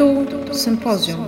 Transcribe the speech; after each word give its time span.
Tu 0.00 0.54
sympozjum. 0.54 1.18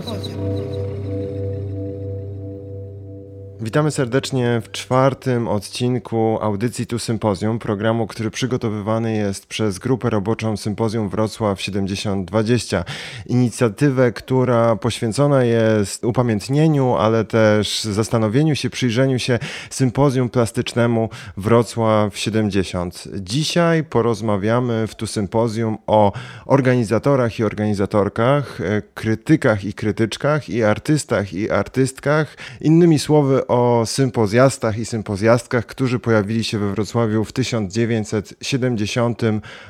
Witamy 3.62 3.90
serdecznie 3.90 4.61
w 4.64 4.71
czwartym 4.71 5.48
odcinku 5.48 6.38
audycji 6.41 6.87
Tu 6.87 6.98
Sympozjum, 6.98 7.59
programu, 7.59 8.07
który 8.07 8.30
przygotowywany 8.30 9.16
jest 9.16 9.46
przez 9.46 9.79
grupę 9.79 10.11
roboczą 10.11 10.57
Sympozjum 10.57 11.09
Wrocław 11.09 11.62
7020. 11.62 12.84
Inicjatywę, 13.27 14.12
która 14.12 14.77
poświęcona 14.77 15.45
jest 15.45 16.05
upamiętnieniu, 16.05 16.95
ale 16.95 17.25
też 17.25 17.83
zastanowieniu 17.84 18.55
się, 18.55 18.70
przyjrzeniu 18.70 19.19
się 19.19 19.38
Sympozjum 19.70 20.29
Plastycznemu 20.29 21.09
Wrocław 21.37 22.19
70. 22.19 23.05
Dzisiaj 23.15 23.84
porozmawiamy 23.84 24.87
w 24.87 24.95
Tu 24.95 25.06
Sympozjum 25.06 25.79
o 25.87 26.12
organizatorach 26.47 27.38
i 27.38 27.45
organizatorkach, 27.45 28.59
krytykach 28.95 29.65
i 29.65 29.74
krytyczkach 29.74 30.48
i 30.48 30.65
artystach 30.65 31.33
i 31.33 31.51
artystkach. 31.51 32.37
Innymi 32.60 32.98
słowy 32.98 33.47
o 33.52 33.87
sympozjastach 33.87 34.79
i 34.79 34.84
sympozjastkach, 34.84 35.66
którzy 35.66 35.98
pojawili 35.98 36.45
się 36.45 36.59
we 36.59 36.73
Wrocławiu 36.73 37.24
w 37.24 37.33
1970 37.33 39.23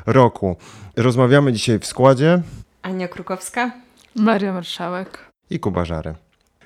roku. 0.06 0.56
Rozmawiamy 0.96 1.52
dzisiaj 1.52 1.78
w 1.78 1.86
składzie 1.86 2.42
Ania 2.82 3.08
Krukowska, 3.08 3.70
Maria 4.16 4.52
Marszałek 4.52 5.18
i 5.50 5.60
Kuba 5.60 5.84
Żary. 5.84 6.14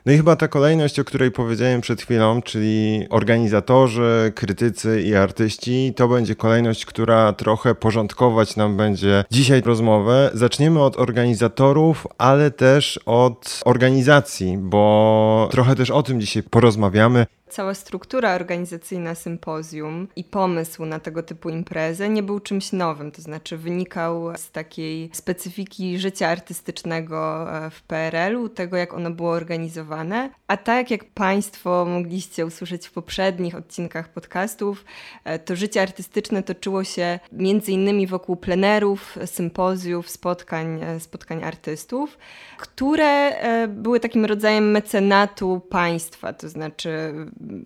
No 0.07 0.13
i 0.13 0.17
chyba 0.17 0.37
ta 0.37 0.49
kolejność, 0.49 1.01
o 1.01 1.05
której 1.05 1.31
powiedziałem 1.31 1.81
przed 1.81 2.03
chwilą, 2.03 2.43
czyli 2.43 3.07
organizatorzy, 3.11 4.33
krytycy 4.35 5.03
i 5.03 5.15
artyści, 5.15 5.93
to 5.97 6.09
będzie 6.09 6.35
kolejność, 6.35 6.87
która 6.87 7.33
trochę 7.33 7.75
porządkować 7.75 8.57
nam 8.57 8.77
będzie 8.77 9.25
dzisiaj 9.31 9.61
rozmowę. 9.61 10.31
Zaczniemy 10.35 10.83
od 10.83 10.99
organizatorów, 10.99 12.07
ale 12.19 12.51
też 12.51 13.01
od 13.07 13.61
organizacji, 13.65 14.59
bo 14.59 15.49
trochę 15.51 15.75
też 15.75 15.91
o 15.91 16.03
tym 16.03 16.21
dzisiaj 16.21 16.43
porozmawiamy. 16.43 17.27
Cała 17.49 17.75
struktura 17.75 18.35
organizacyjna 18.35 19.15
sympozjum 19.15 20.09
i 20.17 20.25
pomysł 20.25 20.85
na 20.85 21.01
tego 21.01 21.23
typu 21.23 21.51
imprezę 21.51 22.09
nie 22.09 22.23
był 22.23 22.41
czymś 22.41 22.73
nowym, 22.73 23.13
to 23.13 23.23
znaczy 23.23 23.57
wynikał 23.57 24.37
z 24.37 24.51
takiej 24.51 25.11
specyfiki 25.13 25.99
życia 25.99 26.29
artystycznego 26.29 27.47
e, 27.53 27.71
w 27.71 27.83
PRL-u, 27.83 28.49
tego 28.49 28.77
jak 28.77 28.95
ono 28.95 29.11
było 29.11 29.31
organizowane. 29.31 30.31
A 30.47 30.57
tak 30.57 30.91
jak 30.91 31.05
Państwo 31.05 31.85
mogliście 31.89 32.47
usłyszeć 32.47 32.87
w 32.87 32.93
poprzednich 32.93 33.55
odcinkach 33.55 34.09
podcastów, 34.09 34.85
e, 35.25 35.39
to 35.39 35.57
życie 35.57 35.83
artystyczne 35.83 36.43
toczyło 36.43 36.85
się 36.85 37.19
między 37.33 37.73
innymi 37.73 38.07
wokół 38.07 38.37
plenerów, 38.37 39.19
sympozjów, 39.27 40.11
spotkań, 40.11 40.83
e, 40.83 41.01
spotkań 41.01 41.45
artystów, 41.45 42.19
które 42.59 43.37
były 43.69 44.01
takim 44.01 44.25
rodzajem 44.25 44.71
mecenatu 44.71 45.61
państwa, 45.71 46.33
to 46.33 46.49
znaczy 46.49 47.15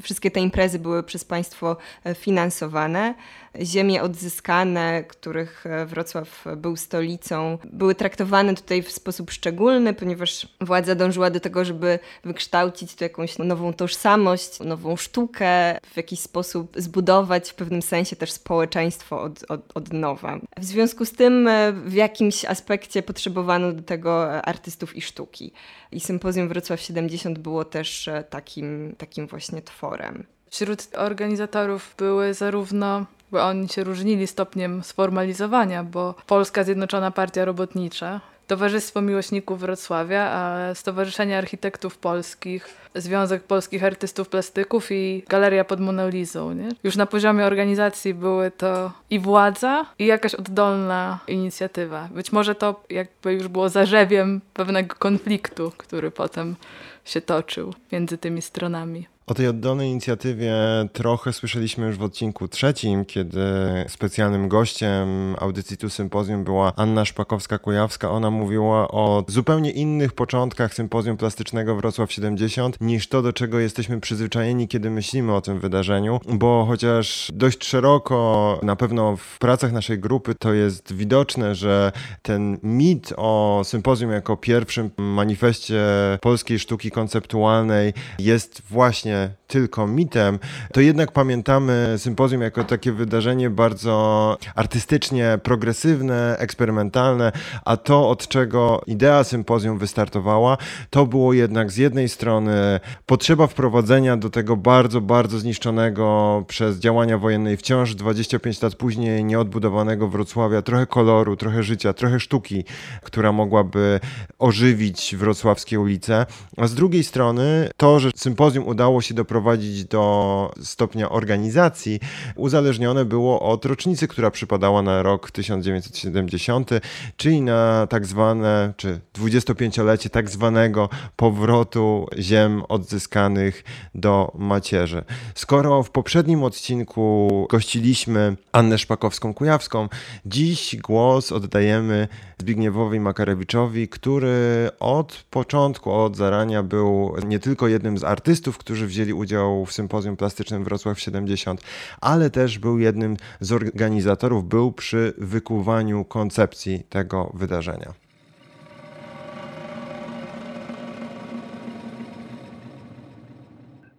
wszystkie 0.03 0.31
te 0.31 0.41
imprezy 0.41 0.79
były 0.79 1.03
przez 1.03 1.25
państwo 1.25 1.77
e, 2.05 2.15
finansowane. 2.15 3.15
Ziemie 3.63 4.03
odzyskane, 4.03 5.05
których 5.05 5.67
e, 5.67 5.87
Wrocław 5.87 6.45
był 6.57 6.77
stolicą, 6.77 7.59
były 7.65 7.95
traktowane 7.95 8.55
tutaj 8.55 8.83
w 8.83 8.93
sposób 8.93 9.31
szczególny, 9.31 9.95
ponieważ 9.95 10.49
władza 10.61 10.95
dążyła 10.95 11.31
do 11.31 11.41
tego, 11.41 11.65
żeby 11.65 11.99
wykształcić 12.25 12.95
tu 12.95 13.05
jakąś 13.05 13.39
nową 13.39 13.73
tożsamość, 13.73 14.61
nową 14.61 14.97
sztukę, 14.97 15.79
w 15.93 15.97
jakiś 15.97 16.21
sposób 16.21 16.73
zbudować 16.77 17.51
w 17.51 17.55
pewnym 17.55 17.83
sensie 17.83 18.17
też 18.17 18.33
społeczeństwo 18.33 19.23
od, 19.23 19.45
od, 19.49 19.61
od 19.75 19.93
nowa. 19.93 20.41
W 20.59 20.65
związku 20.65 21.05
z 21.05 21.13
tym 21.13 21.49
e, 21.49 21.73
w 21.73 21.95
jakimś 21.95 22.45
aspekcie 22.45 23.03
potrzebowano 23.03 23.73
do 23.73 23.83
tego 23.83 24.43
artystów 24.43 24.97
i 24.97 25.03
sztuki. 25.03 25.53
I 25.93 26.01
Sympozjum 26.01 26.49
Wrocław 26.49 26.81
70 26.81 27.39
było 27.39 27.65
też 27.65 28.09
takim, 28.31 28.95
takim 28.99 29.27
właśnie 29.27 29.63
tworem. 29.63 30.25
Wśród 30.51 30.89
organizatorów 30.97 31.95
były 31.99 32.35
zarówno 32.35 33.07
bo 33.33 33.47
oni 33.47 33.69
się 33.69 33.85
różnili 33.85 34.27
stopniem 34.27 34.83
sformalizowania, 34.83 35.85
bo 35.85 36.15
Polska 36.27 36.65
Zjednoczona 36.65 37.11
Partia 37.11 37.45
Robotnicza, 37.45 38.21
Towarzystwo 38.51 39.01
Miłośników 39.03 39.61
Wrocławia, 39.61 40.31
a 40.31 40.75
Stowarzyszenie 40.75 41.39
Architektów 41.39 41.99
Polskich, 41.99 42.69
Związek 42.95 43.43
Polskich 43.43 43.85
Artystów 43.85 44.29
Plastyków 44.29 44.93
i 44.93 45.25
Galeria 45.29 45.65
pod 45.65 45.81
Monolizą. 45.81 46.53
Nie? 46.53 46.69
Już 46.85 46.97
na 46.97 47.07
poziomie 47.07 47.45
organizacji 47.45 48.15
były 48.15 48.51
to 48.51 48.93
i 49.11 49.19
władza, 49.19 49.87
i 49.99 50.07
jakaś 50.07 50.35
oddolna 50.35 51.19
inicjatywa. 51.29 52.09
Być 52.15 52.33
może 52.33 52.55
to 52.55 52.85
jakby 52.91 53.33
już 53.33 53.49
było 53.49 53.69
zarzewiem 53.69 54.41
pewnego 54.55 54.95
konfliktu, 54.99 55.73
który 55.77 56.11
potem 56.11 56.57
się 57.05 57.21
toczył 57.21 57.75
między 57.93 58.19
tymi 58.19 58.43
stronami. 58.43 59.07
O 59.27 59.35
tej 59.35 59.49
oddolnej 59.49 59.91
inicjatywie 59.91 60.55
trochę 60.93 61.33
słyszeliśmy 61.33 61.87
już 61.87 61.97
w 61.97 62.03
odcinku 62.03 62.49
trzecim, 62.49 63.05
kiedy 63.05 63.41
specjalnym 63.89 64.49
gościem 64.49 65.37
audycji 65.39 65.77
Tu 65.77 65.91
Sympozjum 65.91 66.45
była 66.45 66.73
Anna 66.77 67.05
Szpakowska-Kujawska. 67.05 68.11
Ona 68.11 68.31
mówiła 68.31 68.89
o 68.89 69.25
zupełnie 69.29 69.71
innych 69.71 70.13
początkach 70.13 70.75
Sympozjum 70.75 71.17
Plastycznego 71.17 71.77
Wrocław 71.77 72.13
70 72.13 72.77
niż 72.81 73.09
to, 73.09 73.23
do 73.23 73.33
czego 73.33 73.59
jesteśmy 73.59 74.01
przyzwyczajeni, 74.01 74.69
kiedy 74.69 74.91
myślimy 74.91 75.35
o 75.35 75.41
tym 75.41 75.61
wydarzeniu, 75.61 76.21
bo 76.29 76.65
chociaż 76.69 77.31
dość 77.35 77.65
szeroko, 77.65 78.61
na 78.63 78.77
pewno 78.77 79.17
w 79.17 79.39
pracach 79.39 79.73
naszej 79.73 79.99
grupy 79.99 80.35
to 80.35 80.53
jest 80.53 80.93
widoczne, 80.93 81.55
że 81.55 81.93
ten 82.23 82.59
mit 82.63 83.13
o 83.17 83.61
sympozjum 83.65 84.11
jako 84.11 84.37
pierwszym 84.37 84.91
manifestie 84.99 85.83
polskiej 86.21 86.59
sztuki 86.59 86.91
konceptualnej 86.91 87.93
jest 88.19 88.63
właśnie 88.71 89.20
Yeah. 89.21 89.40
Tylko 89.51 89.87
mitem, 89.87 90.39
to 90.73 90.81
jednak 90.81 91.13
pamiętamy 91.13 91.95
sympozjum 91.99 92.43
jako 92.43 92.65
takie 92.65 92.93
wydarzenie 92.93 93.51
bardzo 93.51 94.37
artystycznie 94.55 95.39
progresywne, 95.43 96.37
eksperymentalne, 96.39 97.33
a 97.65 97.77
to 97.77 98.09
od 98.09 98.29
czego 98.29 98.83
idea 98.87 99.25
sympozjum 99.25 99.79
wystartowała, 99.79 100.57
to 100.91 101.07
było 101.07 101.33
jednak 101.33 101.71
z 101.71 101.77
jednej 101.77 102.09
strony 102.09 102.81
potrzeba 103.07 103.47
wprowadzenia 103.47 104.17
do 104.17 104.31
tego 104.31 104.57
bardzo, 104.57 105.01
bardzo 105.01 105.39
zniszczonego 105.39 106.45
przez 106.49 106.79
działania 106.79 107.19
wojenne 107.19 107.53
i 107.53 107.57
wciąż 107.57 107.95
25 107.95 108.63
lat 108.63 108.75
później 108.75 109.25
nieodbudowanego 109.25 110.09
Wrocławia, 110.09 110.63
trochę 110.63 110.87
koloru, 110.87 111.37
trochę 111.37 111.63
życia, 111.63 111.93
trochę 111.93 112.21
sztuki, 112.21 112.65
która 113.03 113.33
mogłaby 113.33 114.01
ożywić 114.39 115.17
wrocławskie 115.17 115.81
ulice, 115.81 116.27
a 116.57 116.67
z 116.67 116.75
drugiej 116.75 117.05
strony 117.05 117.71
to, 117.77 118.01
że 118.01 118.11
sympozjum 118.17 118.69
udało 118.69 119.01
się 119.01 119.11
się 119.11 119.15
doprowadzić 119.41 119.85
do 119.85 120.51
stopnia 120.63 121.11
organizacji, 121.11 122.01
uzależnione 122.37 123.05
było 123.05 123.41
od 123.41 123.65
rocznicy, 123.65 124.09
która 124.09 124.31
przypadała 124.31 124.83
na 124.83 125.03
rok 125.03 125.31
1970, 125.31 126.71
czyli 127.17 127.43
na 127.43 127.87
tak 127.87 128.07
zwane, 128.07 128.73
czy 128.77 129.01
25-lecie 129.19 130.11
tak 130.11 130.31
zwanego 130.31 130.89
powrotu 131.17 132.07
ziem 132.19 132.63
odzyskanych 132.69 133.65
do 133.95 134.33
macierzy. 134.35 135.05
Skoro 135.35 135.83
w 135.83 135.91
poprzednim 135.91 136.43
odcinku 136.43 137.47
gościliśmy 137.51 138.37
Annę 138.53 138.77
Szpakowską-Kujawską, 138.77 139.89
dziś 140.27 140.77
głos 140.77 141.33
oddajemy 141.33 142.09
Zbigniewowi 142.41 143.01
Makarewiczowi, 143.01 143.89
który 143.89 144.71
od 144.81 145.25
początku, 145.31 145.93
od 145.93 146.17
zarania 146.17 146.63
był 146.63 147.15
nie 147.27 147.39
tylko 147.39 147.69
jednym 147.69 147.99
z 147.99 148.05
artystów, 148.05 148.59
którzy 148.59 148.87
wzięli 148.87 149.13
udział 149.13 149.30
w 149.67 149.73
sympozjum 149.73 150.17
plastycznym 150.17 150.65
Wrocław 150.65 151.01
70, 151.01 151.61
ale 152.01 152.31
też 152.31 152.59
był 152.59 152.79
jednym 152.79 153.17
z 153.41 153.53
organizatorów, 153.53 154.45
był 154.49 154.73
przy 154.73 155.13
wykuwaniu 155.19 156.05
koncepcji 156.05 156.83
tego 156.89 157.31
wydarzenia. 157.35 157.93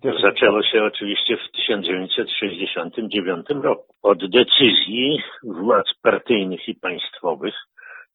Zaczęło 0.03 0.63
się 0.63 0.83
oczywiście 0.83 1.37
w 1.37 1.51
1969 1.51 3.45
roku 3.49 3.93
od 4.03 4.29
decyzji 4.29 5.19
władz 5.43 5.93
partyjnych 6.01 6.67
i 6.67 6.75
państwowych 6.75 7.53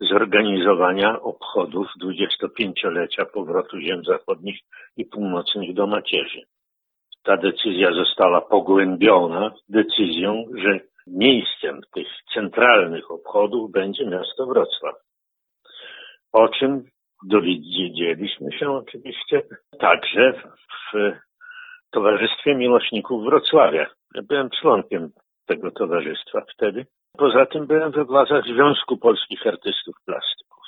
zorganizowania 0.00 1.20
obchodów 1.20 1.86
25-lecia 2.02 3.24
powrotu 3.24 3.80
ziem 3.80 4.04
zachodnich 4.04 4.58
i 4.96 5.04
północnych 5.04 5.74
do 5.74 5.86
macierzy. 5.86 6.40
Ta 7.26 7.36
decyzja 7.36 7.92
została 7.92 8.40
pogłębiona 8.40 9.54
decyzją, 9.68 10.44
że 10.54 10.80
miejscem 11.06 11.80
tych 11.94 12.08
centralnych 12.34 13.10
obchodów 13.10 13.70
będzie 13.70 14.06
miasto 14.06 14.46
Wrocław. 14.46 14.94
O 16.32 16.48
czym 16.48 16.84
dowiedzieliśmy 17.24 18.52
się 18.52 18.70
oczywiście 18.70 19.42
także 19.80 20.32
w 20.92 21.12
Towarzystwie 21.90 22.54
Miłośników 22.54 23.24
Wrocławia. 23.24 23.86
Ja 24.14 24.22
byłem 24.22 24.50
członkiem 24.60 25.10
tego 25.46 25.70
towarzystwa 25.70 26.40
wtedy. 26.54 26.86
Poza 27.18 27.46
tym 27.46 27.66
byłem 27.66 27.92
we 27.92 28.04
władzach 28.04 28.44
Związku 28.44 28.96
Polskich 28.96 29.46
Artystów 29.46 29.96
Plastyków. 30.06 30.64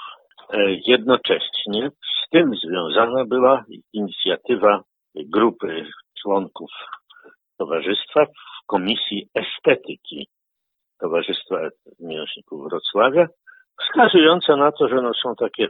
E, 0.50 0.58
jednocześnie 0.86 1.90
z 1.90 2.30
tym 2.30 2.50
związana 2.54 3.24
była 3.24 3.64
inicjatywa 3.92 4.82
grupy 5.14 5.86
członków 6.22 6.70
towarzystwa 7.58 8.24
w 8.24 8.66
Komisji 8.66 9.28
Estetyki 9.34 10.28
Towarzystwa 11.00 11.56
Miłośników 12.00 12.68
Wrocławia, 12.68 13.26
wskazująca 13.80 14.56
na 14.56 14.72
to, 14.72 14.88
że 14.88 14.94
no 14.94 15.10
są 15.22 15.34
takie 15.34 15.64
e, 15.64 15.68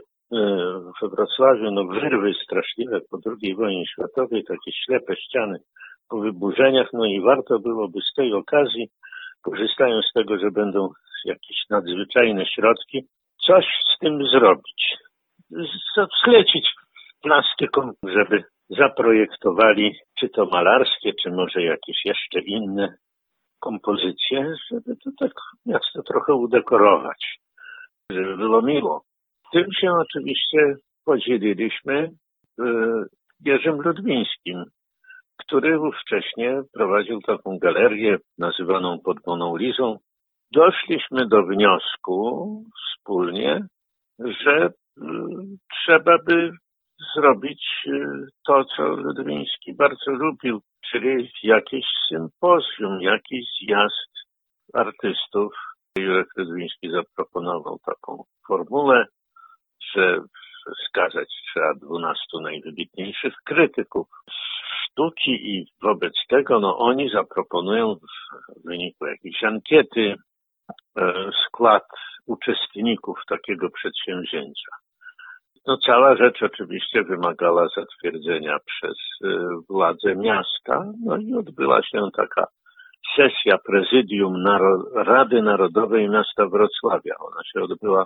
we 1.01 1.09
Wrocławiu 1.09 1.71
no 1.71 1.85
wyrwy 1.85 2.33
straszliwe 2.43 2.99
po 3.11 3.17
II 3.25 3.55
wojnie 3.55 3.87
światowej, 3.87 4.43
takie 4.43 4.71
ślepe 4.71 5.15
ściany 5.15 5.59
po 6.09 6.19
wyburzeniach, 6.19 6.87
no 6.93 7.05
i 7.05 7.21
warto 7.21 7.59
byłoby 7.59 7.99
z 8.01 8.13
tej 8.13 8.33
okazji, 8.33 8.89
korzystając 9.41 10.05
z 10.05 10.13
tego, 10.13 10.39
że 10.39 10.51
będą 10.51 10.89
jakieś 11.25 11.57
nadzwyczajne 11.69 12.45
środki, 12.45 13.07
coś 13.47 13.65
z 13.95 13.99
tym 13.99 14.27
zrobić. 14.27 14.97
Zlecić 16.25 16.69
plastykom, 17.21 17.93
żeby 18.03 18.43
zaprojektowali, 18.69 19.95
czy 20.19 20.29
to 20.29 20.45
malarskie, 20.45 21.13
czy 21.23 21.31
może 21.31 21.61
jakieś 21.61 22.05
jeszcze 22.05 22.39
inne 22.39 22.95
kompozycje, 23.59 24.53
żeby 24.71 24.95
to 25.03 25.11
tak 25.19 25.31
miasto 25.65 26.03
trochę 26.03 26.33
udekorować, 26.33 27.39
żeby 28.11 28.37
było 28.37 28.61
miło. 28.61 29.03
Tym 29.51 29.65
się 29.81 29.91
oczywiście 29.91 30.75
podzieliliśmy 31.05 32.09
Jerzym 33.45 33.81
Ludwińskim, 33.81 34.63
który 35.37 35.79
wcześniej 36.01 36.55
prowadził 36.73 37.21
taką 37.21 37.57
galerię 37.57 38.17
nazywaną 38.37 38.99
pod 39.05 39.17
Moną 39.27 39.57
Lizą. 39.57 39.97
Doszliśmy 40.51 41.27
do 41.27 41.43
wniosku 41.43 42.63
wspólnie, 42.79 43.61
że 44.19 44.69
trzeba 45.73 46.17
by 46.27 46.51
zrobić 47.15 47.63
to, 48.47 48.65
co 48.65 48.83
Ludwiński 48.83 49.73
bardzo 49.73 50.11
lubił, 50.11 50.61
czyli 50.91 51.31
jakieś 51.43 51.85
sympozjum, 52.09 53.01
jakiś 53.01 53.45
zjazd 53.61 54.11
artystów. 54.73 55.53
Jurek 55.97 56.27
Ludwiński 56.37 56.89
zaproponował 56.91 57.79
taką 57.85 58.23
formułę, 58.47 59.05
że 59.93 60.21
wskazać 60.77 61.29
trzeba 61.49 61.73
12 61.73 62.21
najwybitniejszych 62.41 63.33
krytyków 63.45 64.07
sztuki 64.99 65.31
i 65.31 65.65
wobec 65.81 66.13
tego 66.29 66.59
no, 66.59 66.77
oni 66.77 67.09
zaproponują 67.09 67.95
w 67.95 68.67
wyniku 68.67 69.05
jakiejś 69.05 69.43
ankiety 69.43 70.15
e, 70.97 71.29
skład 71.45 71.87
uczestników 72.25 73.19
takiego 73.29 73.69
przedsięwzięcia. 73.69 74.71
No 75.67 75.77
cała 75.77 76.15
rzecz 76.15 76.43
oczywiście 76.43 77.03
wymagała 77.03 77.67
zatwierdzenia 77.75 78.57
przez 78.65 78.97
y, 79.23 79.27
władze 79.69 80.15
miasta, 80.15 80.83
no 81.05 81.17
i 81.17 81.33
odbyła 81.33 81.83
się 81.83 82.07
taka 82.17 82.47
sesja 83.15 83.57
prezydium 83.57 84.43
Naro 84.43 84.83
Rady 84.95 85.41
Narodowej 85.41 86.09
Miasta 86.09 86.45
Wrocławia. 86.45 87.15
Ona 87.19 87.41
się 87.53 87.61
odbyła 87.61 88.05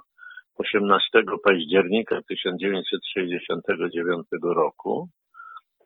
18 0.58 1.24
października 1.44 2.22
1969 2.30 4.28
roku, 4.56 5.08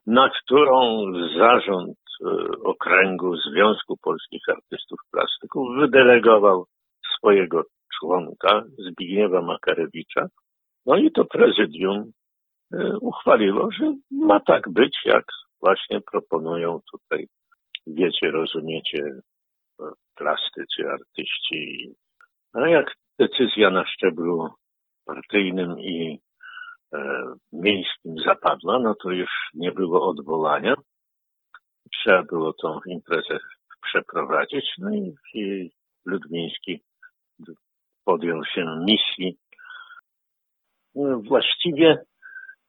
na 0.08 0.30
którą 0.30 1.06
zarząd 1.38 1.98
y, 1.98 2.26
okręgu 2.64 3.36
Związku 3.36 3.98
Polskich 4.04 4.50
Artystów 4.50 5.00
Plastyków 5.12 5.68
wydelegował 5.80 6.66
swojego 7.18 7.64
członka 8.00 8.64
Zbigniewa 8.78 9.42
Makarewicza, 9.42 10.28
no 10.88 10.98
i 10.98 11.12
to 11.12 11.26
prezydium 11.26 12.12
e, 12.74 12.98
uchwaliło, 13.02 13.72
że 13.72 13.96
ma 14.12 14.40
tak 14.40 14.70
być, 14.70 14.98
jak 15.06 15.26
właśnie 15.62 16.02
proponują 16.02 16.80
tutaj, 16.92 17.28
wiecie, 17.88 18.32
rozumiecie, 18.32 19.04
e, 19.80 19.84
plastycy, 20.16 20.90
artyści. 20.92 21.92
A 22.54 22.70
jak 22.70 22.96
decyzja 23.20 23.70
na 23.70 23.86
szczeblu 23.86 24.50
partyjnym 25.06 25.80
i 25.80 26.20
e, 26.94 27.00
miejskim 27.54 28.16
zapadła, 28.26 28.80
no 28.80 28.96
to 28.96 29.12
już 29.12 29.30
nie 29.54 29.72
było 29.72 30.10
odwołania. 30.10 30.76
Trzeba 31.94 32.24
było 32.24 32.54
tą 32.54 32.80
imprezę 32.88 33.38
przeprowadzić, 33.82 34.66
no 34.78 34.90
i, 34.92 35.16
i 35.34 35.72
Ludwiński 36.06 36.82
podjął 38.06 38.46
się 38.46 38.66
misji 38.86 39.38
właściwie 41.28 41.98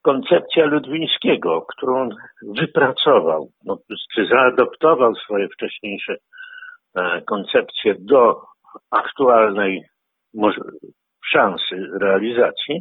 koncepcja 0.02 0.64
Ludwińskiego, 0.66 1.66
którą 1.76 2.08
wypracował, 2.42 3.50
no, 3.64 3.78
czy 4.14 4.26
zaadoptował 4.26 5.14
swoje 5.14 5.48
wcześniejsze 5.48 6.16
e, 6.94 7.22
koncepcje 7.22 7.94
do 7.98 8.42
aktualnej 8.90 9.82
szansy 11.24 11.76
realizacji, 12.00 12.80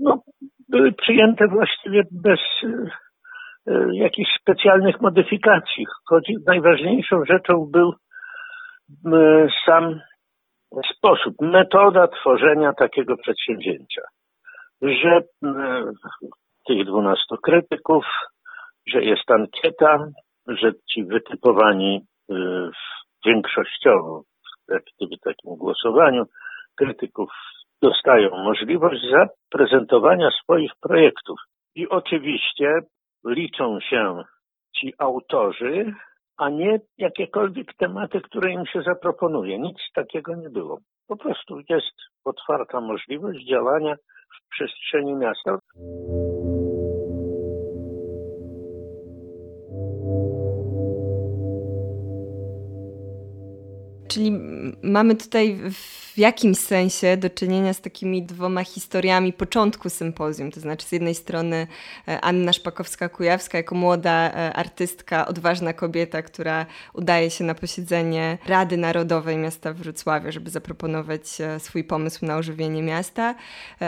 no, 0.00 0.22
były 0.68 0.92
przyjęte 0.92 1.48
właściwie 1.48 2.02
bez 2.10 2.40
e, 3.66 3.72
jakichś 3.92 4.30
specjalnych 4.40 5.00
modyfikacji. 5.00 5.86
Choć 6.08 6.32
najważniejszą 6.46 7.24
rzeczą 7.24 7.68
był 7.72 7.92
sam 9.66 10.00
sposób, 10.96 11.34
metoda 11.40 12.08
tworzenia 12.08 12.72
takiego 12.72 13.16
przedsięwzięcia, 13.16 14.02
że 14.82 15.20
e, 15.44 15.84
tych 16.66 16.84
dwunastu 16.86 17.36
krytyków, 17.36 18.04
że 18.86 19.02
jest 19.02 19.30
ankieta, 19.30 19.98
że 20.46 20.72
ci 20.92 21.04
wytypowani 21.04 22.00
e, 22.30 22.34
większościowo 23.26 24.22
w 24.68 25.24
takim 25.24 25.56
głosowaniu 25.56 26.24
krytyków 26.76 27.30
dostają 27.82 28.30
możliwość 28.30 29.00
zaprezentowania 29.10 30.30
swoich 30.42 30.72
projektów. 30.80 31.38
I 31.74 31.88
oczywiście 31.88 32.78
liczą 33.26 33.80
się 33.80 34.22
ci 34.76 34.92
autorzy, 34.98 35.94
a 36.40 36.48
nie 36.50 36.80
jakiekolwiek 36.98 37.74
tematy, 37.74 38.20
które 38.20 38.52
im 38.52 38.66
się 38.66 38.82
zaproponuje. 38.82 39.58
Nic 39.58 39.78
takiego 39.94 40.34
nie 40.34 40.50
było. 40.50 40.78
Po 41.08 41.16
prostu 41.16 41.60
jest 41.68 41.96
otwarta 42.24 42.80
możliwość 42.80 43.48
działania 43.48 43.94
w 44.36 44.50
przestrzeni 44.50 45.14
miasta. 45.14 45.58
Czyli 54.10 54.32
mamy 54.82 55.14
tutaj 55.14 55.58
w 55.72 56.18
jakimś 56.18 56.58
sensie 56.58 57.16
do 57.16 57.30
czynienia 57.30 57.72
z 57.72 57.80
takimi 57.80 58.22
dwoma 58.22 58.64
historiami 58.64 59.32
początku 59.32 59.90
sympozjum. 59.90 60.50
To 60.50 60.60
znaczy, 60.60 60.86
z 60.86 60.92
jednej 60.92 61.14
strony 61.14 61.66
e, 62.08 62.20
Anna 62.20 62.52
Szpakowska-Kujawska, 62.52 63.56
jako 63.56 63.74
młoda 63.74 64.30
e, 64.30 64.52
artystka, 64.52 65.26
odważna 65.26 65.72
kobieta, 65.72 66.22
która 66.22 66.66
udaje 66.94 67.30
się 67.30 67.44
na 67.44 67.54
posiedzenie 67.54 68.38
Rady 68.46 68.76
Narodowej 68.76 69.36
Miasta 69.36 69.72
Wrocławia, 69.72 70.32
żeby 70.32 70.50
zaproponować 70.50 71.40
e, 71.40 71.60
swój 71.60 71.84
pomysł 71.84 72.26
na 72.26 72.36
ożywienie 72.36 72.82
miasta. 72.82 73.34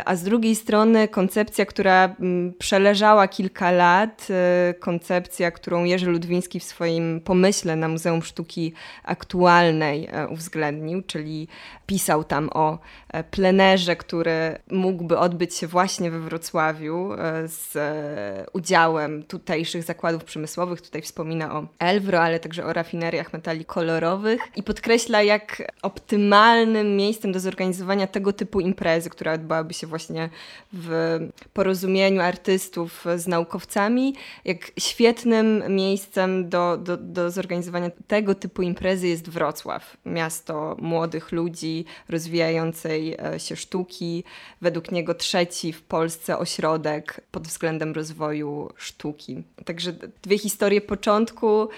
A 0.04 0.16
z 0.16 0.22
drugiej 0.22 0.56
strony 0.56 1.08
koncepcja, 1.08 1.66
która 1.66 2.16
przeleżała 2.58 3.28
kilka 3.28 3.70
lat, 3.70 4.28
koncepcja, 4.80 5.50
którą 5.50 5.84
Jerzy 5.84 6.06
Ludwiński 6.06 6.60
w 6.60 6.64
swoim 6.64 7.20
pomyśle 7.20 7.76
na 7.76 7.88
Muzeum 7.88 8.22
Sztuki 8.22 8.72
Aktualnej 9.04 10.08
uwzględnił, 10.30 11.02
czyli 11.02 11.48
pisał 11.86 12.24
tam 12.24 12.50
o 12.52 12.78
e, 13.08 13.24
plenerze, 13.24 13.96
który 13.96 14.58
mógłby 14.70 15.18
odbyć 15.18 15.54
się 15.54 15.66
właśnie 15.66 16.10
we 16.10 16.20
Wrocławiu 16.20 17.12
e, 17.12 17.48
z 17.48 17.78
udziałem 18.52 19.22
tutejszych 19.22 19.82
zakładów 19.82 20.24
przemysłowych. 20.24 20.80
Tutaj 20.80 21.02
wspomina 21.02 21.54
o 21.54 21.66
Elwro, 21.78 22.20
ale 22.20 22.40
także 22.40 22.64
o 22.64 22.72
rafineriach 22.72 23.32
metali 23.32 23.64
kolorowych 23.64 24.40
i 24.56 24.62
podkreśla, 24.62 25.22
jak 25.22 25.72
optymalnym 25.82 26.96
miejscem 26.96 27.32
do 27.32 27.40
zorganizowania 27.40 28.06
tego 28.06 28.32
typu 28.32 28.60
imprezy, 28.60 29.10
która 29.10 29.32
odbyłaby 29.32 29.74
się 29.74 29.86
właśnie 29.86 30.28
w 30.72 31.18
porozumieniu 31.52 32.20
artystów 32.20 33.04
z 33.16 33.26
naukowcami, 33.26 34.14
jak 34.44 34.72
świetnym 34.78 35.62
miejscem 35.68 36.48
do, 36.48 36.76
do, 36.76 36.96
do 36.96 37.30
zorganizowania 37.30 37.90
tego 38.06 38.34
typu 38.34 38.62
imprezy 38.62 39.08
jest 39.08 39.30
Wrocław. 39.30 39.96
Miasto 40.06 40.76
młodych 40.78 41.32
ludzi, 41.32 41.84
rozwijającej 42.08 43.16
e, 43.34 43.40
się 43.40 43.56
sztuki. 43.56 44.24
Według 44.60 44.90
niego 44.92 45.14
trzeci 45.14 45.72
w 45.72 45.82
Polsce 45.82 46.38
ośrodek 46.38 47.20
pod 47.30 47.48
względem 47.48 47.92
rozwoju 47.92 48.70
sztuki. 48.76 49.42
Także 49.64 49.92
dwie 50.22 50.38
historie 50.38 50.80
początku, 50.80 51.68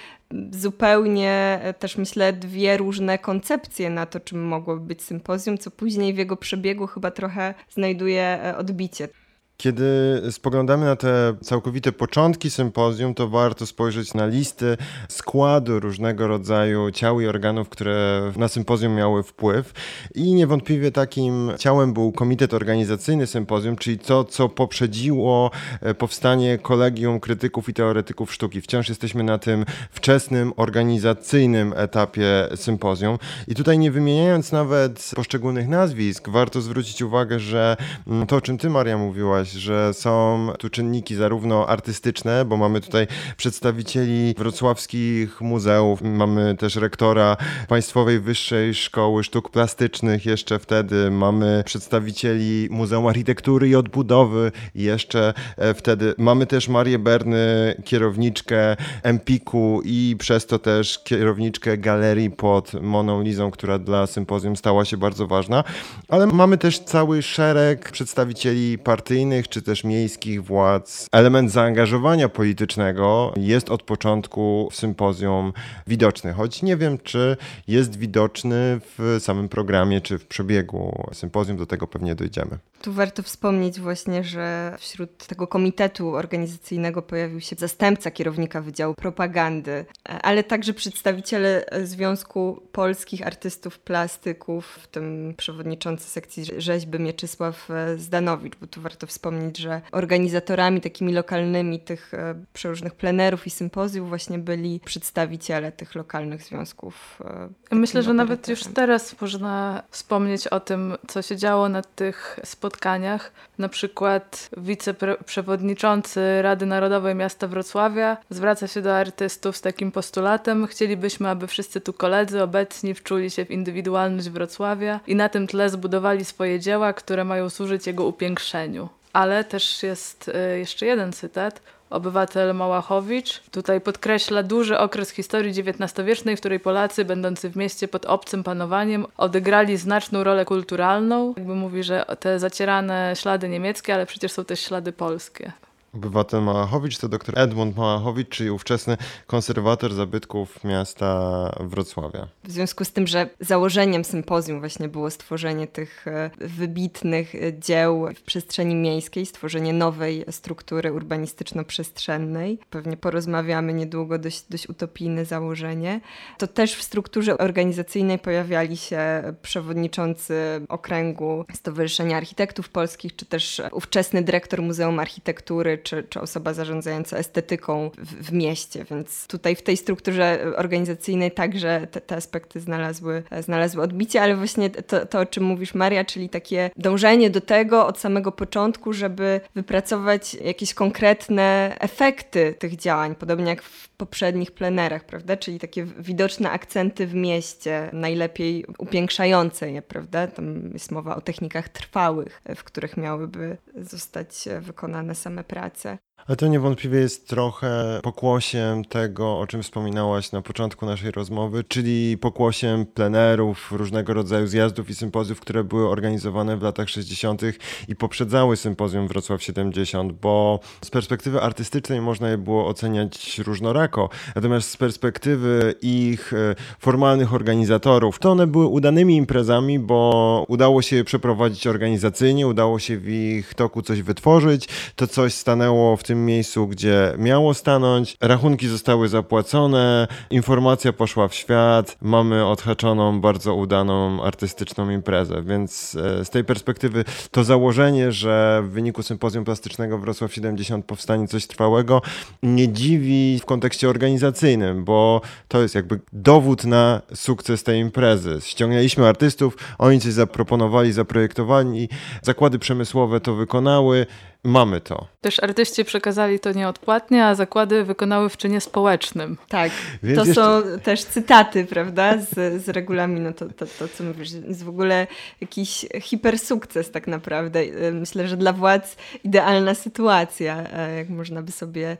zupełnie 0.50 1.60
e, 1.62 1.74
też 1.74 1.96
myślę 1.96 2.32
dwie 2.32 2.76
różne 2.76 3.18
koncepcje 3.18 3.90
na 3.90 4.06
to, 4.06 4.20
czym 4.20 4.46
mogłoby 4.46 4.86
być 4.86 5.02
sympozjum, 5.02 5.58
co 5.58 5.70
później 5.70 6.14
w 6.14 6.18
jego 6.18 6.36
przebiegu 6.36 6.86
chyba 6.86 7.10
trochę 7.10 7.54
znajduje 7.70 8.22
e, 8.22 8.56
odbicie. 8.56 9.08
Kiedy 9.56 10.22
spoglądamy 10.30 10.84
na 10.84 10.96
te 10.96 11.34
całkowite 11.42 11.92
początki 11.92 12.50
sympozjum, 12.50 13.14
to 13.14 13.28
warto 13.28 13.66
spojrzeć 13.66 14.14
na 14.14 14.26
listy 14.26 14.76
składu 15.08 15.80
różnego 15.80 16.28
rodzaju 16.28 16.90
ciał 16.90 17.20
i 17.20 17.26
organów, 17.26 17.68
które 17.68 18.32
na 18.36 18.48
sympozjum 18.48 18.94
miały 18.94 19.22
wpływ. 19.22 19.72
I 20.14 20.34
niewątpliwie 20.34 20.92
takim 20.92 21.52
ciałem 21.58 21.92
był 21.92 22.12
komitet 22.12 22.54
organizacyjny 22.54 23.26
sympozjum, 23.26 23.76
czyli 23.76 23.98
to, 23.98 24.24
co 24.24 24.48
poprzedziło 24.48 25.50
e, 25.80 25.94
powstanie 25.94 26.58
kolegium 26.58 27.20
krytyków 27.20 27.68
i 27.68 27.74
teoretyków 27.74 28.32
sztuki. 28.32 28.60
Wciąż 28.60 28.88
jesteśmy 28.88 29.22
na 29.22 29.38
tym 29.38 29.64
wczesnym 29.90 30.52
organizacyjnym 30.56 31.74
etapie 31.76 32.48
sympozjum. 32.54 33.18
I 33.48 33.54
tutaj 33.54 33.78
nie 33.78 33.90
wymieniając 33.90 34.52
nawet 34.52 35.10
poszczególnych 35.16 35.68
nazwisk, 35.68 36.28
warto 36.28 36.60
zwrócić 36.60 37.02
uwagę, 37.02 37.40
że 37.40 37.76
mm, 38.06 38.26
to, 38.26 38.36
o 38.36 38.40
czym 38.40 38.58
ty, 38.58 38.70
Maria, 38.70 38.98
mówiłaś, 38.98 39.43
że 39.52 39.94
są 39.94 40.48
tu 40.58 40.70
czynniki 40.70 41.14
zarówno 41.14 41.68
artystyczne, 41.68 42.44
bo 42.44 42.56
mamy 42.56 42.80
tutaj 42.80 43.06
przedstawicieli 43.36 44.34
wrocławskich 44.38 45.40
muzeów, 45.40 46.02
mamy 46.02 46.56
też 46.56 46.76
rektora 46.76 47.36
Państwowej 47.68 48.20
Wyższej 48.20 48.74
Szkoły 48.74 49.24
Sztuk 49.24 49.50
Plastycznych 49.50 50.26
jeszcze 50.26 50.58
wtedy, 50.58 51.10
mamy 51.10 51.62
przedstawicieli 51.66 52.68
Muzeum 52.70 53.06
Architektury 53.06 53.68
i 53.68 53.76
Odbudowy 53.76 54.52
jeszcze 54.74 55.34
e, 55.56 55.74
wtedy, 55.74 56.14
mamy 56.18 56.46
też 56.46 56.68
Marię 56.68 56.98
Berny, 56.98 57.74
kierowniczkę 57.84 58.76
Empiku 59.02 59.80
i 59.84 60.16
przez 60.18 60.46
to 60.46 60.58
też 60.58 60.98
kierowniczkę 61.04 61.78
galerii 61.78 62.30
pod 62.30 62.72
Moną 62.82 63.22
Lizą, 63.22 63.50
która 63.50 63.78
dla 63.78 64.06
sympozjum 64.06 64.56
stała 64.56 64.84
się 64.84 64.96
bardzo 64.96 65.26
ważna, 65.26 65.64
ale 66.08 66.26
mamy 66.26 66.58
też 66.58 66.78
cały 66.78 67.22
szereg 67.22 67.92
przedstawicieli 67.92 68.78
partyjnych, 68.78 69.33
czy 69.42 69.62
też 69.62 69.84
miejskich 69.84 70.44
władz. 70.44 71.08
Element 71.12 71.52
zaangażowania 71.52 72.28
politycznego 72.28 73.34
jest 73.36 73.70
od 73.70 73.82
początku 73.82 74.68
w 74.72 74.76
sympozjum 74.76 75.52
widoczny, 75.86 76.32
choć 76.32 76.62
nie 76.62 76.76
wiem, 76.76 76.98
czy 76.98 77.36
jest 77.68 77.96
widoczny 77.96 78.80
w 78.98 79.16
samym 79.18 79.48
programie, 79.48 80.00
czy 80.00 80.18
w 80.18 80.26
przebiegu 80.26 81.04
sympozjum, 81.12 81.56
do 81.56 81.66
tego 81.66 81.86
pewnie 81.86 82.14
dojdziemy. 82.14 82.58
Tu 82.82 82.92
warto 82.92 83.22
wspomnieć 83.22 83.80
właśnie, 83.80 84.24
że 84.24 84.76
wśród 84.78 85.26
tego 85.26 85.46
komitetu 85.46 86.14
organizacyjnego 86.14 87.02
pojawił 87.02 87.40
się 87.40 87.56
zastępca 87.58 88.10
kierownika 88.10 88.60
Wydziału 88.60 88.94
Propagandy, 88.94 89.84
ale 90.04 90.44
także 90.44 90.74
przedstawiciele 90.74 91.64
Związku 91.84 92.62
Polskich 92.72 93.26
Artystów 93.26 93.78
Plastyków, 93.78 94.66
w 94.82 94.86
tym 94.86 95.34
przewodniczący 95.36 96.10
sekcji 96.10 96.44
rzeźby 96.58 96.98
Mieczysław 96.98 97.68
Zdanowicz, 97.96 98.56
bo 98.60 98.66
tu 98.66 98.80
warto 98.80 99.06
wspomnieć, 99.06 99.23
że 99.56 99.80
organizatorami 99.92 100.80
takimi 100.80 101.12
lokalnymi 101.12 101.80
tych 101.80 102.14
e, 102.14 102.34
przeróżnych 102.52 102.94
plenerów 102.94 103.46
i 103.46 103.50
sympozjów 103.50 104.08
właśnie 104.08 104.38
byli 104.38 104.80
przedstawiciele 104.84 105.72
tych 105.72 105.94
lokalnych 105.94 106.42
związków. 106.42 107.22
E, 107.70 107.74
Myślę, 107.74 108.02
że 108.02 108.14
nawet 108.14 108.48
już 108.48 108.64
teraz 108.64 109.20
można 109.20 109.82
wspomnieć 109.90 110.46
o 110.46 110.60
tym, 110.60 110.96
co 111.08 111.22
się 111.22 111.36
działo 111.36 111.68
na 111.68 111.82
tych 111.82 112.40
spotkaniach. 112.44 113.32
Na 113.58 113.68
przykład 113.68 114.50
wiceprzewodniczący 114.56 116.42
Rady 116.42 116.66
Narodowej 116.66 117.14
Miasta 117.14 117.48
Wrocławia 117.48 118.16
zwraca 118.30 118.66
się 118.66 118.82
do 118.82 118.96
artystów 118.96 119.56
z 119.56 119.60
takim 119.60 119.92
postulatem: 119.92 120.66
Chcielibyśmy, 120.66 121.28
aby 121.28 121.46
wszyscy 121.46 121.80
tu 121.80 121.92
koledzy 121.92 122.42
obecni 122.42 122.94
wczuli 122.94 123.30
się 123.30 123.44
w 123.44 123.50
indywidualność 123.50 124.30
Wrocławia 124.30 125.00
i 125.06 125.16
na 125.16 125.28
tym 125.28 125.46
tle 125.46 125.70
zbudowali 125.70 126.24
swoje 126.24 126.60
dzieła, 126.60 126.92
które 126.92 127.24
mają 127.24 127.50
służyć 127.50 127.86
jego 127.86 128.06
upiększeniu. 128.06 128.88
Ale 129.14 129.44
też 129.44 129.82
jest 129.82 130.28
y, 130.54 130.58
jeszcze 130.58 130.86
jeden 130.86 131.12
cytat 131.12 131.60
obywatel 131.90 132.54
Małachowicz. 132.54 133.40
Tutaj 133.50 133.80
podkreśla 133.80 134.42
duży 134.42 134.78
okres 134.78 135.10
historii 135.10 135.50
XIX-wiecznej, 135.50 136.36
w 136.36 136.40
której 136.40 136.60
Polacy, 136.60 137.04
będący 137.04 137.50
w 137.50 137.56
mieście 137.56 137.88
pod 137.88 138.06
obcym 138.06 138.42
panowaniem, 138.42 139.06
odegrali 139.16 139.76
znaczną 139.76 140.24
rolę 140.24 140.44
kulturalną. 140.44 141.34
Jakby 141.36 141.54
mówi, 141.54 141.82
że 141.82 142.04
te 142.20 142.38
zacierane 142.38 143.12
ślady 143.16 143.48
niemieckie, 143.48 143.94
ale 143.94 144.06
przecież 144.06 144.32
są 144.32 144.44
też 144.44 144.60
ślady 144.60 144.92
polskie. 144.92 145.52
Obywatel 145.96 146.42
Małachowicz 146.42 146.98
to 146.98 147.08
dr 147.08 147.38
Edmund 147.38 147.76
Małachowicz, 147.76 148.28
czyli 148.28 148.50
ówczesny 148.50 148.96
konserwator 149.26 149.94
zabytków 149.94 150.64
miasta 150.64 151.50
Wrocławia. 151.60 152.28
W 152.44 152.50
związku 152.50 152.84
z 152.84 152.92
tym, 152.92 153.06
że 153.06 153.28
założeniem 153.40 154.04
sympozjum 154.04 154.60
właśnie 154.60 154.88
było 154.88 155.10
stworzenie 155.10 155.66
tych 155.66 156.08
e, 156.08 156.30
wybitnych 156.38 157.34
e, 157.34 157.58
dzieł 157.58 158.08
w 158.16 158.22
przestrzeni 158.22 158.74
miejskiej, 158.74 159.26
stworzenie 159.26 159.72
nowej 159.72 160.24
struktury 160.30 160.92
urbanistyczno-przestrzennej. 160.92 162.58
Pewnie 162.70 162.96
porozmawiamy 162.96 163.74
niedługo, 163.74 164.18
dość, 164.18 164.44
dość 164.50 164.68
utopijne 164.68 165.24
założenie. 165.24 166.00
To 166.38 166.46
też 166.46 166.74
w 166.74 166.82
strukturze 166.82 167.38
organizacyjnej 167.38 168.18
pojawiali 168.18 168.76
się 168.76 169.22
przewodniczący 169.42 170.34
okręgu 170.68 171.44
Stowarzyszenia 171.52 172.16
Architektów 172.16 172.68
Polskich, 172.68 173.16
czy 173.16 173.26
też 173.26 173.62
ówczesny 173.72 174.22
dyrektor 174.22 174.62
Muzeum 174.62 174.98
Architektury, 174.98 175.78
czy, 175.84 176.04
czy 176.08 176.20
osoba 176.20 176.52
zarządzająca 176.52 177.16
estetyką 177.16 177.90
w, 177.98 178.28
w, 178.28 178.32
mieście, 178.32 178.84
więc 178.90 179.26
tutaj 179.26 179.56
w 179.56 179.62
tej 179.62 179.76
strukturze 179.76 180.52
organizacyjnej 180.56 181.30
także 181.30 181.86
te, 181.90 182.00
te 182.00 182.16
aspekty 182.16 182.60
znalazły, 182.60 183.22
znalazły 183.40 183.82
odbicie, 183.82 184.22
ale 184.22 184.36
właśnie 184.36 184.70
to, 184.70 185.06
to, 185.06 185.20
o 185.20 185.26
czym 185.26 185.44
mówisz 185.44 185.74
Maria, 185.74 186.04
czyli 186.04 186.28
takie 186.28 186.70
dążenie 186.76 187.30
do 187.30 187.40
tego 187.40 187.86
od 187.86 187.98
samego 187.98 188.32
początku, 188.32 188.92
żeby 188.92 189.40
wypracować 189.54 190.34
jakieś 190.34 190.74
konkretne 190.74 191.76
efekty 191.80 192.54
tych 192.58 192.76
działań, 192.76 193.14
podobnie 193.14 193.50
jak 193.50 193.62
w 193.62 193.88
poprzednich 194.04 194.50
plenerach, 194.52 195.04
prawda? 195.04 195.36
Czyli 195.36 195.58
takie 195.58 195.84
widoczne 195.84 196.50
akcenty 196.50 197.06
w 197.06 197.14
mieście, 197.14 197.90
najlepiej 197.92 198.64
upiększające 198.78 199.70
je, 199.70 199.82
prawda? 199.82 200.26
Tam 200.26 200.70
jest 200.72 200.90
mowa 200.90 201.16
o 201.16 201.20
technikach 201.20 201.68
trwałych, 201.68 202.42
w 202.56 202.64
których 202.64 202.96
miałyby 202.96 203.56
zostać 203.76 204.48
wykonane 204.60 205.14
same 205.14 205.44
prace. 205.44 205.98
Ale 206.26 206.36
to 206.36 206.46
niewątpliwie 206.46 206.98
jest 206.98 207.28
trochę 207.28 208.00
pokłosiem 208.02 208.84
tego, 208.84 209.38
o 209.38 209.46
czym 209.46 209.62
wspominałaś 209.62 210.32
na 210.32 210.42
początku 210.42 210.86
naszej 210.86 211.10
rozmowy, 211.10 211.64
czyli 211.64 212.18
pokłosiem 212.18 212.86
plenerów, 212.86 213.72
różnego 213.72 214.14
rodzaju 214.14 214.46
zjazdów 214.46 214.90
i 214.90 214.94
sympozjów, 214.94 215.40
które 215.40 215.64
były 215.64 215.88
organizowane 215.88 216.56
w 216.56 216.62
latach 216.62 216.88
60. 216.88 217.42
i 217.88 217.96
poprzedzały 217.96 218.56
sympozjum 218.56 219.08
Wrocław 219.08 219.42
70, 219.42 220.12
bo 220.12 220.60
z 220.84 220.90
perspektywy 220.90 221.40
artystycznej 221.40 222.00
można 222.00 222.28
je 222.30 222.38
było 222.38 222.66
oceniać 222.66 223.38
różnorako, 223.38 224.08
natomiast 224.34 224.70
z 224.70 224.76
perspektywy 224.76 225.74
ich 225.82 226.32
e, 226.32 226.54
formalnych 226.78 227.34
organizatorów, 227.34 228.18
to 228.18 228.30
one 228.30 228.46
były 228.46 228.66
udanymi 228.66 229.16
imprezami, 229.16 229.78
bo 229.78 230.44
udało 230.48 230.82
się 230.82 230.96
je 230.96 231.04
przeprowadzić 231.04 231.66
organizacyjnie, 231.66 232.46
udało 232.46 232.78
się 232.78 232.98
w 232.98 233.08
ich 233.08 233.54
toku 233.54 233.82
coś 233.82 234.02
wytworzyć, 234.02 234.68
to 234.96 235.06
coś 235.06 235.34
stanęło 235.34 235.96
w 235.96 236.03
tym 236.04 236.26
miejscu, 236.26 236.66
gdzie 236.66 237.14
miało 237.18 237.54
stanąć. 237.54 238.16
Rachunki 238.20 238.68
zostały 238.68 239.08
zapłacone, 239.08 240.08
informacja 240.30 240.92
poszła 240.92 241.28
w 241.28 241.34
świat, 241.34 241.96
mamy 242.02 242.46
odhaczoną, 242.46 243.20
bardzo 243.20 243.54
udaną 243.54 244.22
artystyczną 244.22 244.90
imprezę. 244.90 245.42
Więc 245.42 245.96
e, 246.20 246.24
z 246.24 246.30
tej 246.30 246.44
perspektywy 246.44 247.04
to 247.30 247.44
założenie, 247.44 248.12
że 248.12 248.62
w 248.64 248.70
wyniku 248.70 249.02
sympozjum 249.02 249.44
plastycznego 249.44 249.98
Wrocław 249.98 250.34
70 250.34 250.86
powstanie 250.86 251.28
coś 251.28 251.46
trwałego, 251.46 252.02
nie 252.42 252.68
dziwi 252.68 253.38
w 253.42 253.44
kontekście 253.44 253.88
organizacyjnym, 253.88 254.84
bo 254.84 255.20
to 255.48 255.62
jest 255.62 255.74
jakby 255.74 256.00
dowód 256.12 256.64
na 256.64 257.02
sukces 257.14 257.62
tej 257.62 257.80
imprezy. 257.80 258.38
Ściągnęliśmy 258.40 259.06
artystów, 259.06 259.56
oni 259.78 260.00
coś 260.00 260.12
zaproponowali, 260.12 260.92
zaprojektowali, 260.92 261.88
zakłady 262.22 262.58
przemysłowe 262.58 263.20
to 263.20 263.34
wykonały 263.34 264.06
mamy 264.44 264.80
to. 264.80 265.06
Też 265.20 265.42
artyści 265.42 265.84
przekazali 265.84 266.40
to 266.40 266.52
nieodpłatnie, 266.52 267.26
a 267.26 267.34
zakłady 267.34 267.84
wykonały 267.84 268.28
w 268.28 268.36
czynie 268.36 268.60
społecznym. 268.60 269.36
Tak, 269.48 269.72
Więc 270.02 270.18
to 270.18 270.24
jeszcze... 270.24 270.42
są 270.42 270.62
też 270.82 271.04
cytaty, 271.04 271.64
prawda, 271.64 272.18
z, 272.18 272.62
z 272.64 272.68
regulaminu, 272.68 273.32
to, 273.32 273.46
to, 273.48 273.66
to 273.66 273.88
co 273.88 274.04
mówisz, 274.04 274.32
jest 274.32 274.64
w 274.64 274.68
ogóle 274.68 275.06
jakiś 275.40 275.86
hipersukces 276.00 276.90
tak 276.90 277.06
naprawdę. 277.06 277.60
Myślę, 277.92 278.28
że 278.28 278.36
dla 278.36 278.52
władz 278.52 278.96
idealna 279.24 279.74
sytuacja, 279.74 280.64
e, 280.72 280.96
jak 280.96 281.08
można 281.08 281.42
by 281.42 281.52
sobie 281.52 281.96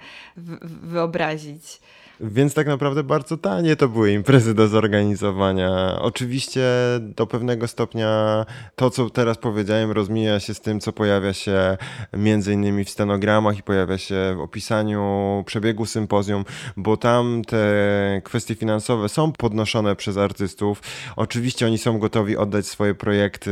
wyobrazić. 0.82 1.80
Więc 2.20 2.54
tak 2.54 2.66
naprawdę 2.66 3.02
bardzo 3.02 3.36
tanie 3.36 3.76
to 3.76 3.88
były 3.88 4.12
imprezy 4.12 4.54
do 4.54 4.68
zorganizowania. 4.68 5.98
Oczywiście 6.00 6.62
do 7.00 7.26
pewnego 7.26 7.68
stopnia 7.68 8.46
to, 8.76 8.90
co 8.90 9.10
teraz 9.10 9.38
powiedziałem, 9.38 9.90
rozmija 9.90 10.40
się 10.40 10.54
z 10.54 10.60
tym, 10.60 10.80
co 10.80 10.92
pojawia 10.92 11.32
się 11.32 11.76
między 12.12 12.52
innymi 12.52 12.84
w 12.84 12.90
stenogramach 12.90 13.58
i 13.58 13.62
pojawia 13.62 13.98
się 13.98 14.34
w 14.36 14.40
opisaniu 14.40 15.42
przebiegu 15.46 15.86
sympozjum, 15.86 16.44
bo 16.76 16.96
tam 16.96 17.42
te 17.46 17.64
kwestie 18.24 18.54
finansowe 18.54 19.08
są 19.08 19.32
podnoszone 19.32 19.96
przez 19.96 20.16
artystów. 20.16 20.82
Oczywiście 21.16 21.66
oni 21.66 21.78
są 21.78 21.98
gotowi 21.98 22.36
oddać 22.36 22.66
swoje 22.66 22.94
projekty 22.94 23.50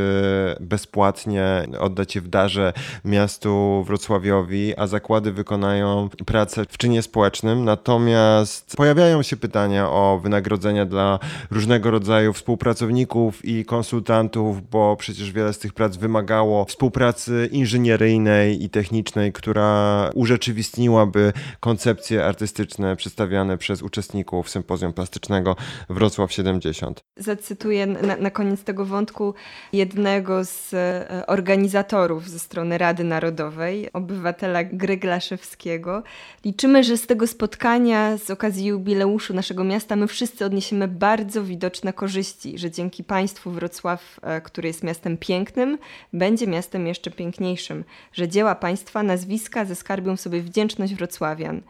bezpłatnie, 0.60 1.68
oddać 1.78 2.14
je 2.14 2.20
w 2.20 2.28
darze 2.28 2.72
miastu 3.04 3.84
Wrocławiowi, 3.86 4.76
a 4.76 4.86
zakłady 4.86 5.32
wykonają 5.32 6.08
pracę 6.26 6.64
w 6.68 6.78
czynie 6.78 7.02
społecznym. 7.02 7.64
Natomiast 7.64 8.51
pojawiają 8.76 9.22
się 9.22 9.36
pytania 9.36 9.90
o 9.90 10.20
wynagrodzenia 10.22 10.86
dla 10.86 11.18
różnego 11.50 11.90
rodzaju 11.90 12.32
współpracowników 12.32 13.44
i 13.44 13.64
konsultantów, 13.64 14.70
bo 14.70 14.96
przecież 14.96 15.32
wiele 15.32 15.52
z 15.52 15.58
tych 15.58 15.72
prac 15.72 15.96
wymagało 15.96 16.64
współpracy 16.64 17.48
inżynieryjnej 17.52 18.64
i 18.64 18.70
technicznej, 18.70 19.32
która 19.32 20.10
urzeczywistniłaby 20.14 21.32
koncepcje 21.60 22.24
artystyczne 22.24 22.96
przedstawiane 22.96 23.58
przez 23.58 23.82
uczestników 23.82 24.50
sympozjum 24.50 24.92
plastycznego 24.92 25.56
Wrocław 25.88 26.32
70. 26.32 27.04
Zacytuję 27.16 27.86
na, 27.86 28.16
na 28.16 28.30
koniec 28.30 28.64
tego 28.64 28.84
wątku 28.84 29.34
jednego 29.72 30.44
z 30.44 30.74
e, 30.74 31.26
organizatorów 31.26 32.30
ze 32.30 32.38
strony 32.38 32.78
Rady 32.78 33.04
Narodowej, 33.04 33.92
obywatela 33.92 34.64
Gryglaszewskiego. 34.64 36.02
Liczymy, 36.44 36.84
że 36.84 36.96
z 36.96 37.06
tego 37.06 37.26
spotkania 37.26 38.18
z 38.18 38.30
okazji 38.30 38.41
jubileuszu 38.48 39.34
naszego 39.34 39.64
miasta 39.64 39.96
my 39.96 40.06
wszyscy 40.06 40.44
odniesiemy 40.44 40.88
bardzo 40.88 41.44
widoczne 41.44 41.92
korzyści, 41.92 42.58
że 42.58 42.70
dzięki 42.70 43.04
państwu 43.04 43.50
Wrocław, 43.50 44.20
e, 44.22 44.40
który 44.40 44.68
jest 44.68 44.82
miastem 44.82 45.16
pięknym, 45.16 45.78
będzie 46.12 46.46
miastem 46.46 46.86
jeszcze 46.86 47.10
piękniejszym, 47.10 47.84
że 48.12 48.28
dzieła 48.28 48.54
państwa, 48.54 49.02
nazwiska 49.02 49.64
zeskarbią 49.64 50.16
sobie 50.16 50.40
wdzięczność 50.40 50.94
wrocławian. 50.94 51.60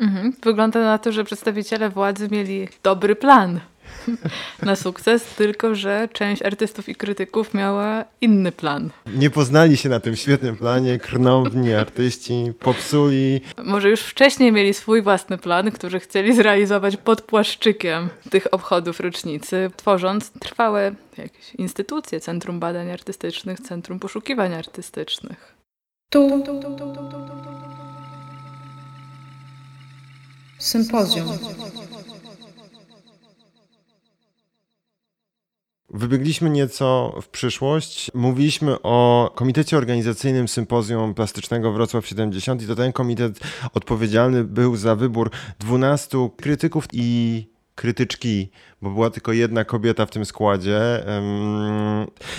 Mhm. 0.00 0.32
Wygląda 0.42 0.80
na 0.80 0.98
to, 0.98 1.12
że 1.12 1.24
przedstawiciele 1.24 1.90
władzy 1.90 2.28
mieli 2.30 2.68
dobry 2.82 3.16
plan 3.16 3.60
na 4.62 4.76
sukces, 4.76 5.24
tylko 5.24 5.74
że 5.74 6.08
część 6.12 6.42
artystów 6.42 6.88
i 6.88 6.94
krytyków 6.94 7.54
miała 7.54 8.04
inny 8.20 8.52
plan. 8.52 8.90
Nie 9.14 9.30
poznali 9.30 9.76
się 9.76 9.88
na 9.88 10.00
tym 10.00 10.16
świetnym 10.16 10.56
planie, 10.56 10.98
krnąbni 10.98 11.74
artyści, 11.74 12.52
popsuli. 12.60 13.40
Może 13.64 13.90
już 13.90 14.00
wcześniej 14.00 14.52
mieli 14.52 14.74
swój 14.74 15.02
własny 15.02 15.38
plan, 15.38 15.70
który 15.70 16.00
chcieli 16.00 16.34
zrealizować 16.34 16.96
pod 16.96 17.22
płaszczykiem 17.22 18.08
tych 18.30 18.54
obchodów 18.54 19.00
rocznicy, 19.00 19.70
tworząc 19.76 20.30
trwałe 20.30 20.94
jakieś 21.18 21.54
instytucje, 21.54 22.20
Centrum 22.20 22.60
Badań 22.60 22.90
Artystycznych, 22.90 23.60
Centrum 23.60 23.98
Poszukiwań 23.98 24.54
Artystycznych. 24.54 25.54
Tu. 26.10 26.44
Sympozjum. 30.58 31.28
Wybiegliśmy 35.96 36.50
nieco 36.50 37.18
w 37.22 37.28
przyszłość. 37.28 38.10
Mówiliśmy 38.14 38.82
o 38.82 39.30
Komitecie 39.34 39.76
Organizacyjnym 39.76 40.48
Sympozjum 40.48 41.14
Plastycznego 41.14 41.72
Wrocław 41.72 42.06
70 42.06 42.62
i 42.62 42.66
to 42.66 42.74
ten 42.74 42.92
komitet 42.92 43.40
odpowiedzialny 43.74 44.44
był 44.44 44.76
za 44.76 44.96
wybór 44.96 45.30
12 45.58 46.18
krytyków 46.36 46.84
i 46.92 47.46
krytyczki, 47.74 48.50
bo 48.82 48.90
była 48.90 49.10
tylko 49.10 49.32
jedna 49.32 49.64
kobieta 49.64 50.06
w 50.06 50.10
tym 50.10 50.24
składzie. 50.24 50.80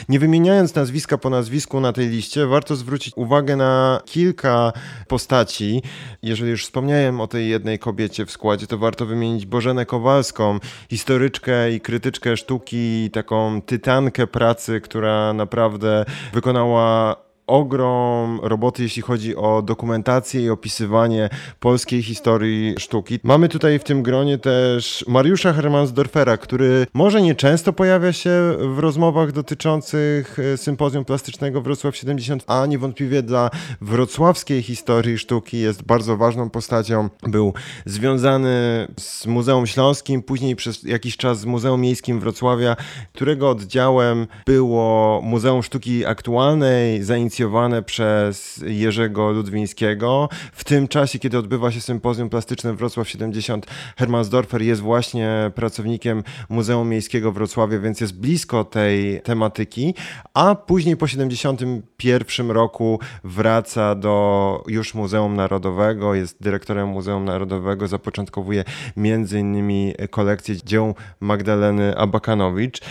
Nie 0.09 0.19
wymieniając 0.19 0.75
nazwiska 0.75 1.17
po 1.17 1.29
nazwisku 1.29 1.79
na 1.79 1.93
tej 1.93 2.09
liście, 2.09 2.45
warto 2.45 2.75
zwrócić 2.75 3.13
uwagę 3.17 3.55
na 3.55 4.01
kilka 4.05 4.73
postaci. 5.07 5.81
Jeżeli 6.21 6.51
już 6.51 6.63
wspomniałem 6.63 7.21
o 7.21 7.27
tej 7.27 7.49
jednej 7.49 7.79
kobiecie 7.79 8.25
w 8.25 8.31
składzie, 8.31 8.67
to 8.67 8.77
warto 8.77 9.05
wymienić 9.05 9.45
Bożenę 9.45 9.85
Kowalską, 9.85 10.59
historyczkę 10.89 11.71
i 11.71 11.81
krytyczkę 11.81 12.37
sztuki, 12.37 13.09
taką 13.11 13.61
tytankę 13.61 14.27
pracy, 14.27 14.81
która 14.81 15.33
naprawdę 15.33 16.05
wykonała 16.33 17.24
ogrom 17.47 18.39
roboty, 18.43 18.83
jeśli 18.83 19.01
chodzi 19.01 19.35
o 19.35 19.61
dokumentację 19.61 20.41
i 20.41 20.49
opisywanie 20.49 21.29
polskiej 21.59 22.03
historii 22.03 22.75
sztuki. 22.79 23.19
Mamy 23.23 23.49
tutaj 23.49 23.79
w 23.79 23.83
tym 23.83 24.03
gronie 24.03 24.37
też 24.37 25.05
Mariusza 25.07 25.53
Hermansdorfera, 25.53 26.37
który 26.37 26.87
może 26.93 27.21
nie 27.21 27.35
często 27.35 27.73
pojawia 27.73 28.13
się 28.13 28.29
w 28.75 28.79
rozmowach 28.79 29.31
dotyczących 29.31 30.39
e, 30.39 30.57
sympozjum 30.57 31.05
plastycznego 31.05 31.61
Wrocław 31.61 31.95
70, 31.97 32.43
a 32.47 32.65
niewątpliwie 32.65 33.23
dla 33.23 33.49
wrocławskiej 33.81 34.61
historii 34.61 35.17
sztuki 35.17 35.59
jest 35.59 35.83
bardzo 35.83 36.17
ważną 36.17 36.49
postacią. 36.49 37.09
Był 37.23 37.53
związany 37.85 38.87
z 38.99 39.25
Muzeum 39.25 39.67
Śląskim, 39.67 40.23
później 40.23 40.55
przez 40.55 40.83
jakiś 40.83 41.17
czas 41.17 41.39
z 41.39 41.45
Muzeum 41.45 41.81
Miejskim 41.81 42.19
Wrocławia, 42.19 42.75
którego 43.13 43.49
oddziałem 43.49 44.27
było 44.45 45.21
Muzeum 45.23 45.63
Sztuki 45.63 46.05
Aktualnej, 46.05 47.03
zainicjowane 47.03 47.34
inicjowane 47.35 47.83
przez 47.83 48.63
Jerzego 48.67 49.31
Ludwińskiego. 49.31 50.29
W 50.53 50.63
tym 50.63 50.87
czasie, 50.87 51.19
kiedy 51.19 51.37
odbywa 51.37 51.71
się 51.71 51.81
sympozjum 51.81 52.29
plastyczne 52.29 52.73
Wrocław 52.73 53.09
70, 53.09 53.65
Hermansdorfer 53.97 54.61
jest 54.61 54.81
właśnie 54.81 55.51
pracownikiem 55.55 56.23
Muzeum 56.49 56.89
Miejskiego 56.89 57.31
Wrocławia, 57.31 57.79
więc 57.79 58.01
jest 58.01 58.19
blisko 58.19 58.63
tej 58.63 59.21
tematyki, 59.21 59.93
a 60.33 60.55
później 60.55 60.97
po 60.97 61.07
71 61.07 62.51
roku 62.51 62.99
wraca 63.23 63.95
do 63.95 64.63
już 64.67 64.93
Muzeum 64.93 65.35
Narodowego, 65.35 66.13
jest 66.13 66.41
dyrektorem 66.41 66.87
Muzeum 66.87 67.25
Narodowego, 67.25 67.87
zapoczątkowuje 67.87 68.63
między 68.97 69.39
innymi 69.39 69.93
kolekcję 70.09 70.55
dzieł 70.63 70.95
Magdaleny 71.19 71.97
Abakanowicz. 71.97 72.81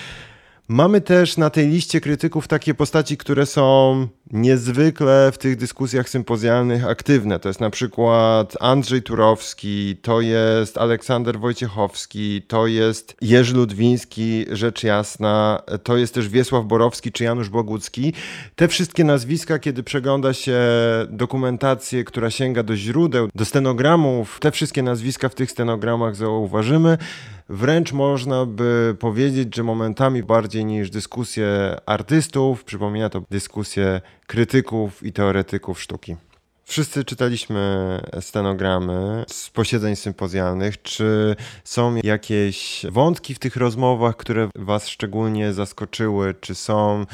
Mamy 0.68 1.00
też 1.00 1.36
na 1.36 1.50
tej 1.50 1.68
liście 1.68 2.00
krytyków 2.00 2.48
takie 2.48 2.74
postaci, 2.74 3.16
które 3.16 3.46
są 3.46 4.08
niezwykle 4.34 5.32
w 5.32 5.38
tych 5.38 5.56
dyskusjach 5.56 6.08
sympozjalnych 6.08 6.86
aktywne. 6.86 7.38
To 7.38 7.48
jest 7.48 7.60
na 7.60 7.70
przykład 7.70 8.56
Andrzej 8.60 9.02
Turowski, 9.02 9.96
to 10.02 10.20
jest 10.20 10.78
Aleksander 10.78 11.38
Wojciechowski, 11.40 12.42
to 12.42 12.66
jest 12.66 13.16
Jerzy 13.20 13.54
Ludwiński, 13.54 14.46
rzecz 14.52 14.82
jasna, 14.82 15.62
to 15.82 15.96
jest 15.96 16.14
też 16.14 16.28
Wiesław 16.28 16.66
Borowski 16.66 17.12
czy 17.12 17.24
Janusz 17.24 17.48
Bogucki. 17.48 18.12
Te 18.56 18.68
wszystkie 18.68 19.04
nazwiska, 19.04 19.58
kiedy 19.58 19.82
przegląda 19.82 20.32
się 20.32 20.60
dokumentację, 21.08 22.04
która 22.04 22.30
sięga 22.30 22.62
do 22.62 22.76
źródeł, 22.76 23.28
do 23.34 23.44
stenogramów, 23.44 24.38
te 24.40 24.50
wszystkie 24.50 24.82
nazwiska 24.82 25.28
w 25.28 25.34
tych 25.34 25.50
stenogramach 25.50 26.16
zauważymy. 26.16 26.98
Wręcz 27.48 27.92
można 27.92 28.46
by 28.46 28.96
powiedzieć, 28.98 29.56
że 29.56 29.62
momentami 29.62 30.22
bardziej 30.22 30.64
niż 30.64 30.90
dyskusje 30.90 31.76
artystów, 31.86 32.64
przypomina 32.64 33.10
to 33.10 33.22
dyskusje 33.30 34.00
krytyków 34.26 35.02
i 35.02 35.12
teoretyków 35.12 35.82
sztuki. 35.82 36.16
Wszyscy 36.66 37.04
czytaliśmy 37.04 38.00
stenogramy 38.20 39.24
z 39.28 39.50
posiedzeń 39.50 39.96
sympozjalnych. 39.96 40.82
Czy 40.82 41.36
są 41.64 41.96
jakieś 42.02 42.86
wątki 42.90 43.34
w 43.34 43.38
tych 43.38 43.56
rozmowach, 43.56 44.16
które 44.16 44.48
Was 44.56 44.88
szczególnie 44.88 45.52
zaskoczyły? 45.52 46.34
Czy 46.40 46.54
są 46.54 47.06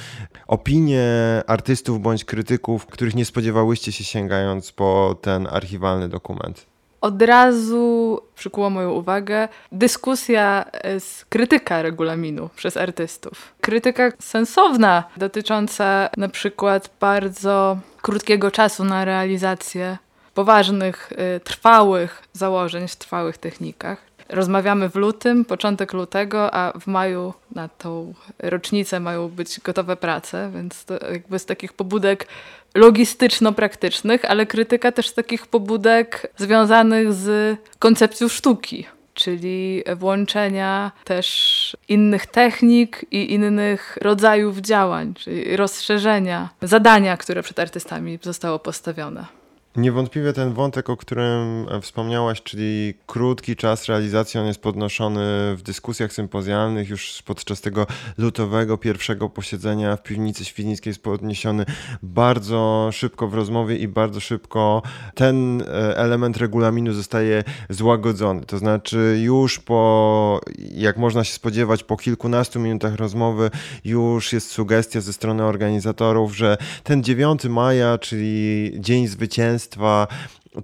opinie 0.46 1.04
artystów 1.46 2.00
bądź 2.00 2.24
krytyków, 2.24 2.86
których 2.86 3.14
nie 3.14 3.24
spodziewałyście 3.24 3.92
się 3.92 4.04
sięgając 4.04 4.72
po 4.72 5.18
ten 5.22 5.46
archiwalny 5.46 6.08
dokument? 6.08 6.69
Od 7.00 7.22
razu 7.22 8.20
przykuła 8.34 8.70
moją 8.70 8.90
uwagę 8.90 9.48
dyskusja 9.72 10.64
z 10.98 11.24
krytyka 11.24 11.82
regulaminu 11.82 12.48
przez 12.56 12.76
artystów. 12.76 13.54
Krytyka 13.60 14.12
sensowna, 14.18 15.04
dotycząca 15.16 16.10
na 16.16 16.28
przykład 16.28 16.90
bardzo 17.00 17.78
krótkiego 18.02 18.50
czasu 18.50 18.84
na 18.84 19.04
realizację 19.04 19.98
poważnych, 20.34 21.12
y, 21.36 21.40
trwałych 21.40 22.22
założeń 22.32 22.88
w 22.88 22.96
trwałych 22.96 23.38
technikach. 23.38 24.09
Rozmawiamy 24.32 24.88
w 24.88 24.94
lutym, 24.94 25.44
początek 25.44 25.92
lutego, 25.92 26.54
a 26.54 26.78
w 26.80 26.86
maju 26.86 27.34
na 27.54 27.68
tą 27.68 28.14
rocznicę 28.38 29.00
mają 29.00 29.28
być 29.28 29.60
gotowe 29.60 29.96
prace, 29.96 30.50
więc 30.54 30.84
to 30.84 30.94
jakby 31.12 31.38
z 31.38 31.46
takich 31.46 31.72
pobudek 31.72 32.26
logistyczno-praktycznych, 32.74 34.24
ale 34.24 34.46
krytyka 34.46 34.92
też 34.92 35.08
z 35.08 35.14
takich 35.14 35.46
pobudek 35.46 36.32
związanych 36.36 37.12
z 37.12 37.58
koncepcją 37.78 38.28
sztuki 38.28 38.86
czyli 39.14 39.82
włączenia 39.96 40.92
też 41.04 41.76
innych 41.88 42.26
technik 42.26 43.04
i 43.10 43.32
innych 43.34 43.98
rodzajów 44.00 44.58
działań, 44.58 45.14
czyli 45.14 45.56
rozszerzenia 45.56 46.48
zadania, 46.62 47.16
które 47.16 47.42
przed 47.42 47.58
artystami 47.58 48.18
zostało 48.22 48.58
postawione. 48.58 49.39
Niewątpliwie 49.76 50.32
ten 50.32 50.52
wątek, 50.52 50.90
o 50.90 50.96
którym 50.96 51.66
wspomniałaś, 51.82 52.42
czyli 52.42 52.94
krótki 53.06 53.56
czas 53.56 53.86
realizacji, 53.86 54.40
on 54.40 54.46
jest 54.46 54.62
podnoszony 54.62 55.20
w 55.56 55.62
dyskusjach 55.62 56.12
sympozjalnych 56.12 56.88
już 56.88 57.22
podczas 57.22 57.60
tego 57.60 57.86
lutowego 58.18 58.78
pierwszego 58.78 59.28
posiedzenia 59.28 59.96
w 59.96 60.02
piwnicy 60.02 60.44
Świdnickiej 60.44 60.90
jest 60.90 61.02
podniesiony 61.02 61.64
bardzo 62.02 62.88
szybko 62.92 63.28
w 63.28 63.34
rozmowie 63.34 63.76
i 63.76 63.88
bardzo 63.88 64.20
szybko 64.20 64.82
ten 65.14 65.62
e, 65.62 65.96
element 65.96 66.36
regulaminu 66.36 66.92
zostaje 66.92 67.44
złagodzony. 67.68 68.44
To 68.46 68.58
znaczy 68.58 69.20
już 69.22 69.58
po, 69.58 70.40
jak 70.74 70.96
można 70.96 71.24
się 71.24 71.34
spodziewać, 71.34 71.84
po 71.84 71.96
kilkunastu 71.96 72.60
minutach 72.60 72.94
rozmowy 72.94 73.50
już 73.84 74.32
jest 74.32 74.50
sugestia 74.50 75.00
ze 75.00 75.12
strony 75.12 75.44
organizatorów, 75.44 76.36
że 76.36 76.56
ten 76.84 77.02
9 77.02 77.44
maja, 77.44 77.98
czyli 77.98 78.72
Dzień 78.78 79.06
Zwycięstwa, 79.06 79.59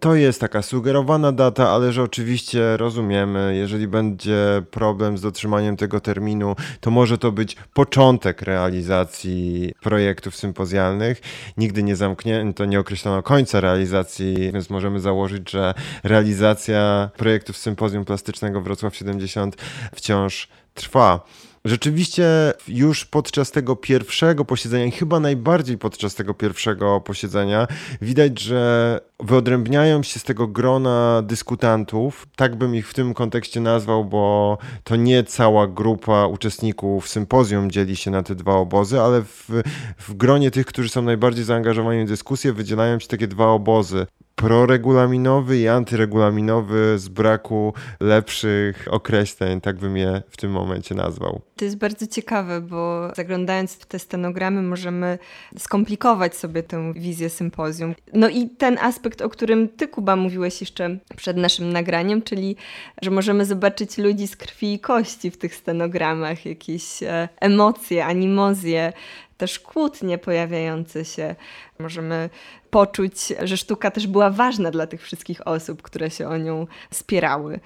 to 0.01 0.15
jest 0.15 0.41
taka 0.41 0.63
sugerowana 0.63 1.33
data, 1.33 1.71
ale 1.71 1.93
że 1.93 2.03
oczywiście 2.03 2.77
rozumiemy, 2.77 3.57
jeżeli 3.57 3.89
będzie 3.89 4.63
problem 4.71 5.19
z 5.19 5.21
dotrzymaniem 5.21 5.77
tego 5.77 6.01
terminu, 6.01 6.57
to 6.81 6.91
może 6.91 7.19
to 7.19 7.33
być 7.33 7.57
początek 7.75 8.43
realizacji 8.43 9.75
projektów 9.83 10.37
sympozjalnych. 10.37 11.21
Nigdy 11.57 11.83
nie 11.83 11.97
zamknięto, 11.97 12.65
nie 12.65 12.81
określono 12.81 13.23
końca 13.23 13.61
realizacji, 13.61 14.53
więc 14.53 14.71
możemy 14.71 15.01
założyć, 15.01 15.51
że 15.51 15.75
realizacja 16.05 17.11
projektów 17.17 17.57
sympozjum 17.57 18.05
plastycznego 18.05 18.61
Wrocław 18.61 18.97
70 18.97 19.57
wciąż 19.95 20.49
trwa. 20.75 21.21
Rzeczywiście 21.66 22.26
już 22.68 23.05
podczas 23.05 23.50
tego 23.50 23.76
pierwszego 23.76 24.44
posiedzenia 24.44 24.85
i 24.85 24.90
chyba 24.90 25.20
najbardziej 25.20 25.79
podczas 25.79 26.14
tego 26.14 26.35
pierwszego 26.35 27.00
posiedzenia 27.00 27.66
widać, 28.02 28.40
że 28.40 29.00
wyodrębniają 29.20 30.02
się 30.02 30.20
z 30.20 30.22
tego 30.22 30.46
grona 30.46 31.22
dyskutantów, 31.22 32.26
tak 32.37 32.57
bym 32.57 32.74
ich 32.74 32.88
w 32.88 32.94
tym 32.94 33.14
kontekście 33.14 33.61
nazwał, 33.61 34.05
bo 34.05 34.59
to 34.85 34.96
nie 34.96 35.24
cała 35.24 35.66
grupa 35.66 36.26
uczestników 36.26 37.09
sympozjum 37.09 37.70
dzieli 37.70 37.96
się 37.96 38.11
na 38.11 38.22
te 38.22 38.35
dwa 38.35 38.55
obozy, 38.55 39.00
ale 39.00 39.22
w, 39.22 39.50
w 39.98 40.14
gronie 40.14 40.50
tych, 40.50 40.66
którzy 40.66 40.88
są 40.88 41.02
najbardziej 41.02 41.44
zaangażowani 41.44 42.05
w 42.05 42.09
dyskusję, 42.09 42.52
wydzielają 42.52 42.98
się 42.98 43.09
takie 43.09 43.26
dwa 43.26 43.46
obozy 43.46 44.07
proregulaminowy 44.37 45.59
i 45.59 45.68
antyregulaminowy 45.68 46.99
z 46.99 47.09
braku 47.09 47.75
lepszych 48.01 48.88
określeń, 48.90 49.61
tak 49.61 49.77
bym 49.77 49.96
je 49.96 50.22
w 50.31 50.37
tym 50.37 50.51
momencie 50.51 50.94
nazwał. 50.94 51.40
To 51.57 51.64
jest 51.64 51.77
bardzo 51.77 52.07
ciekawe, 52.07 52.61
bo 52.61 53.12
zaglądając 53.14 53.75
w 53.75 53.87
te 53.87 53.99
stenogramy 53.99 54.62
możemy 54.62 55.18
skomplikować 55.59 56.37
sobie 56.37 56.62
tę 56.62 56.92
wizję 56.92 57.31
sympozjum. 57.31 57.94
No 58.12 58.29
i 58.29 58.49
ten 58.49 58.79
aspekt, 58.79 59.22
o 59.22 59.29
którym 59.29 59.68
ty, 59.68 59.88
Kuba, 59.88 60.16
mówiłeś 60.16 60.61
jeszcze 60.61 60.99
przed 61.16 61.37
naszym 61.37 61.72
nagraniem, 61.72 62.22
czyli 62.22 62.57
że 63.03 63.11
możemy 63.11 63.44
zobaczyć 63.44 63.99
ludzi 63.99 64.29
z 64.29 64.37
krwi 64.37 64.75
i 64.75 64.81
kości 64.81 65.31
w 65.31 65.38
tych 65.38 65.55
stenogramach, 65.55 66.46
jakieś 66.46 67.03
e, 67.03 67.29
emocje, 67.40 68.07
animozje, 68.07 68.92
też 69.37 69.61
kłótnie 69.61 70.18
pojawiające 70.18 71.05
się. 71.05 71.35
Możemy 71.79 72.31
poczuć, 72.77 73.33
że 73.45 73.57
sztuka 73.57 73.91
też 73.91 74.07
była 74.07 74.31
ważna 74.31 74.71
dla 74.71 74.87
tych 74.87 75.03
wszystkich 75.03 75.47
osób, 75.47 75.83
które 75.83 76.11
się 76.11 76.29
o 76.29 76.37
nią 76.37 76.67
spierały. 76.91 77.61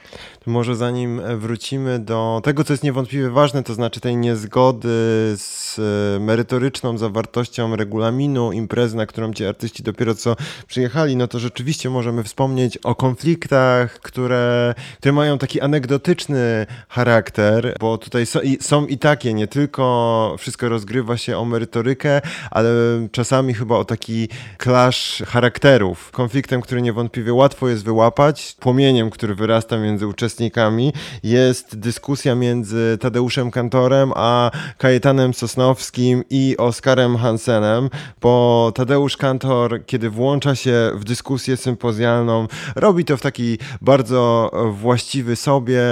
To 0.44 0.50
może 0.50 0.76
zanim 0.76 1.20
wrócimy 1.38 1.98
do 1.98 2.40
tego, 2.44 2.64
co 2.64 2.72
jest 2.72 2.82
niewątpliwie 2.82 3.30
ważne, 3.30 3.62
to 3.62 3.74
znaczy 3.74 4.00
tej 4.00 4.16
niezgody 4.16 4.88
z 5.36 5.78
e, 5.78 6.20
merytoryczną 6.20 6.98
zawartością 6.98 7.76
regulaminu 7.76 8.52
imprezy, 8.52 8.96
na 8.96 9.06
którą 9.06 9.32
ci 9.32 9.44
artyści 9.44 9.82
dopiero 9.82 10.14
co 10.14 10.36
przyjechali, 10.66 11.16
no 11.16 11.28
to 11.28 11.38
rzeczywiście 11.38 11.90
możemy 11.90 12.24
wspomnieć 12.24 12.76
o 12.76 12.94
konfliktach, 12.94 14.00
które, 14.00 14.74
które 14.98 15.12
mają 15.12 15.38
taki 15.38 15.60
anegdotyczny 15.60 16.66
charakter, 16.88 17.76
bo 17.80 17.98
tutaj 17.98 18.26
są 18.26 18.40
i, 18.40 18.58
są 18.60 18.86
i 18.86 18.98
takie, 18.98 19.34
nie 19.34 19.46
tylko 19.46 20.36
wszystko 20.38 20.68
rozgrywa 20.68 21.16
się 21.16 21.38
o 21.38 21.44
merytorykę, 21.44 22.20
ale 22.50 22.70
czasami 23.12 23.54
chyba 23.54 23.76
o 23.76 23.84
taki 23.84 24.28
clash 24.62 24.99
charakterów, 25.26 26.10
konfliktem, 26.10 26.60
który 26.60 26.82
niewątpliwie 26.82 27.34
łatwo 27.34 27.68
jest 27.68 27.84
wyłapać, 27.84 28.56
płomieniem, 28.60 29.10
który 29.10 29.34
wyrasta 29.34 29.78
między 29.78 30.06
uczestnikami, 30.06 30.92
jest 31.22 31.78
dyskusja 31.78 32.34
między 32.34 32.98
Tadeuszem 33.00 33.50
Kantorem 33.50 34.12
a 34.16 34.50
Kajetanem 34.78 35.34
Sosnowskim 35.34 36.24
i 36.30 36.56
Oskarem 36.58 37.16
Hansenem, 37.16 37.90
bo 38.20 38.72
Tadeusz 38.74 39.16
Kantor, 39.16 39.86
kiedy 39.86 40.10
włącza 40.10 40.54
się 40.54 40.90
w 40.94 41.04
dyskusję 41.04 41.56
sympozjalną, 41.56 42.46
robi 42.76 43.04
to 43.04 43.16
w 43.16 43.20
taki 43.20 43.58
bardzo 43.80 44.50
właściwy 44.72 45.36
sobie, 45.36 45.82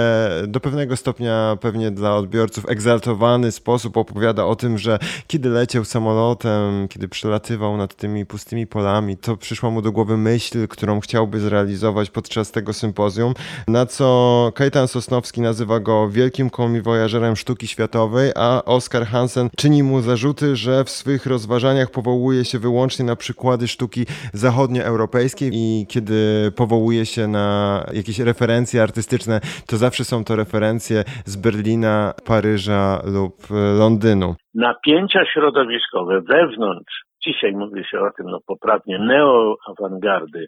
do 0.47 0.59
pewnego 0.59 0.97
stopnia 0.97 1.57
pewnie 1.61 1.91
dla 1.91 2.15
odbiorców 2.15 2.69
egzaltowany 2.69 3.51
sposób 3.51 3.97
opowiada 3.97 4.45
o 4.45 4.55
tym, 4.55 4.77
że 4.77 4.99
kiedy 5.27 5.49
leciał 5.49 5.85
samolotem, 5.85 6.87
kiedy 6.87 7.07
przelatywał 7.07 7.77
nad 7.77 7.95
tymi 7.95 8.25
pustymi 8.25 8.67
polami, 8.67 8.88
to 9.21 9.37
przyszła 9.37 9.69
mu 9.69 9.81
do 9.81 9.91
głowy 9.91 10.17
myśl, 10.17 10.67
którą 10.67 10.99
chciałby 10.99 11.39
zrealizować 11.39 12.09
podczas 12.09 12.51
tego 12.51 12.73
sympozjum, 12.73 13.33
na 13.67 13.85
co 13.85 14.51
Kajtan 14.55 14.87
Sosnowski 14.87 15.41
nazywa 15.41 15.79
go 15.79 16.09
wielkim 16.09 16.49
komiwojażerem 16.49 17.35
sztuki 17.35 17.67
światowej, 17.67 18.31
a 18.35 18.61
Oskar 18.65 19.05
Hansen 19.05 19.49
czyni 19.57 19.83
mu 19.83 20.01
zarzuty, 20.01 20.55
że 20.55 20.83
w 20.83 20.89
swych 20.89 21.25
rozważaniach 21.25 21.91
powołuje 21.91 22.45
się 22.45 22.59
wyłącznie 22.59 23.05
na 23.05 23.15
przykłady 23.15 23.67
sztuki 23.67 24.05
zachodnioeuropejskiej 24.33 25.51
i 25.53 25.85
kiedy 25.89 26.51
powołuje 26.55 27.05
się 27.05 27.27
na 27.27 27.85
jakieś 27.93 28.19
referencje 28.19 28.83
artystyczne, 28.83 29.39
to 29.67 29.77
zawsze 29.77 30.03
są 30.03 30.23
to 30.23 30.35
referencje 30.35 31.03
z 31.25 31.35
Berlina, 31.35 32.13
Paryża 32.25 33.01
lub 33.05 33.33
Londynu. 33.79 34.35
Napięcia 34.53 35.25
środowiskowe 35.33 36.21
wewnątrz 36.21 37.08
dzisiaj 37.25 37.51
mówi 37.51 37.83
się 37.85 37.99
o 37.99 38.11
tym, 38.11 38.25
no 38.25 38.39
poprawnie, 38.47 38.99
neoawangardy 38.99 40.47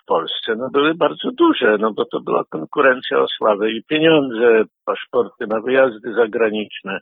w 0.00 0.06
Polsce, 0.06 0.54
no 0.56 0.70
były 0.70 0.94
bardzo 0.94 1.30
duże, 1.32 1.76
no 1.80 1.92
bo 1.92 2.04
to 2.04 2.20
była 2.20 2.44
konkurencja 2.44 3.18
o 3.18 3.26
sławę 3.28 3.70
i 3.70 3.84
pieniądze, 3.84 4.64
paszporty 4.84 5.46
na 5.46 5.60
wyjazdy 5.60 6.14
zagraniczne, 6.14 6.98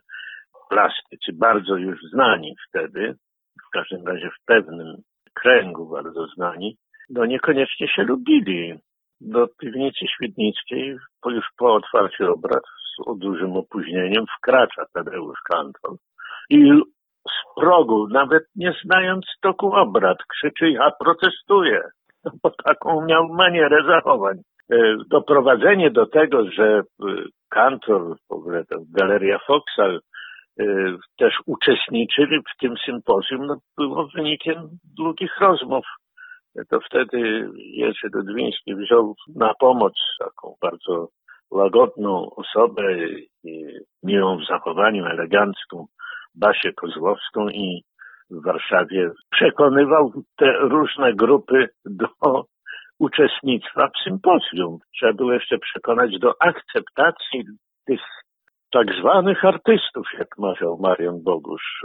plastycy, 0.69 1.33
bardzo 1.33 1.75
już 1.75 1.99
znani 2.13 2.55
wtedy, 2.69 3.15
w 3.67 3.69
każdym 3.69 4.07
razie 4.07 4.29
w 4.29 4.45
pewnym 4.45 4.95
kręgu 5.33 5.89
bardzo 5.89 6.27
znani, 6.27 6.77
no 7.09 7.25
niekoniecznie 7.25 7.87
się 7.87 8.03
lubili. 8.03 8.73
Do 9.21 9.47
piwnicy 9.59 10.05
świdnickiej, 10.15 10.97
już 11.25 11.45
po 11.57 11.75
otwarciu 11.75 12.33
obrad, 12.33 12.63
z 12.97 13.19
dużym 13.19 13.57
opóźnieniem, 13.57 14.25
wkracza 14.37 14.85
Tadeusz 14.93 15.39
Kantor 15.49 15.97
i 16.49 16.81
z 17.27 17.61
progu, 17.61 18.07
nawet 18.07 18.43
nie 18.55 18.73
znając 18.83 19.25
toku 19.41 19.73
obrad, 19.73 20.17
krzyczy 20.27 20.69
ja 20.69 20.91
protestuję, 20.99 21.81
no 22.25 22.31
bo 22.43 22.51
taką 22.63 23.05
miał 23.05 23.27
manierę 23.27 23.77
zachowań. 23.87 24.37
E, 24.71 24.97
doprowadzenie 25.09 25.91
do 25.91 26.05
tego, 26.05 26.51
że 26.51 26.65
e, 26.65 26.83
Kantor, 27.49 28.17
w 28.29 28.31
ogóle 28.31 28.63
Galeria 28.89 29.39
Foxa 29.47 29.83
e, 29.89 30.63
też 31.17 31.33
uczestniczyli 31.45 32.39
w 32.39 32.59
tym 32.59 32.73
sympozjum, 32.85 33.45
no 33.45 33.57
było 33.77 34.07
wynikiem 34.15 34.69
długich 34.97 35.39
rozmów. 35.39 35.85
To 36.69 36.79
wtedy 36.79 37.49
Jerzy 37.55 38.09
Dudwiński 38.13 38.75
wziął 38.75 39.15
na 39.35 39.53
pomoc 39.59 39.93
taką 40.19 40.55
bardzo 40.61 41.07
łagodną 41.51 42.29
osobę, 42.35 42.83
miłą 44.03 44.37
w 44.37 44.47
zachowaniu, 44.47 45.05
elegancką, 45.05 45.85
Basię 46.39 46.73
Kozłowską 46.73 47.49
i 47.49 47.83
w 48.29 48.45
Warszawie 48.45 49.11
przekonywał 49.31 50.11
te 50.37 50.51
różne 50.59 51.13
grupy 51.13 51.69
do 51.85 52.07
uczestnictwa 52.99 53.87
w 53.87 54.03
sympozjum. 54.03 54.77
Trzeba 54.95 55.13
było 55.13 55.33
jeszcze 55.33 55.57
przekonać 55.57 56.19
do 56.19 56.33
akceptacji 56.39 57.43
tych 57.85 58.01
tak 58.71 58.87
zwanych 58.99 59.45
artystów, 59.45 60.07
jak 60.19 60.27
mawiał 60.37 60.77
Marian 60.81 61.23
Bogusz, 61.23 61.81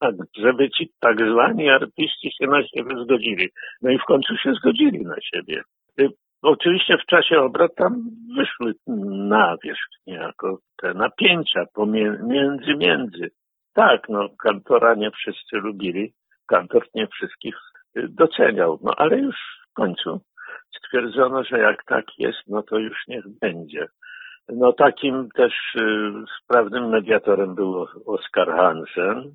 tak, 0.00 0.14
żeby 0.44 0.70
ci 0.70 0.90
tak 1.00 1.16
zwani 1.32 1.70
artyści 1.70 2.30
się 2.38 2.46
na 2.46 2.62
siebie 2.62 3.04
zgodzili. 3.04 3.48
No 3.82 3.90
i 3.90 3.98
w 3.98 4.04
końcu 4.04 4.36
się 4.36 4.52
zgodzili 4.54 5.04
na 5.04 5.16
siebie. 5.20 5.62
Oczywiście 6.42 6.98
w 6.98 7.06
czasie 7.06 7.40
obrad 7.40 7.74
tam 7.74 8.10
wyszły 8.36 8.74
na 9.28 9.56
wierzch 9.64 9.88
niejako 10.06 10.58
te 10.76 10.94
napięcia 10.94 11.64
pomiędzy, 11.74 12.74
między. 12.76 13.30
Tak, 13.74 14.08
no 14.08 14.28
kantora 14.42 14.94
nie 14.94 15.10
wszyscy 15.10 15.56
lubili, 15.56 16.12
kantor 16.46 16.86
nie 16.94 17.06
wszystkich 17.06 17.56
y, 17.96 18.08
doceniał, 18.08 18.78
no 18.82 18.92
ale 18.96 19.18
już 19.18 19.36
w 19.70 19.72
końcu 19.72 20.20
stwierdzono, 20.76 21.44
że 21.44 21.58
jak 21.58 21.84
tak 21.84 22.04
jest, 22.18 22.38
no 22.46 22.62
to 22.62 22.78
już 22.78 23.06
niech 23.08 23.24
będzie. 23.40 23.86
No 24.48 24.72
takim 24.72 25.28
też 25.30 25.52
y, 25.76 26.12
sprawnym 26.42 26.88
mediatorem 26.88 27.54
był 27.54 27.86
Oskar 28.06 28.48
Hansen, 28.56 29.34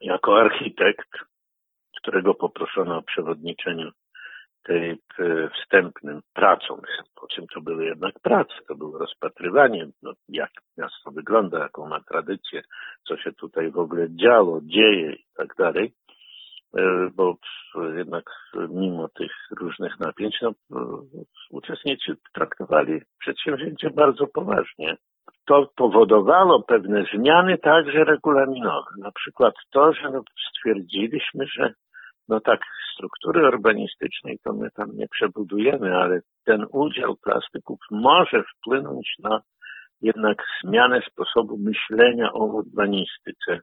jako 0.00 0.40
architekt, 0.40 1.08
którego 1.96 2.34
poproszono 2.34 2.98
o 2.98 3.02
przewodniczeniu 3.02 3.90
tej 4.62 4.98
wstępnym 5.54 6.20
pracom. 6.34 6.80
Po 7.14 7.26
czym 7.26 7.46
to 7.54 7.60
były 7.60 7.84
jednak 7.84 8.14
prace, 8.22 8.54
to 8.68 8.74
było 8.74 8.98
rozpatrywanie, 8.98 9.86
no, 10.02 10.12
jak 10.28 10.50
miasto 10.78 11.10
wygląda, 11.10 11.58
jaką 11.58 11.88
ma 11.88 12.00
tradycję, 12.00 12.62
co 13.08 13.16
się 13.16 13.32
tutaj 13.32 13.70
w 13.70 13.78
ogóle 13.78 14.06
działo, 14.10 14.60
dzieje 14.62 15.12
i 15.12 15.24
tak 15.36 15.54
dalej. 15.58 15.92
E, 16.76 17.10
bo 17.14 17.36
jednak 17.96 18.24
mimo 18.68 19.08
tych 19.08 19.32
różnych 19.60 20.00
napięć, 20.00 20.38
no, 20.42 20.52
uczestnicy 21.50 22.16
traktowali 22.34 23.00
przedsięwzięcie 23.18 23.90
bardzo 23.90 24.26
poważnie. 24.26 24.96
To 25.46 25.70
powodowało 25.76 26.62
pewne 26.62 27.04
zmiany 27.14 27.58
także 27.58 28.04
regulaminowe. 28.04 28.90
Na 28.98 29.12
przykład 29.12 29.54
to, 29.70 29.92
że 29.92 30.10
no, 30.10 30.22
stwierdziliśmy, 30.50 31.46
że 31.46 31.74
no 32.28 32.40
tak, 32.40 32.60
struktury 32.94 33.48
urbanistycznej 33.48 34.38
to 34.44 34.52
my 34.52 34.70
tam 34.70 34.96
nie 34.96 35.08
przebudujemy, 35.08 35.96
ale 35.96 36.20
ten 36.44 36.66
udział 36.70 37.16
plastyków 37.16 37.78
może 37.90 38.42
wpłynąć 38.42 39.14
na 39.18 39.40
jednak 40.00 40.42
zmianę 40.64 41.00
sposobu 41.12 41.58
myślenia 41.58 42.32
o 42.32 42.44
urbanistyce 42.44 43.60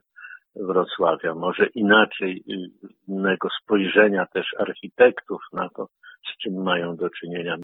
Wrocławia, 0.56 1.34
może 1.34 1.66
inaczej, 1.66 2.44
y, 2.50 2.70
innego 3.08 3.48
spojrzenia 3.62 4.26
też 4.26 4.46
architektów 4.58 5.40
na 5.52 5.68
to, 5.76 5.86
z 6.32 6.42
czym 6.42 6.62
mają 6.62 6.96
do 6.96 7.10
czynienia. 7.10 7.56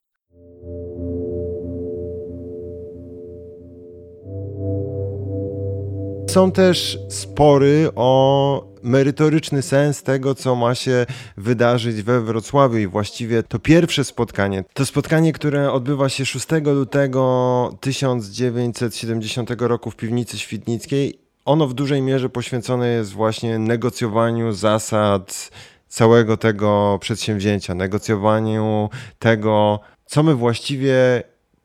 Są 6.31 6.53
też 6.53 6.99
spory 7.09 7.89
o 7.97 8.76
merytoryczny 8.87 9.63
sens 9.63 10.03
tego, 10.03 10.35
co 10.35 10.57
ma 10.57 10.75
się 10.75 11.07
wydarzyć 11.37 12.03
we 12.03 12.21
Wrocławiu 12.21 12.79
i 12.79 12.87
właściwie 12.87 13.43
to 13.43 13.59
pierwsze 13.59 14.05
spotkanie, 14.05 14.65
to 14.75 14.87
spotkanie, 14.87 15.33
które 15.33 15.73
odbywa 15.73 16.09
się 16.09 16.27
6 16.27 16.47
lutego 16.65 17.71
1970 17.81 19.51
roku 19.59 19.91
w 19.91 19.97
piwnicy 19.97 20.39
Świdnickiej 20.39 21.27
ono 21.47 21.67
w 21.67 21.75
dużej 21.75 22.03
mierze 22.03 22.29
poświęcone 22.29 22.89
jest 22.89 23.13
właśnie 23.13 23.59
negocjowaniu 23.59 24.53
zasad 24.53 25.51
całego 25.89 26.37
tego 26.37 26.99
przedsięwzięcia, 27.01 27.75
negocjowaniu 27.75 28.91
tego, 29.19 29.81
co 30.07 30.23
my 30.23 30.35
właściwie 30.35 31.23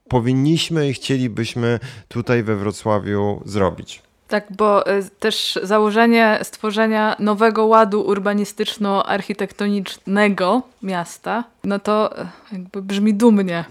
powinniśmy 0.07 0.89
i 0.89 0.93
chcielibyśmy 0.93 1.79
tutaj 2.07 2.43
we 2.43 2.55
Wrocławiu 2.55 3.41
zrobić. 3.45 4.01
Tak, 4.31 4.45
bo 4.49 4.91
y, 4.91 5.09
też 5.19 5.59
założenie 5.63 6.39
stworzenia 6.43 7.15
nowego 7.19 7.65
ładu 7.65 8.01
urbanistyczno-architektonicznego 8.01 10.61
miasta, 10.83 11.43
no 11.63 11.79
to 11.79 12.21
y, 12.21 12.27
jakby 12.51 12.81
brzmi 12.81 13.13
dumnie 13.13 13.65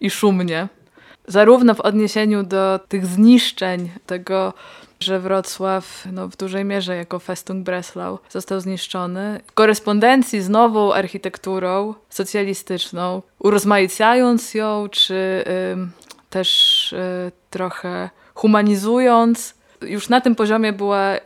i 0.00 0.10
szumnie. 0.10 0.68
Zarówno 1.26 1.74
w 1.74 1.80
odniesieniu 1.80 2.42
do 2.42 2.80
tych 2.88 3.06
zniszczeń, 3.06 3.90
tego 4.06 4.52
że 5.00 5.20
Wrocław 5.20 6.04
no, 6.12 6.28
w 6.28 6.36
dużej 6.36 6.64
mierze 6.64 6.96
jako 6.96 7.18
Festung 7.18 7.64
Breslau 7.64 8.18
został 8.30 8.60
zniszczony. 8.60 9.40
W 9.46 9.52
korespondencji 9.52 10.42
z 10.42 10.48
nową 10.48 10.92
architekturą 10.92 11.94
socjalistyczną, 12.10 13.22
urozmaicając 13.38 14.54
ją, 14.54 14.88
czy 14.90 15.14
y, 15.14 15.44
też 16.30 16.92
y, 16.92 17.32
trochę 17.50 18.10
humanizując, 18.34 19.57
już 19.82 20.08
na 20.08 20.20
tym 20.20 20.34
poziomie 20.34 20.72
była 20.72 21.16
y, 21.16 21.20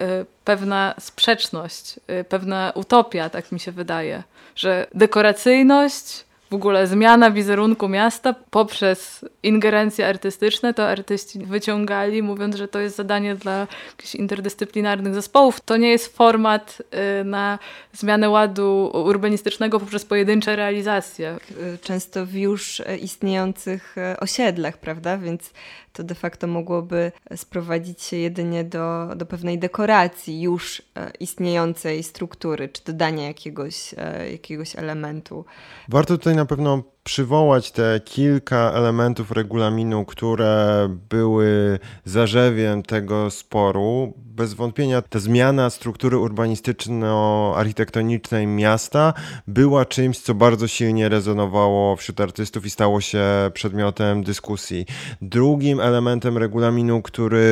pewna 0.45 0.95
sprzeczność, 0.99 2.01
y, 2.21 2.25
pewna 2.25 2.73
utopia, 2.75 3.31
tak 3.31 3.53
mi 3.53 3.61
się 3.61 3.73
wydaje, 3.73 4.23
że 4.57 4.87
dekoracyjność 4.95 6.25
w 6.51 6.55
ogóle 6.55 6.87
zmiana 6.87 7.31
wizerunku 7.31 7.89
miasta 7.89 8.35
poprzez 8.51 9.25
ingerencje 9.43 10.09
artystyczne, 10.09 10.75
to 10.75 10.89
artyści 10.89 11.39
wyciągali, 11.39 12.23
mówiąc, 12.23 12.57
że 12.57 12.69
to 12.69 12.81
jest 12.81 12.97
zadanie 12.97 13.35
dla 13.35 13.67
jakichś 13.91 14.15
interdyscyplinarnych 14.15 15.15
zespołów. 15.15 15.61
To 15.61 15.77
nie 15.77 15.89
jest 15.89 16.17
format 16.17 16.83
y, 17.21 17.25
na 17.25 17.59
zmianę 17.93 18.31
ładu 18.31 18.91
urbanistycznego 18.95 19.81
poprzez 19.81 20.05
pojedyncze 20.05 20.57
realizacje. 20.57 21.37
Często 21.83 22.27
w 22.27 22.35
już 22.35 22.83
istniejących 23.01 23.97
osiedlach, 24.21 24.79
prawda? 24.79 25.19
Więc 25.19 25.51
to 25.93 26.05
de 26.05 26.15
facto 26.15 26.47
mogłoby 26.47 27.13
sprowadzić 27.37 28.03
się 28.03 28.17
jedynie 28.17 28.65
do, 28.65 29.09
do 29.17 29.27
pewnej 29.27 29.59
dekoracji 29.59 30.41
już 30.43 30.83
e, 30.97 31.11
istniejącej 31.21 32.03
struktury, 32.03 32.69
czy 32.69 32.85
dodania 32.85 33.27
jakiegoś, 33.27 33.95
e, 33.97 34.31
jakiegoś 34.33 34.77
elementu. 34.77 35.45
Warto 35.89 36.19
tutaj 36.19 36.37
na 36.37 36.45
pewno 36.45 36.83
przywołać 37.05 37.71
te 37.71 38.01
kilka 38.05 38.73
elementów 38.75 39.31
regulaminu, 39.31 40.05
które 40.05 40.89
były 41.11 41.79
zarzewiem 42.05 42.83
tego 42.83 43.31
sporu. 43.31 44.13
Bez 44.17 44.55
wątpienia 44.55 45.03
ta 45.03 45.19
zmiana 45.19 45.71
struktury 45.71 46.19
urbanistyczno-architektonicznej 46.19 48.47
miasta 48.47 49.15
była 49.47 49.85
czymś, 49.85 50.19
co 50.19 50.35
bardzo 50.35 50.69
silnie 50.69 51.09
rezonowało 51.09 51.97
wśród 51.97 52.21
artystów 52.21 52.67
i 52.67 52.71
stało 52.71 53.01
się 53.01 53.25
przedmiotem 53.55 54.25
dyskusji. 54.25 54.87
Drugim 55.23 55.81
elementem 55.81 56.39
regulaminu, 56.39 57.03
który 57.03 57.43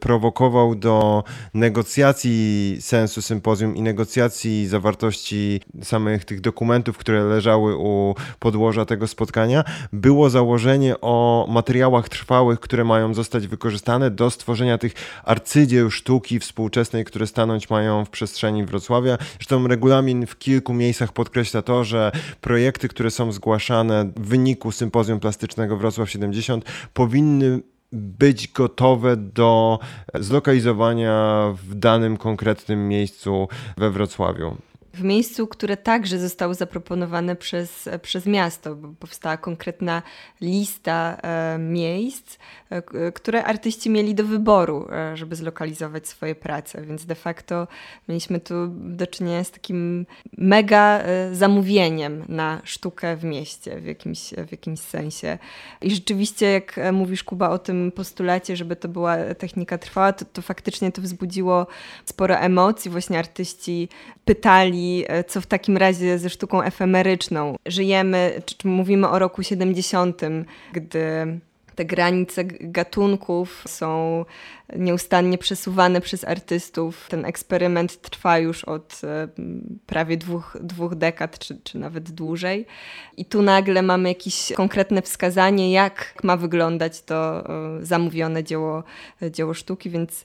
prowokował 0.00 0.74
do 0.74 1.24
negocjacji 1.54 2.76
sensu 2.80 3.22
sympozjum 3.22 3.76
i 3.76 3.82
negocjacji 3.82 4.66
zawartości 4.66 5.60
samych 5.82 6.24
tych 6.24 6.40
dokumentów, 6.40 6.98
które 6.98 7.24
leżały 7.24 7.76
u 7.76 8.14
podłoża 8.38 8.84
tego 8.88 9.08
spotkania 9.08 9.64
było 9.92 10.30
założenie 10.30 11.00
o 11.00 11.46
materiałach 11.48 12.08
trwałych, 12.08 12.60
które 12.60 12.84
mają 12.84 13.14
zostać 13.14 13.46
wykorzystane 13.46 14.10
do 14.10 14.30
stworzenia 14.30 14.78
tych 14.78 14.92
arcydzieł 15.24 15.90
sztuki 15.90 16.38
współczesnej, 16.38 17.04
które 17.04 17.26
stanąć 17.26 17.70
mają 17.70 18.04
w 18.04 18.10
przestrzeni 18.10 18.64
Wrocławia. 18.64 19.18
Zresztą 19.32 19.68
regulamin 19.68 20.26
w 20.26 20.38
kilku 20.38 20.74
miejscach 20.74 21.12
podkreśla 21.12 21.62
to, 21.62 21.84
że 21.84 22.12
projekty, 22.40 22.88
które 22.88 23.10
są 23.10 23.32
zgłaszane 23.32 24.10
w 24.16 24.28
wyniku 24.28 24.72
sympozjum 24.72 25.20
plastycznego 25.20 25.76
Wrocław 25.76 26.10
70 26.10 26.64
powinny 26.94 27.60
być 27.92 28.48
gotowe 28.48 29.16
do 29.16 29.78
zlokalizowania 30.14 31.44
w 31.62 31.74
danym 31.74 32.16
konkretnym 32.16 32.88
miejscu 32.88 33.48
we 33.76 33.90
Wrocławiu 33.90 34.56
w 34.98 35.02
miejscu, 35.02 35.46
które 35.46 35.76
także 35.76 36.18
zostało 36.18 36.54
zaproponowane 36.54 37.36
przez, 37.36 37.88
przez 38.02 38.26
miasto, 38.26 38.76
bo 38.76 38.88
powstała 38.88 39.36
konkretna 39.36 40.02
lista 40.40 41.18
e, 41.22 41.58
miejsc, 41.58 42.38
e, 42.70 43.12
które 43.12 43.44
artyści 43.44 43.90
mieli 43.90 44.14
do 44.14 44.24
wyboru, 44.24 44.88
e, 44.92 45.16
żeby 45.16 45.36
zlokalizować 45.36 46.08
swoje 46.08 46.34
prace. 46.34 46.82
Więc 46.82 47.06
de 47.06 47.14
facto 47.14 47.68
mieliśmy 48.08 48.40
tu 48.40 48.54
do 48.70 49.06
czynienia 49.06 49.44
z 49.44 49.50
takim 49.50 50.06
mega 50.38 51.02
zamówieniem 51.32 52.24
na 52.28 52.60
sztukę 52.64 53.16
w 53.16 53.24
mieście 53.24 53.80
w 53.80 53.84
jakimś, 53.84 54.20
w 54.48 54.50
jakimś 54.50 54.80
sensie. 54.80 55.38
I 55.82 55.90
rzeczywiście, 55.90 56.46
jak 56.46 56.80
mówisz, 56.92 57.24
Kuba, 57.24 57.50
o 57.50 57.58
tym 57.58 57.92
postulacie, 57.92 58.56
żeby 58.56 58.76
to 58.76 58.88
była 58.88 59.16
technika 59.38 59.78
trwała, 59.78 60.12
to, 60.12 60.24
to 60.24 60.42
faktycznie 60.42 60.92
to 60.92 61.02
wzbudziło 61.02 61.66
sporo 62.04 62.34
emocji. 62.36 62.90
Właśnie 62.90 63.18
artyści 63.18 63.88
pytali, 64.24 64.87
E, 65.08 65.24
co 65.24 65.40
w 65.40 65.46
takim 65.46 65.76
razie 65.76 66.18
ze 66.18 66.30
sztuką 66.30 66.62
efemeryczną? 66.62 67.56
Żyjemy, 67.66 68.42
czy, 68.46 68.54
czy 68.56 68.68
mówimy 68.68 69.08
o 69.08 69.18
roku 69.18 69.42
70., 69.42 70.20
gdy 70.72 71.38
te 71.78 71.84
granice 71.84 72.44
gatunków 72.44 73.64
są 73.66 74.24
nieustannie 74.76 75.38
przesuwane 75.38 76.00
przez 76.00 76.24
artystów. 76.24 77.06
Ten 77.08 77.24
eksperyment 77.24 78.00
trwa 78.00 78.38
już 78.38 78.64
od 78.64 79.00
e, 79.04 79.28
prawie 79.86 80.16
dwóch, 80.16 80.56
dwóch 80.60 80.94
dekad, 80.94 81.38
czy, 81.38 81.60
czy 81.64 81.78
nawet 81.78 82.10
dłużej. 82.10 82.66
I 83.16 83.24
tu 83.24 83.42
nagle 83.42 83.82
mamy 83.82 84.08
jakieś 84.08 84.52
konkretne 84.52 85.02
wskazanie, 85.02 85.72
jak 85.72 86.14
ma 86.22 86.36
wyglądać 86.36 87.02
to 87.02 87.46
e, 87.46 87.84
zamówione 87.84 88.44
dzieło, 88.44 88.84
dzieło 89.30 89.54
sztuki, 89.54 89.90
więc 89.90 90.24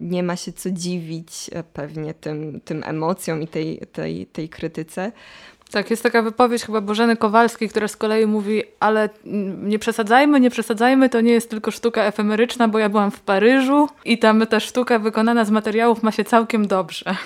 nie 0.00 0.22
ma 0.22 0.36
się 0.36 0.52
co 0.52 0.70
dziwić 0.70 1.50
e, 1.52 1.62
pewnie 1.62 2.14
tym, 2.14 2.60
tym 2.64 2.82
emocjom 2.86 3.42
i 3.42 3.48
tej, 3.48 3.80
tej, 3.92 4.26
tej 4.26 4.48
krytyce. 4.48 5.12
Tak, 5.70 5.90
jest 5.90 6.02
taka 6.02 6.22
wypowiedź 6.22 6.64
chyba 6.64 6.80
Bożeny 6.80 7.16
Kowalskiej, 7.16 7.68
która 7.68 7.88
z 7.88 7.96
kolei 7.96 8.26
mówi, 8.26 8.62
ale 8.80 9.08
nie 9.62 9.78
przesadzajmy, 9.78 10.40
nie 10.40 10.50
przesadzajmy, 10.50 11.08
to 11.08 11.20
nie 11.20 11.32
jest 11.32 11.50
tylko 11.50 11.70
sztuka 11.70 12.04
efemeryczna, 12.04 12.68
bo 12.68 12.78
ja 12.78 12.88
byłam 12.88 13.10
w 13.10 13.20
Paryżu 13.20 13.88
i 14.04 14.18
tam 14.18 14.46
ta 14.46 14.60
sztuka 14.60 14.98
wykonana 14.98 15.44
z 15.44 15.50
materiałów 15.50 16.02
ma 16.02 16.12
się 16.12 16.24
całkiem 16.24 16.66
dobrze. 16.66 17.16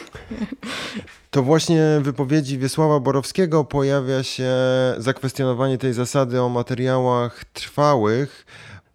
To 1.31 1.43
właśnie 1.43 1.83
w 2.01 2.03
wypowiedzi 2.03 2.59
Wiesława 2.59 3.01
Borowskiego 3.01 3.65
pojawia 3.65 4.23
się 4.23 4.53
zakwestionowanie 4.99 5.79
tej 5.79 5.93
zasady 5.93 6.41
o 6.41 6.49
materiałach 6.49 7.45
trwałych, 7.45 8.47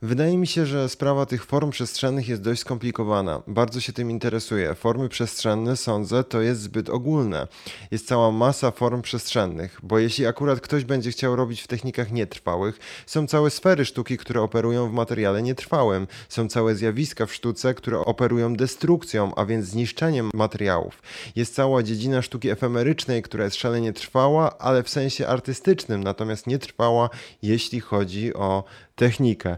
Wydaje 0.04 0.38
mi 0.38 0.48
się, 0.48 0.66
że 0.66 0.89
sprawa 0.89 1.26
tych 1.26 1.46
form 1.46 1.70
przestrzennych 1.70 2.28
jest 2.28 2.42
dość 2.42 2.62
skomplikowana. 2.62 3.42
Bardzo 3.48 3.80
się 3.80 3.94
tym 3.94 4.12
interesuję. 4.12 4.76
Formy 4.76 5.10
przestrzenne, 5.10 5.78
sądzę, 5.78 6.24
to 6.24 6.42
jest 6.42 6.62
zbyt 6.62 6.89
ogólne. 6.89 7.48
Jest 7.92 8.08
cała 8.08 8.32
masa 8.32 8.72
form 8.72 9.02
przestrzennych, 9.02 9.80
bo 9.84 10.00
jeśli 10.00 10.26
akurat 10.26 10.62
ktoś 10.62 10.84
będzie 10.84 11.12
chciał 11.12 11.36
robić 11.36 11.62
w 11.62 11.68
technikach 11.68 12.12
nietrwałych, 12.12 12.80
są 13.06 13.28
całe 13.28 13.50
sfery 13.50 13.86
sztuki, 13.86 14.18
które 14.18 14.42
operują 14.42 14.89
w 14.89 14.94
materiale 14.94 15.42
nietrwałym. 15.42 16.08
Są 16.30 16.48
całe 16.48 16.76
zjawiska 16.76 17.26
w 17.26 17.34
sztuce, 17.34 17.74
które 17.74 18.00
operują 18.00 18.56
destrukcją, 18.56 19.36
a 19.36 19.46
więc 19.46 19.66
zniszczeniem 19.66 20.30
materiałów. 20.34 21.02
Jest 21.36 21.56
cała 21.56 21.84
dziedzina 21.84 22.22
sztuki 22.22 22.50
efemerycznej, 22.50 23.22
która 23.22 23.44
jest 23.44 23.58
szalenie 23.58 23.94
trwała, 23.94 24.58
ale 24.58 24.84
w 24.84 24.89
sensie 24.89 25.28
artystycznym, 25.28 26.04
natomiast 26.04 26.48
nie 26.48 26.60
trwała, 26.60 27.10
jeśli 27.42 27.80
chodzi 27.80 28.34
o 28.34 28.63
technikę. 28.95 29.58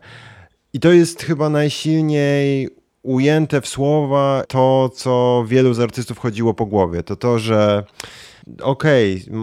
I 0.74 0.80
to 0.80 0.92
jest 0.92 1.24
chyba 1.24 1.50
najsilniej 1.50 2.70
ujęte 3.04 3.62
w 3.62 3.68
słowa 3.68 4.44
to, 4.48 4.90
co 4.90 5.44
wielu 5.48 5.74
z 5.74 5.80
artystów 5.80 6.20
chodziło 6.20 6.54
po 6.54 6.66
głowie. 6.66 7.04
To 7.04 7.16
to, 7.16 7.40
że 7.40 7.84
okej, 8.62 9.22
okay, 9.28 9.38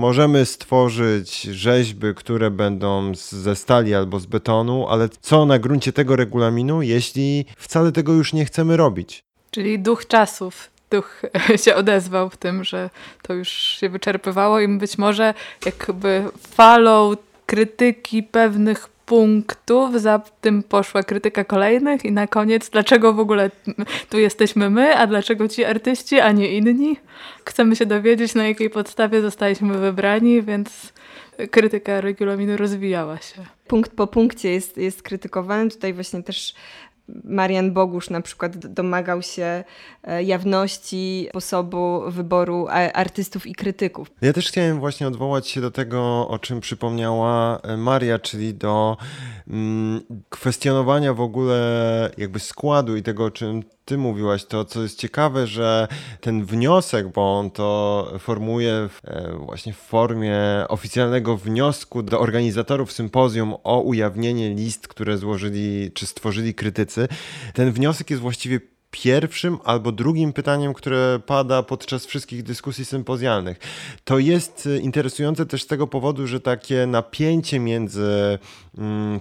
możemy 0.00 0.46
stworzyć 0.46 1.42
rzeźby, 1.42 2.14
które 2.14 2.50
będą 2.50 3.14
z, 3.14 3.32
ze 3.32 3.56
stali 3.56 3.94
albo 3.94 4.20
z 4.20 4.26
betonu, 4.26 4.88
ale 4.88 5.08
co 5.08 5.46
na 5.46 5.58
gruncie 5.58 5.92
tego 5.92 6.16
regulaminu, 6.16 6.82
jeśli 6.82 7.44
wcale 7.56 7.92
tego 7.92 8.12
już 8.12 8.32
nie 8.32 8.44
chcemy 8.44 8.76
robić? 8.76 9.24
Czyli 9.50 9.78
duch 9.78 10.06
czasów. 10.06 10.70
Duch 10.90 11.22
się 11.64 11.74
odezwał 11.74 12.30
w 12.30 12.36
tym, 12.36 12.64
że 12.64 12.90
to 13.22 13.34
już 13.34 13.48
się 13.48 13.88
wyczerpywało 13.88 14.60
i 14.60 14.78
być 14.78 14.98
może 14.98 15.34
jakby 15.66 16.24
falą 16.38 17.16
krytyki 17.46 18.22
pewnych 18.22 18.88
punktów, 19.10 20.00
za 20.00 20.20
tym 20.40 20.62
poszła 20.62 21.02
krytyka 21.02 21.44
kolejnych 21.44 22.04
i 22.04 22.12
na 22.12 22.26
koniec, 22.26 22.70
dlaczego 22.70 23.12
w 23.12 23.20
ogóle 23.20 23.50
tu 24.10 24.18
jesteśmy 24.18 24.70
my, 24.70 24.96
a 24.96 25.06
dlaczego 25.06 25.48
ci 25.48 25.64
artyści, 25.64 26.20
a 26.20 26.32
nie 26.32 26.48
inni? 26.48 26.96
Chcemy 27.44 27.76
się 27.76 27.86
dowiedzieć, 27.86 28.34
na 28.34 28.48
jakiej 28.48 28.70
podstawie 28.70 29.20
zostaliśmy 29.20 29.78
wybrani, 29.78 30.42
więc 30.42 30.92
krytyka 31.50 32.00
regulaminu 32.00 32.56
rozwijała 32.56 33.18
się. 33.18 33.44
Punkt 33.66 33.92
po 33.92 34.06
punkcie 34.06 34.50
jest, 34.50 34.76
jest 34.76 35.02
krytykowany. 35.02 35.70
Tutaj 35.70 35.94
właśnie 35.94 36.22
też 36.22 36.54
Marian 37.24 37.72
Bogusz 37.72 38.10
na 38.10 38.20
przykład 38.20 38.56
domagał 38.56 39.22
się 39.22 39.64
e, 40.02 40.22
jawności 40.22 41.26
sposobu 41.30 42.02
wyboru 42.10 42.66
artystów 42.94 43.46
i 43.46 43.54
krytyków. 43.54 44.10
Ja 44.22 44.32
też 44.32 44.48
chciałem 44.48 44.80
właśnie 44.80 45.06
odwołać 45.06 45.48
się 45.48 45.60
do 45.60 45.70
tego, 45.70 46.28
o 46.28 46.38
czym 46.38 46.60
przypomniała 46.60 47.60
e, 47.60 47.76
Maria, 47.76 48.18
czyli 48.18 48.54
do 48.54 48.96
mm, 49.48 50.00
kwestionowania 50.28 51.14
w 51.14 51.20
ogóle 51.20 52.10
jakby 52.18 52.40
składu 52.40 52.96
i 52.96 53.02
tego, 53.02 53.24
o 53.24 53.30
czym 53.30 53.62
ty 53.90 53.98
mówiłaś, 53.98 54.44
to 54.44 54.64
co 54.64 54.82
jest 54.82 54.98
ciekawe, 54.98 55.46
że 55.46 55.88
ten 56.20 56.44
wniosek, 56.44 57.12
bo 57.12 57.38
on 57.38 57.50
to 57.50 58.12
formuje 58.18 58.88
w, 58.88 59.00
e, 59.04 59.32
właśnie 59.46 59.72
w 59.72 59.76
formie 59.76 60.38
oficjalnego 60.68 61.36
wniosku 61.36 62.02
do 62.02 62.20
organizatorów 62.20 62.92
sympozjum 62.92 63.54
o 63.64 63.80
ujawnienie 63.80 64.54
list, 64.54 64.88
które 64.88 65.18
złożyli 65.18 65.90
czy 65.94 66.06
stworzyli 66.06 66.54
krytycy, 66.54 66.99
ten 67.54 67.72
wniosek 67.72 68.10
jest 68.10 68.22
właściwie 68.22 68.60
pierwszym 68.90 69.58
albo 69.64 69.92
drugim 69.92 70.32
pytaniem, 70.32 70.74
które 70.74 71.20
pada 71.26 71.62
podczas 71.62 72.06
wszystkich 72.06 72.42
dyskusji 72.42 72.84
sympozjalnych. 72.84 73.58
To 74.04 74.18
jest 74.18 74.68
e, 74.76 74.78
interesujące 74.78 75.46
też 75.46 75.62
z 75.62 75.66
tego 75.66 75.86
powodu, 75.86 76.26
że 76.26 76.40
takie 76.40 76.86
napięcie 76.86 77.60
między 77.60 78.38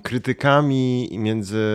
krytykami, 0.03 1.09
między 1.11 1.65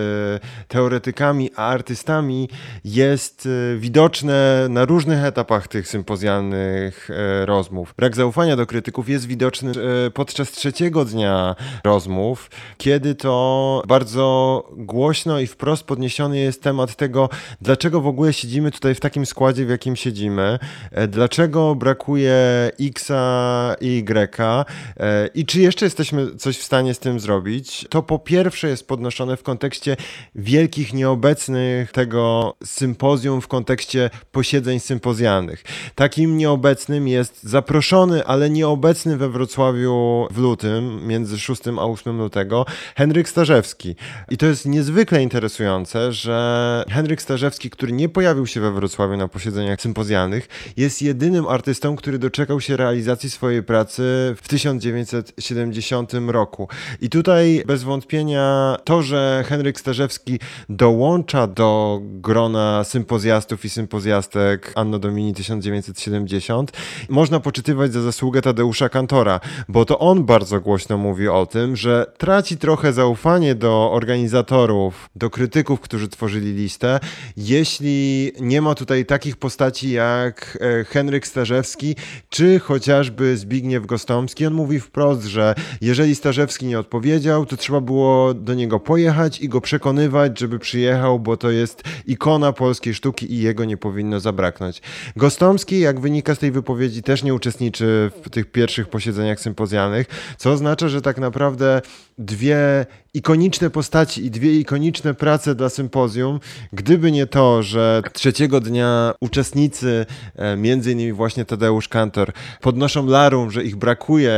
teoretykami 0.68 1.50
a 1.56 1.66
artystami 1.66 2.48
jest 2.84 3.48
e, 3.74 3.78
widoczne 3.78 4.66
na 4.68 4.84
różnych 4.84 5.24
etapach 5.24 5.68
tych 5.68 5.88
sympozjalnych 5.88 7.10
e, 7.10 7.46
rozmów. 7.46 7.94
Brak 7.96 8.16
zaufania 8.16 8.56
do 8.56 8.66
krytyków 8.66 9.08
jest 9.08 9.26
widoczny 9.26 9.72
podczas 10.14 10.50
trzeciego 10.52 11.04
dnia 11.04 11.56
rozmów, 11.84 12.50
kiedy 12.78 13.14
to 13.14 13.82
bardzo 13.86 14.68
głośno 14.76 15.40
i 15.40 15.46
wprost 15.46 15.84
podniesiony 15.84 16.38
jest 16.38 16.62
temat 16.62 16.96
tego, 16.96 17.28
dlaczego 17.60 18.00
w 18.00 18.06
ogóle 18.06 18.32
siedzimy 18.32 18.70
tutaj 18.70 18.94
w 18.94 19.00
takim 19.00 19.26
składzie, 19.26 19.66
w 19.66 19.70
jakim 19.70 19.96
siedzimy, 19.96 20.58
e, 20.90 21.08
dlaczego 21.08 21.74
brakuje 21.74 22.70
Xa 22.80 23.74
i 23.80 24.04
Y 24.08 24.64
e, 25.00 25.26
i 25.34 25.46
czy 25.46 25.60
jeszcze 25.60 25.86
jesteśmy 25.86 26.36
coś 26.36 26.58
w 26.58 26.62
stanie 26.62 26.94
z 26.94 26.98
tym 26.98 27.20
zrobić, 27.20 27.63
to 27.88 28.02
po 28.02 28.18
pierwsze 28.18 28.68
jest 28.68 28.88
podnoszone 28.88 29.36
w 29.36 29.42
kontekście 29.42 29.96
wielkich 30.34 30.94
nieobecnych 30.94 31.92
tego 31.92 32.54
sympozjum, 32.64 33.40
w 33.40 33.48
kontekście 33.48 34.10
posiedzeń 34.32 34.80
sympozjalnych. 34.80 35.64
Takim 35.94 36.38
nieobecnym 36.38 37.08
jest 37.08 37.42
zaproszony, 37.42 38.24
ale 38.24 38.50
nieobecny 38.50 39.16
we 39.16 39.28
Wrocławiu 39.28 40.26
w 40.30 40.38
lutym, 40.38 41.06
między 41.06 41.38
6 41.38 41.62
a 41.68 41.84
8 41.84 42.18
lutego, 42.18 42.66
Henryk 42.96 43.28
Starzewski. 43.28 43.96
I 44.30 44.36
to 44.36 44.46
jest 44.46 44.66
niezwykle 44.66 45.22
interesujące, 45.22 46.12
że 46.12 46.84
Henryk 46.90 47.22
Starzewski, 47.22 47.70
który 47.70 47.92
nie 47.92 48.08
pojawił 48.08 48.46
się 48.46 48.60
we 48.60 48.72
Wrocławiu 48.72 49.16
na 49.16 49.28
posiedzeniach 49.28 49.80
sympozjalnych, 49.80 50.48
jest 50.76 51.02
jedynym 51.02 51.48
artystą, 51.48 51.96
który 51.96 52.18
doczekał 52.18 52.60
się 52.60 52.76
realizacji 52.76 53.30
swojej 53.30 53.62
pracy 53.62 54.02
w 54.42 54.48
1970 54.48 56.12
roku. 56.26 56.68
I 57.00 57.10
tutaj 57.10 57.53
bez 57.66 57.82
wątpienia 57.82 58.76
to, 58.84 59.02
że 59.02 59.44
Henryk 59.46 59.80
Starzewski 59.80 60.38
dołącza 60.68 61.46
do 61.46 62.00
grona 62.02 62.84
sympozjastów 62.84 63.64
i 63.64 63.70
sympozjastek 63.70 64.72
Anno 64.74 64.98
Domini 64.98 65.34
1970, 65.34 66.72
można 67.08 67.40
poczytywać 67.40 67.92
za 67.92 68.02
zasługę 68.02 68.42
Tadeusza 68.42 68.88
Kantora, 68.88 69.40
bo 69.68 69.84
to 69.84 69.98
on 69.98 70.24
bardzo 70.24 70.60
głośno 70.60 70.98
mówi 70.98 71.28
o 71.28 71.46
tym, 71.46 71.76
że 71.76 72.06
traci 72.18 72.56
trochę 72.56 72.92
zaufanie 72.92 73.54
do 73.54 73.92
organizatorów, 73.92 75.08
do 75.16 75.30
krytyków, 75.30 75.80
którzy 75.80 76.08
tworzyli 76.08 76.52
listę, 76.52 77.00
jeśli 77.36 78.32
nie 78.40 78.62
ma 78.62 78.74
tutaj 78.74 79.06
takich 79.06 79.36
postaci 79.36 79.90
jak 79.90 80.58
e, 80.60 80.84
Henryk 80.84 81.26
Starzewski, 81.26 81.96
czy 82.28 82.58
chociażby 82.58 83.36
Zbigniew 83.36 83.86
Gostomski. 83.86 84.46
On 84.46 84.54
mówi 84.54 84.80
wprost, 84.80 85.24
że 85.24 85.54
jeżeli 85.80 86.14
Starzewski 86.14 86.66
nie 86.66 86.78
odpowiedział, 86.78 87.43
to 87.46 87.56
trzeba 87.56 87.80
było 87.80 88.34
do 88.34 88.54
niego 88.54 88.80
pojechać 88.80 89.40
i 89.40 89.48
go 89.48 89.60
przekonywać, 89.60 90.38
żeby 90.38 90.58
przyjechał, 90.58 91.20
bo 91.20 91.36
to 91.36 91.50
jest 91.50 91.82
ikona 92.06 92.52
polskiej 92.52 92.94
sztuki 92.94 93.32
i 93.32 93.38
jego 93.38 93.64
nie 93.64 93.76
powinno 93.76 94.20
zabraknąć. 94.20 94.82
Gostomski, 95.16 95.80
jak 95.80 96.00
wynika 96.00 96.34
z 96.34 96.38
tej 96.38 96.50
wypowiedzi, 96.50 97.02
też 97.02 97.22
nie 97.22 97.34
uczestniczy 97.34 98.10
w 98.22 98.30
tych 98.30 98.52
pierwszych 98.52 98.88
posiedzeniach 98.88 99.40
sympozjalnych, 99.40 100.06
co 100.38 100.50
oznacza, 100.50 100.88
że 100.88 101.02
tak 101.02 101.18
naprawdę 101.18 101.82
dwie 102.18 102.86
ikoniczne 103.14 103.70
postaci 103.70 104.24
i 104.24 104.30
dwie 104.30 104.60
ikoniczne 104.60 105.14
prace 105.14 105.54
dla 105.54 105.68
sympozjum. 105.68 106.40
Gdyby 106.72 107.12
nie 107.12 107.26
to, 107.26 107.62
że 107.62 108.02
trzeciego 108.12 108.60
dnia 108.60 109.14
uczestnicy, 109.20 110.06
e, 110.36 110.56
między 110.56 110.92
innymi 110.92 111.12
właśnie 111.12 111.44
Tadeusz 111.44 111.88
Kantor, 111.88 112.32
podnoszą 112.60 113.06
larum, 113.06 113.50
że 113.50 113.64
ich 113.64 113.76
brakuje 113.76 114.32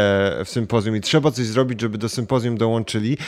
w 0.44 0.48
sympozjum 0.48 0.96
i 0.96 1.00
trzeba 1.00 1.30
coś 1.30 1.46
zrobić, 1.46 1.80
żeby 1.80 1.98
do 1.98 2.08
sympozjum 2.08 2.58
dołączyli, 2.58 3.18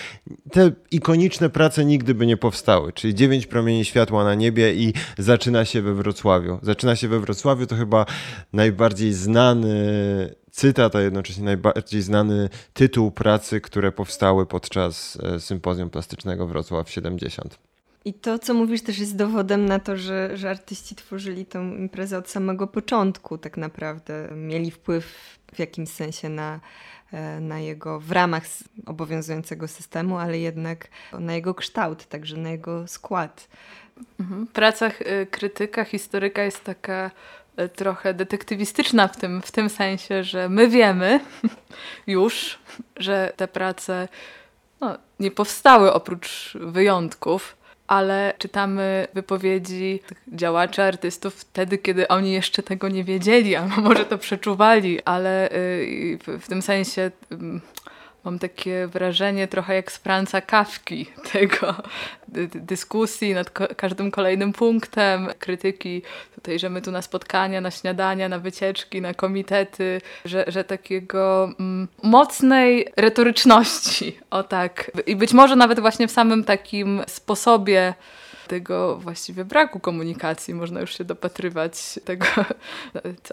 te 0.53 0.73
ikoniczne 0.91 1.51
prace 1.51 1.85
nigdy 1.85 2.15
by 2.15 2.27
nie 2.27 2.37
powstały. 2.37 2.93
Czyli 2.93 3.15
dziewięć 3.15 3.47
promieni 3.47 3.85
światła 3.85 4.25
na 4.25 4.35
niebie 4.35 4.75
i 4.75 4.93
zaczyna 5.19 5.65
się 5.65 5.83
we 5.83 5.95
Wrocławiu. 5.95 6.59
Zaczyna 6.63 6.97
się 6.97 7.09
we 7.09 7.21
Wrocławiu 7.21 7.67
to 7.67 7.77
chyba 7.77 8.07
najbardziej 8.53 9.13
znany 9.13 9.79
cytat, 10.59 10.97
a 10.97 11.01
jednocześnie 11.01 11.45
najbardziej 11.45 12.03
znany 12.03 12.49
tytuł 12.73 13.11
pracy, 13.11 13.61
które 13.61 13.93
powstały 13.93 14.47
podczas 14.47 15.19
e, 15.23 15.41
sympozjum 15.41 15.91
plastycznego 15.91 16.47
Wrocław 16.47 16.91
70. 16.91 17.59
I 18.05 18.15
to, 18.15 18.39
co 18.39 18.55
mówisz, 18.55 18.83
też 18.83 18.99
jest 18.99 19.17
dowodem 19.17 19.67
na 19.67 19.79
to, 19.79 19.97
że, 19.97 20.37
że 20.37 20.51
artyści 20.51 20.95
tworzyli 20.95 21.47
tę 21.47 21.59
imprezę 21.79 22.19
od 22.19 22.31
samego 22.31 22.67
początku, 22.67 23.39
tak 23.39 23.57
naprawdę. 23.57 24.29
Mieli 24.35 24.71
wpływ 24.71 25.39
w 25.55 25.59
jakimś 25.59 25.89
sensie 25.89 26.29
na, 26.29 26.61
e, 27.13 27.41
na 27.41 27.61
jego, 27.61 28.01
w 28.01 28.13
ramach 28.13 28.45
obowiązującego 28.87 29.69
systemu, 29.69 30.19
ale 30.19 30.39
jednak 30.39 30.89
na 31.21 31.35
jego 31.35 31.55
kształt, 31.55 32.07
także 32.07 32.37
na 32.37 32.51
jego 32.51 32.89
skład. 32.89 33.49
Mhm. 34.21 34.47
W 34.47 34.53
pracach 34.53 35.03
y, 35.03 35.27
krytyka, 35.31 35.85
historyka 35.85 36.43
jest 36.43 36.65
taka 36.65 37.11
trochę 37.77 38.15
detektywistyczna 38.15 39.09
w 39.09 39.17
tym, 39.17 39.43
w 39.43 39.53
tym 39.53 39.71
sensie, 39.71 40.25
że 40.25 40.49
my 40.49 40.69
wiemy 40.69 41.21
już, 42.07 42.59
że 42.97 43.33
te 43.37 43.49
prace 43.49 44.09
no, 44.81 44.99
nie 45.21 45.31
powstały 45.31 45.93
oprócz 45.93 46.57
wyjątków, 46.61 47.57
ale 47.87 48.35
czytamy 48.39 49.09
wypowiedzi 49.15 50.01
działaczy, 50.29 50.83
artystów 50.83 51.35
wtedy, 51.35 51.79
kiedy 51.79 52.09
oni 52.09 52.33
jeszcze 52.33 52.63
tego 52.63 52.89
nie 52.89 53.05
wiedzieli, 53.05 53.57
albo 53.57 53.81
może 53.81 54.05
to 54.05 54.19
przeczuwali, 54.19 55.05
ale 55.05 55.53
y, 55.53 56.19
w 56.41 56.49
tym 56.49 56.63
sensie 56.63 57.11
mam 58.29 58.39
takie 58.39 58.87
wrażenie 58.87 59.49
trochę 59.49 59.75
jak 59.75 59.93
z 59.93 59.97
Franca 59.97 60.41
Kawki 60.41 61.07
tego 61.33 61.75
dyskusji 62.55 63.35
nad 63.35 63.51
każdym 63.51 64.11
kolejnym 64.11 64.53
punktem, 64.53 65.29
krytyki 65.39 66.03
tutaj, 66.35 66.59
że 66.59 66.71
my 66.71 66.83
tu 66.83 66.91
na 66.91 67.03
spotkania, 67.03 67.61
na 67.61 67.71
śniadania, 67.71 68.29
na 68.29 68.39
wycieczki, 68.39 69.01
na 69.01 69.15
komitety, 69.15 70.01
że, 70.25 70.45
że 70.49 70.65
takiego 70.65 71.53
mm, 71.61 71.89
mocnej 72.03 72.87
retoryczności, 72.97 74.19
o 74.31 74.43
tak. 74.43 74.91
I 75.07 75.17
być 75.17 75.33
może 75.33 75.57
nawet 75.57 75.81
właśnie 75.81 76.09
w 76.09 76.11
samym 76.11 76.45
takim 76.45 77.03
sposobie 77.07 77.95
tego 78.49 78.97
właściwie 78.97 79.45
braku 79.45 79.81
komunikacji 79.81 80.55
można 80.55 80.81
już 80.81 80.99
się 80.99 81.05
dopatrywać 81.05 82.01
tego, 82.05 82.27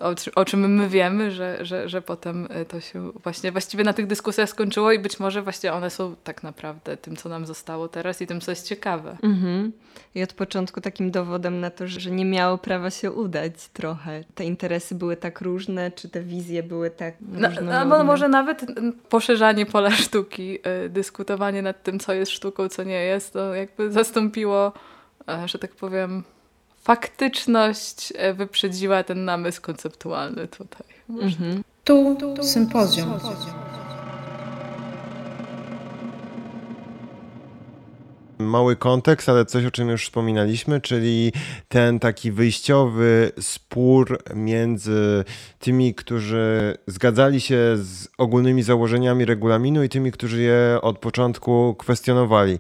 o, 0.36 0.46
czym 0.46 0.76
my 0.76 0.90
wiemy, 0.90 1.32
że, 1.32 1.66
że, 1.66 1.90
że 1.90 2.02
potem 2.02 2.48
to 2.68 2.80
się 2.80 3.12
właśnie 3.12 3.52
właściwie 3.52 3.84
na 3.84 3.94
tych 3.94 4.08
dyskusjach 4.08 4.50
skończyło 4.50 4.92
i 4.92 5.00
być 5.00 5.20
może 5.20 5.42
właśnie 5.42 5.74
one 5.74 5.90
są 5.90 6.16
tak 6.24 6.44
naprawdę 6.44 6.98
tym, 6.98 7.16
co 7.16 7.30
nam 7.30 7.46
zostało 7.46 7.88
teraz 7.88 8.22
i 8.22 8.28
tym, 8.28 8.42
co 8.42 8.52
jest 8.52 8.68
ciekawe. 8.68 9.18
Mhm. 9.24 9.72
I 10.16 10.24
od 10.24 10.34
początku 10.34 10.82
takim 10.82 11.12
dowodem 11.12 11.60
na 11.60 11.70
to, 11.70 11.88
że 11.88 12.12
nie 12.12 12.26
miało 12.26 12.58
prawa 12.58 12.90
się 12.90 13.12
udać 13.12 13.54
trochę. 13.74 14.24
Te 14.36 14.46
interesy 14.46 14.96
były 14.96 15.18
tak 15.18 15.42
różne, 15.42 15.92
czy 15.92 16.10
te 16.10 16.22
wizje 16.22 16.64
były 16.64 16.90
tak 16.90 17.14
no, 17.62 17.74
Albo 17.74 18.04
może 18.04 18.28
nawet 18.28 18.66
poszerzanie 19.10 19.66
pola 19.66 19.92
sztuki, 20.06 20.60
y, 20.86 20.90
dyskutowanie 20.90 21.62
nad 21.62 21.84
tym, 21.84 22.00
co 22.00 22.14
jest 22.14 22.32
sztuką, 22.32 22.70
co 22.70 22.84
nie 22.84 23.04
jest, 23.04 23.34
to 23.34 23.56
jakby 23.56 23.92
zastąpiło 23.92 24.66
E, 24.66 24.72
że 25.46 25.60
tak 25.60 25.76
powiem, 25.76 26.24
faktyczność 26.82 28.14
e, 28.16 28.34
wyprzedziła 28.34 29.04
ten 29.04 29.26
namysł 29.26 29.62
konceptualny 29.62 30.48
tutaj. 30.48 30.88
Mhm. 31.10 31.64
Tu, 31.84 32.16
tu 32.20 32.44
sympozjum. 32.44 33.20
sympozjum. 33.20 33.65
Mały 38.38 38.76
kontekst, 38.76 39.30
ale 39.30 39.46
coś 39.46 39.66
o 39.66 39.72
czym 39.72 39.90
już 39.90 40.04
wspominaliśmy, 40.04 40.82
czyli 40.82 41.32
ten 41.68 42.00
taki 42.00 42.32
wyjściowy 42.32 43.32
spór 43.40 44.24
między 44.36 45.24
tymi, 45.60 45.96
którzy 45.96 46.78
zgadzali 46.88 47.42
się 47.42 47.58
z 47.78 48.08
ogólnymi 48.18 48.64
założeniami 48.64 49.26
regulaminu 49.26 49.84
i 49.84 49.90
tymi, 49.90 50.12
którzy 50.12 50.42
je 50.42 50.80
od 50.82 51.00
początku 51.00 51.76
kwestionowali. 51.80 52.60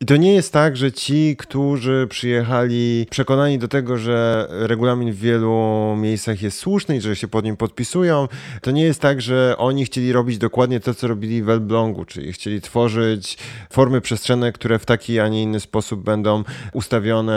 I 0.00 0.06
to 0.06 0.16
nie 0.16 0.34
jest 0.34 0.52
tak, 0.52 0.76
że 0.76 0.92
ci, 0.92 1.36
którzy 1.38 2.06
przyjechali 2.10 3.06
przekonani 3.10 3.58
do 3.58 3.68
tego, 3.68 3.98
że 3.98 4.46
regulamin 4.50 5.12
w 5.12 5.18
wielu 5.18 5.94
miejscach 5.96 6.42
jest 6.42 6.58
słuszny 6.58 6.96
i 6.96 7.00
że 7.00 7.16
się 7.16 7.28
pod 7.28 7.44
nim 7.44 7.56
podpisują, 7.56 8.28
to 8.62 8.70
nie 8.70 8.84
jest 8.84 9.00
tak, 9.00 9.20
że 9.20 9.54
oni 9.58 9.84
chcieli 9.84 10.12
robić 10.12 10.38
dokładnie 10.38 10.80
to, 10.80 10.94
co 10.94 11.08
robili 11.08 11.42
w 11.42 11.50
Elblągu, 11.50 12.04
czyli 12.04 12.32
chcieli 12.32 12.60
tworzyć 12.60 13.38
formy 13.70 14.00
przestrzenne, 14.00 14.52
które 14.52 14.78
w 14.78 14.86
taki, 14.86 15.11
a 15.20 15.28
nie 15.28 15.42
inny 15.42 15.60
sposób 15.60 16.02
będą 16.04 16.44
ustawione 16.72 17.32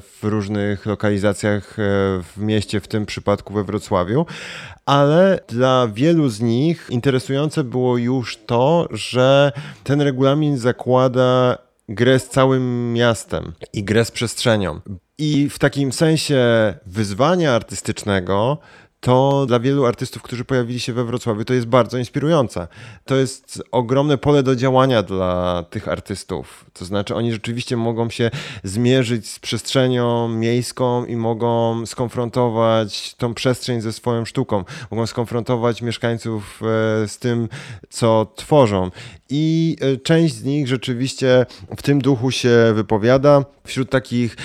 w 0.00 0.18
różnych 0.22 0.86
lokalizacjach 0.86 1.78
e, 1.78 1.82
w 2.22 2.32
mieście, 2.36 2.80
w 2.80 2.88
tym 2.88 3.06
przypadku 3.06 3.54
we 3.54 3.64
Wrocławiu. 3.64 4.26
Ale 4.86 5.40
dla 5.48 5.88
wielu 5.92 6.28
z 6.28 6.40
nich 6.40 6.86
interesujące 6.90 7.64
było 7.64 7.96
już 7.96 8.36
to, 8.36 8.88
że 8.90 9.52
ten 9.84 10.00
regulamin 10.00 10.58
zakłada 10.58 11.58
grę 11.88 12.18
z 12.18 12.28
całym 12.28 12.92
miastem 12.92 13.52
i 13.72 13.84
grę 13.84 14.04
z 14.04 14.10
przestrzenią. 14.10 14.80
I 15.18 15.48
w 15.50 15.58
takim 15.58 15.92
sensie 15.92 16.74
wyzwania 16.86 17.54
artystycznego 17.54 18.58
to 19.00 19.46
dla 19.46 19.60
wielu 19.60 19.86
artystów, 19.86 20.22
którzy 20.22 20.44
pojawili 20.44 20.80
się 20.80 20.92
we 20.92 21.04
Wrocławiu, 21.04 21.44
to 21.44 21.54
jest 21.54 21.66
bardzo 21.66 21.98
inspirujące. 21.98 22.68
To 23.04 23.16
jest 23.16 23.62
ogromne 23.70 24.18
pole 24.18 24.42
do 24.42 24.56
działania 24.56 25.02
dla 25.02 25.64
tych 25.70 25.88
artystów. 25.88 26.64
To 26.72 26.84
znaczy, 26.84 27.14
oni 27.14 27.32
rzeczywiście 27.32 27.76
mogą 27.76 28.10
się 28.10 28.30
zmierzyć 28.64 29.28
z 29.30 29.38
przestrzenią 29.38 30.28
miejską 30.28 31.04
i 31.04 31.16
mogą 31.16 31.86
skonfrontować 31.86 33.14
tą 33.14 33.34
przestrzeń 33.34 33.80
ze 33.80 33.92
swoją 33.92 34.24
sztuką. 34.24 34.64
Mogą 34.90 35.06
skonfrontować 35.06 35.82
mieszkańców 35.82 36.60
e, 36.62 37.08
z 37.08 37.18
tym, 37.18 37.48
co 37.90 38.32
tworzą. 38.36 38.90
I 39.30 39.76
e, 39.80 39.96
część 39.96 40.34
z 40.34 40.44
nich 40.44 40.68
rzeczywiście 40.68 41.46
w 41.76 41.82
tym 41.82 42.00
duchu 42.00 42.30
się 42.30 42.72
wypowiada. 42.74 43.44
Wśród 43.64 43.90
takich 43.90 44.36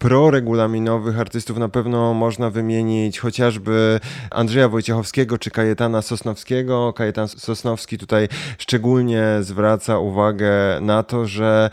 proregulaminowych 0.00 1.20
artystów 1.20 1.58
na 1.58 1.68
pewno 1.68 2.14
można 2.14 2.50
wymienić 2.50 3.18
chociażby 3.18 4.00
Andrzeja 4.30 4.68
Wojciechowskiego 4.68 5.38
czy 5.38 5.50
Kajetana 5.50 6.02
Sosnowskiego. 6.02 6.92
Kajetan 6.92 7.28
Sosnowski 7.28 7.98
tutaj 7.98 8.28
szczególnie 8.58 9.24
zwraca 9.40 9.98
uwagę 9.98 10.50
na 10.80 11.02
to, 11.02 11.26
że 11.26 11.70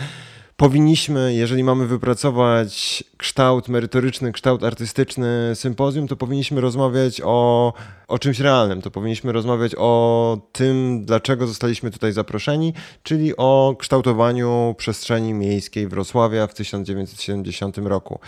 powinniśmy, 0.58 1.34
jeżeli 1.34 1.64
mamy 1.64 1.88
wypracować 1.88 3.04
kształt 3.18 3.70
merytoryczny, 3.70 4.32
kształt 4.32 4.64
artystyczny 4.64 5.52
sympozjum, 5.56 6.08
to 6.08 6.16
powinniśmy 6.16 6.62
rozmawiać 6.62 7.22
o, 7.24 7.74
o 8.08 8.20
czymś 8.20 8.40
realnym. 8.40 8.82
To 8.82 8.92
powinniśmy 8.92 9.32
rozmawiać 9.32 9.72
o 9.78 10.38
tym, 10.52 11.06
dlaczego 11.06 11.48
zostaliśmy 11.48 11.92
tutaj 11.92 12.12
zaproszeni, 12.14 12.74
czyli 13.04 13.38
o 13.38 13.76
kształtowaniu 13.80 14.76
przestrzeni 14.78 15.34
miejskiej 15.34 15.88
Wrocławia 15.88 16.48
w 16.48 16.54
1970 16.54 17.78
roku. 17.78 18.20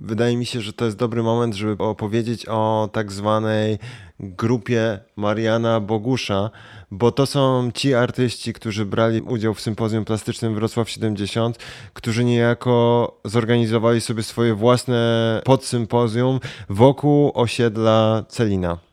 Wydaje 0.00 0.36
mi 0.36 0.46
się, 0.46 0.60
że 0.60 0.72
to 0.72 0.84
jest 0.84 0.96
dobry 0.96 1.22
moment, 1.22 1.54
żeby 1.54 1.84
opowiedzieć 1.84 2.46
o 2.48 2.88
tak 2.92 3.12
zwanej 3.12 3.78
grupie 4.20 4.98
Mariana 5.16 5.80
Bogusza, 5.80 6.50
bo 6.90 7.12
to 7.12 7.26
są 7.26 7.70
ci 7.74 7.94
artyści, 7.94 8.52
którzy 8.52 8.86
brali 8.86 9.20
udział 9.20 9.54
w 9.54 9.60
sympozjum 9.60 10.04
plastycznym 10.04 10.54
Wrocław 10.54 10.90
70, 10.90 11.58
którzy 11.92 12.24
niejako 12.24 13.20
zorganizowali 13.24 14.00
sobie 14.00 14.22
swoje 14.22 14.54
własne 14.54 15.42
podsympozjum 15.44 16.40
wokół 16.68 17.32
osiedla 17.34 18.24
Celina. 18.28 18.89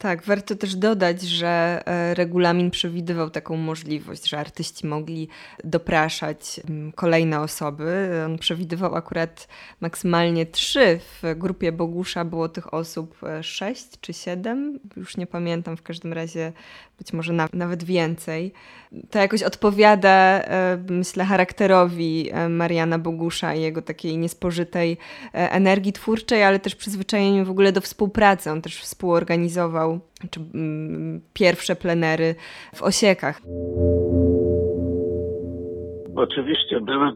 Tak, 0.00 0.22
warto 0.22 0.56
też 0.56 0.76
dodać, 0.76 1.22
że 1.22 1.82
e, 1.86 2.14
regulamin 2.14 2.70
przewidywał 2.70 3.30
taką 3.30 3.56
możliwość, 3.56 4.28
że 4.28 4.38
artyści 4.38 4.86
mogli 4.86 5.28
dopraszać 5.64 6.60
mm, 6.68 6.92
kolejne 6.92 7.40
osoby. 7.40 8.10
On 8.26 8.38
przewidywał 8.38 8.94
akurat 8.94 9.48
maksymalnie 9.80 10.46
trzy. 10.46 11.00
W 11.22 11.34
grupie 11.38 11.72
Bogusza 11.72 12.24
było 12.24 12.48
tych 12.48 12.74
osób 12.74 13.16
e, 13.24 13.42
sześć 13.42 13.86
czy 14.00 14.12
siedem, 14.12 14.80
już 14.96 15.16
nie 15.16 15.26
pamiętam, 15.26 15.76
w 15.76 15.82
każdym 15.82 16.12
razie 16.12 16.52
być 17.00 17.12
może 17.12 17.32
na, 17.32 17.48
nawet 17.52 17.84
więcej. 17.84 18.52
To 19.10 19.18
jakoś 19.18 19.42
odpowiada, 19.42 20.40
e, 20.40 20.78
myślę, 20.90 21.24
charakterowi 21.24 22.30
Mariana 22.48 22.98
Bogusza 22.98 23.54
i 23.54 23.60
jego 23.62 23.82
takiej 23.82 24.18
niespożytej 24.18 24.96
energii 25.32 25.92
twórczej, 25.92 26.44
ale 26.44 26.58
też 26.58 26.76
przyzwyczajeniu 26.76 27.44
w 27.44 27.50
ogóle 27.50 27.72
do 27.72 27.80
współpracy. 27.80 28.50
On 28.50 28.62
też 28.62 28.76
współorganizował 28.76 30.00
czy 30.30 30.40
pierwsze 31.34 31.76
plenery 31.76 32.34
w 32.74 32.82
Osiekach. 32.82 33.40
Oczywiście 36.16 36.80
były 36.80 37.12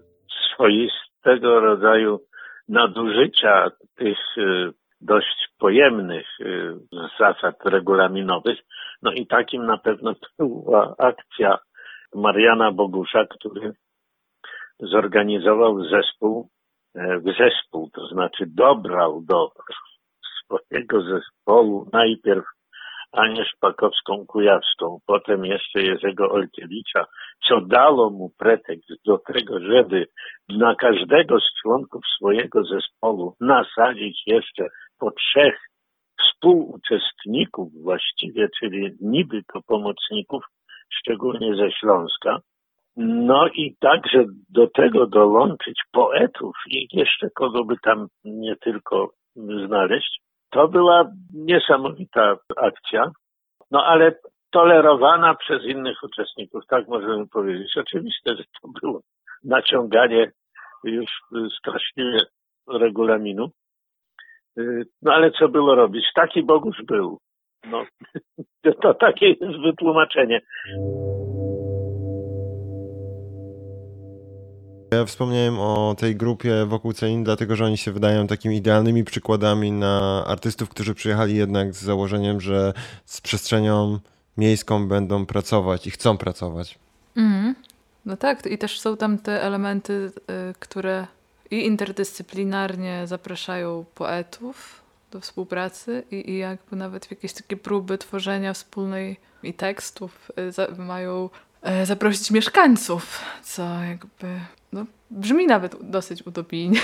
swoistego 0.54 1.60
rodzaju 1.60 2.20
nadużycia 2.68 3.70
tych 3.96 4.18
dość 5.00 5.48
pojemnych 5.58 6.26
zasad 7.18 7.56
regulaminowych. 7.64 8.58
No 9.04 9.12
i 9.12 9.26
takim 9.26 9.66
na 9.66 9.78
pewno 9.78 10.14
była 10.38 10.94
akcja 10.98 11.58
Mariana 12.14 12.72
Bogusza, 12.72 13.24
który 13.26 13.72
zorganizował 14.80 15.84
zespół 15.84 16.48
e, 16.96 17.20
zespół, 17.38 17.90
to 17.90 18.06
znaczy 18.06 18.44
dobrał 18.46 19.22
do 19.28 19.50
swojego 20.44 21.02
zespołu 21.02 21.88
najpierw 21.92 22.44
Anię 23.12 23.44
Szpakowską-Kujawską, 23.44 24.98
potem 25.06 25.44
jeszcze 25.44 25.82
Jerzego 25.82 26.30
Olkiewicza, 26.30 27.06
co 27.48 27.60
dało 27.60 28.10
mu 28.10 28.30
pretekst 28.38 28.90
do 29.06 29.18
tego, 29.18 29.60
żeby 29.60 30.06
na 30.48 30.74
każdego 30.74 31.40
z 31.40 31.62
członków 31.62 32.02
swojego 32.16 32.64
zespołu 32.64 33.36
nasadzić 33.40 34.22
jeszcze 34.26 34.68
po 34.98 35.10
trzech 35.10 35.73
współuczestników 36.20 37.72
właściwie, 37.82 38.48
czyli 38.60 38.90
niby 39.00 39.42
to 39.52 39.60
pomocników, 39.66 40.44
szczególnie 40.90 41.56
ze 41.56 41.70
Śląska. 41.72 42.38
No 42.96 43.48
i 43.48 43.76
także 43.80 44.24
do 44.50 44.66
tego 44.66 45.06
dołączyć 45.06 45.80
poetów 45.92 46.56
i 46.70 46.88
jeszcze 46.92 47.30
kogo 47.30 47.64
by 47.64 47.74
tam 47.82 48.06
nie 48.24 48.56
tylko 48.56 49.10
znaleźć. 49.66 50.20
To 50.50 50.68
była 50.68 51.10
niesamowita 51.34 52.36
akcja, 52.56 53.10
no 53.70 53.84
ale 53.84 54.14
tolerowana 54.50 55.34
przez 55.34 55.64
innych 55.64 56.02
uczestników, 56.02 56.66
tak 56.68 56.88
możemy 56.88 57.28
powiedzieć. 57.28 57.76
Oczywiście, 57.76 58.36
że 58.36 58.44
to 58.62 58.68
było 58.80 59.00
naciąganie 59.44 60.32
już 60.84 61.10
straszliwie 61.58 62.20
regulaminu. 62.68 63.50
No 65.02 65.12
ale 65.12 65.30
co 65.30 65.48
było 65.48 65.74
robić? 65.74 66.04
Taki 66.14 66.42
Bogusz 66.42 66.82
był. 66.86 67.18
No, 67.70 67.84
to 68.82 68.94
takie 68.94 69.28
jest 69.28 69.60
wytłumaczenie. 69.64 70.40
Ja 74.92 75.04
wspomniałem 75.04 75.60
o 75.60 75.94
tej 75.98 76.16
grupie 76.16 76.64
wokół 76.66 76.92
Cein, 76.92 77.24
dlatego 77.24 77.56
że 77.56 77.64
oni 77.64 77.76
się 77.76 77.92
wydają 77.92 78.26
takimi 78.26 78.56
idealnymi 78.56 79.04
przykładami 79.04 79.72
na 79.72 80.24
artystów, 80.26 80.68
którzy 80.68 80.94
przyjechali 80.94 81.36
jednak 81.36 81.74
z 81.74 81.82
założeniem, 81.82 82.40
że 82.40 82.72
z 83.04 83.20
przestrzenią 83.20 83.98
miejską 84.36 84.88
będą 84.88 85.26
pracować 85.26 85.86
i 85.86 85.90
chcą 85.90 86.18
pracować. 86.18 86.78
Mm. 87.16 87.54
No 88.06 88.16
tak, 88.16 88.46
i 88.46 88.58
też 88.58 88.80
są 88.80 88.96
tam 88.96 89.18
te 89.18 89.42
elementy, 89.42 89.92
y, 89.92 90.54
które 90.58 91.06
i 91.50 91.66
interdyscyplinarnie 91.66 93.06
zapraszają 93.06 93.84
poetów 93.94 94.82
do 95.10 95.20
współpracy 95.20 96.04
i, 96.10 96.30
i 96.30 96.38
jakby 96.38 96.76
nawet 96.76 97.06
w 97.06 97.10
jakieś 97.10 97.32
takie 97.32 97.56
próby 97.56 97.98
tworzenia 97.98 98.52
wspólnej 98.52 99.16
i 99.42 99.54
tekstów 99.54 100.30
y, 100.78 100.82
mają 100.82 101.30
y, 101.82 101.86
zaprosić 101.86 102.30
mieszkańców, 102.30 103.20
co 103.42 103.82
jakby 103.82 104.40
no, 104.72 104.86
brzmi 105.10 105.46
nawet 105.46 105.90
dosyć 105.90 106.26
utopijnie. 106.26 106.80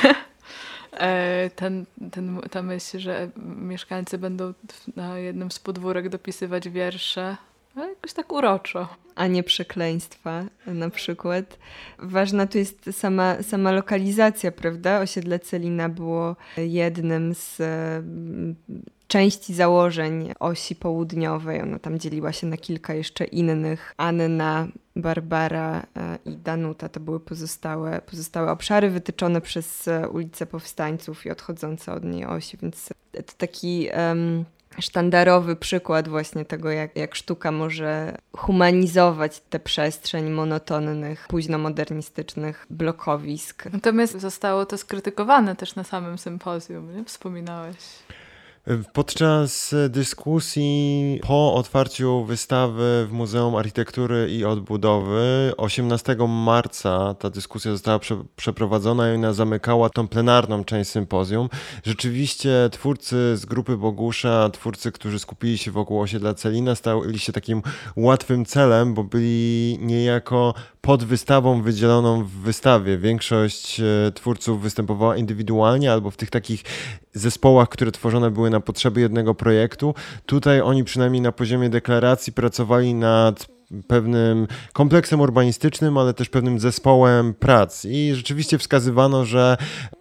E, 0.92 1.50
ten, 1.56 1.86
ten, 2.11 2.40
ta 2.50 2.62
myśl, 2.62 2.98
że 2.98 3.28
mieszkańcy 3.56 4.18
będą 4.18 4.54
na 4.96 5.18
jednym 5.18 5.50
z 5.50 5.58
podwórek 5.58 6.08
dopisywać 6.08 6.68
wiersze, 6.68 7.36
ale 7.75 7.89
jakoś 7.89 8.12
tak 8.12 8.33
uroczo. 8.33 8.89
A 9.14 9.27
nie 9.27 9.43
przekleństwa 9.43 10.45
na 10.66 10.91
przykład. 10.91 11.59
Ważna 11.99 12.47
tu 12.47 12.59
jest 12.59 12.91
sama, 12.93 13.43
sama 13.43 13.73
lokalizacja, 13.73 14.53
prawda? 14.53 15.01
Osiedle 15.01 15.39
Celina 15.39 15.89
było 15.89 16.37
jednym 16.57 17.35
z 17.35 17.61
mm, 17.61 18.55
części 19.09 19.55
założeń 19.55 20.33
osi 20.41 20.77
południowej. 20.77 21.62
Ona 21.62 21.79
tam 21.79 21.99
dzieliła 21.99 22.33
się 22.33 22.47
na 22.47 22.57
kilka 22.57 22.95
jeszcze 22.95 23.25
innych. 23.25 23.95
Anna, 23.97 24.68
Barbara 24.97 25.87
e, 25.97 26.18
i 26.25 26.37
Danuta 26.37 26.89
to 26.89 27.01
były 27.01 27.21
pozostałe, 27.21 28.01
pozostałe 28.07 28.51
obszary 28.51 28.91
wytyczone 28.91 29.41
przez 29.41 29.89
e, 29.89 30.09
ulicę 30.09 30.47
Powstańców 30.47 31.27
i 31.27 31.31
odchodzące 31.31 31.93
od 31.93 32.05
niej 32.05 32.25
osi, 32.25 32.57
więc 32.62 32.89
to 33.12 33.33
taki... 33.39 33.89
Um, 33.97 34.45
sztandarowy 34.79 35.57
przykład 35.57 36.09
właśnie 36.09 36.45
tego, 36.45 36.71
jak, 36.71 36.97
jak 36.97 37.14
sztuka 37.14 37.53
może 37.53 38.18
humanizować 38.37 39.41
tę 39.41 39.61
przestrzeń 39.61 40.31
monotonnych, 40.31 41.27
późnomodernistycznych 41.29 42.66
blokowisk. 42.71 43.64
Natomiast 43.73 44.21
zostało 44.21 44.66
to 44.66 44.79
skrytykowane 44.79 45.57
też 45.57 45.75
na 45.75 45.85
samym 45.85 46.18
sympozjum, 46.18 46.97
nie? 46.97 47.05
Wspominałeś. 47.05 47.77
Podczas 48.92 49.74
dyskusji 49.88 51.20
po 51.22 51.54
otwarciu 51.54 52.24
wystawy 52.24 53.06
w 53.08 53.12
Muzeum 53.12 53.56
Architektury 53.56 54.30
i 54.30 54.44
Odbudowy 54.44 55.52
18 55.56 56.16
marca 56.28 57.14
ta 57.14 57.30
dyskusja 57.30 57.70
została 57.70 57.98
prze, 57.98 58.16
przeprowadzona 58.36 59.12
i 59.12 59.14
ona 59.14 59.32
zamykała 59.32 59.90
tą 59.90 60.08
plenarną 60.08 60.64
część 60.64 60.90
sympozjum. 60.90 61.48
Rzeczywiście 61.84 62.50
twórcy 62.72 63.36
z 63.36 63.46
grupy 63.46 63.76
Bogusza, 63.76 64.50
twórcy, 64.52 64.92
którzy 64.92 65.18
skupili 65.18 65.58
się 65.58 65.70
wokół 65.70 66.00
osiedla 66.00 66.34
Celina, 66.34 66.74
stali 66.74 67.18
się 67.18 67.32
takim 67.32 67.62
łatwym 67.96 68.44
celem, 68.44 68.94
bo 68.94 69.04
byli 69.04 69.78
niejako 69.80 70.54
pod 70.80 71.04
wystawą 71.04 71.62
wydzieloną 71.62 72.24
w 72.24 72.30
wystawie. 72.30 72.98
Większość 72.98 73.80
e, 73.80 74.12
twórców 74.14 74.62
występowała 74.62 75.16
indywidualnie 75.16 75.92
albo 75.92 76.11
w 76.11 76.16
tych 76.16 76.30
takich 76.30 76.62
zespołach, 77.14 77.68
które 77.68 77.92
tworzone 77.92 78.30
były 78.30 78.49
na 78.51 78.61
potrzeby 78.61 79.01
jednego 79.01 79.34
projektu. 79.34 79.94
Tutaj 80.26 80.61
oni 80.61 80.84
przynajmniej 80.84 81.22
na 81.22 81.32
poziomie 81.32 81.70
deklaracji 81.70 82.32
pracowali 82.32 82.94
nad 82.94 83.46
pewnym 83.86 84.46
kompleksem 84.72 85.20
urbanistycznym, 85.20 85.98
ale 85.98 86.14
też 86.14 86.28
pewnym 86.28 86.61
zespołem 86.61 87.34
prac. 87.34 87.84
I 87.84 88.14
rzeczywiście 88.14 88.59
wskazywano, 88.59 89.24
że 89.24 89.57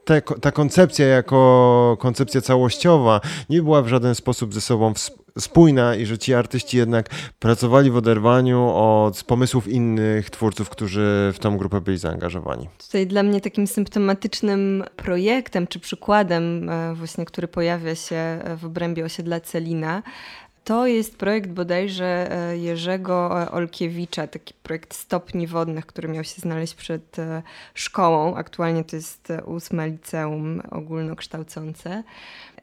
te, 0.05 0.21
ta 0.21 0.51
koncepcja 0.51 1.07
jako 1.07 1.97
koncepcja 1.99 2.41
całościowa 2.41 3.21
nie 3.49 3.61
była 3.61 3.81
w 3.81 3.87
żaden 3.87 4.15
sposób 4.15 4.53
ze 4.53 4.61
sobą 4.61 4.93
spójna 5.39 5.95
i 5.95 6.05
że 6.05 6.17
ci 6.17 6.33
artyści 6.33 6.77
jednak 6.77 7.09
pracowali 7.39 7.91
w 7.91 7.95
oderwaniu 7.95 8.69
od 8.75 9.23
pomysłów 9.23 9.67
innych 9.67 10.29
twórców, 10.29 10.69
którzy 10.69 11.31
w 11.33 11.39
tą 11.39 11.57
grupę 11.57 11.81
byli 11.81 11.97
zaangażowani. 11.97 12.69
Tutaj 12.85 13.07
dla 13.07 13.23
mnie 13.23 13.41
takim 13.41 13.67
symptomatycznym 13.67 14.83
projektem 14.95 15.67
czy 15.67 15.79
przykładem 15.79 16.69
e, 16.69 16.93
właśnie, 16.93 17.25
który 17.25 17.47
pojawia 17.47 17.95
się 17.95 18.39
w 18.57 18.65
obrębie 18.65 19.05
osiedla 19.05 19.39
Celina, 19.39 20.03
to 20.63 20.87
jest 20.87 21.17
projekt 21.17 21.49
bodajże 21.49 22.31
e, 22.31 22.57
Jerzego 22.57 23.41
e, 23.43 23.51
Olkiewicza, 23.51 24.27
taki 24.27 24.53
projekt 24.63 24.93
stopni 24.93 25.47
wodnych, 25.47 25.85
który 25.85 26.07
miał 26.07 26.23
się 26.23 26.41
znaleźć 26.41 26.73
przed 26.73 27.17
szkołą. 27.73 28.35
Aktualnie 28.35 28.83
to 28.83 28.95
jest 28.95 29.27
ósme 29.45 29.89
liceum 29.89 30.61
ogólnokształcące 30.71 32.03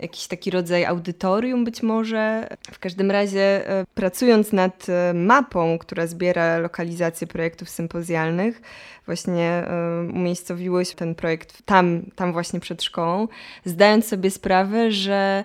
jakiś 0.00 0.26
taki 0.26 0.50
rodzaj 0.50 0.84
audytorium 0.84 1.64
być 1.64 1.82
może. 1.82 2.48
W 2.72 2.78
każdym 2.78 3.10
razie 3.10 3.70
e, 3.70 3.84
pracując 3.94 4.52
nad 4.52 4.86
e, 4.88 5.14
mapą, 5.14 5.78
która 5.78 6.06
zbiera 6.06 6.58
lokalizację 6.58 7.26
projektów 7.26 7.70
sympozjalnych, 7.70 8.62
właśnie 9.06 9.48
e, 9.48 10.08
umiejscowiłeś 10.14 10.94
ten 10.94 11.14
projekt 11.14 11.62
tam, 11.64 12.02
tam 12.14 12.32
właśnie 12.32 12.60
przed 12.60 12.82
szkołą, 12.82 13.28
zdając 13.64 14.08
sobie 14.08 14.30
sprawę, 14.30 14.92
że 14.92 15.44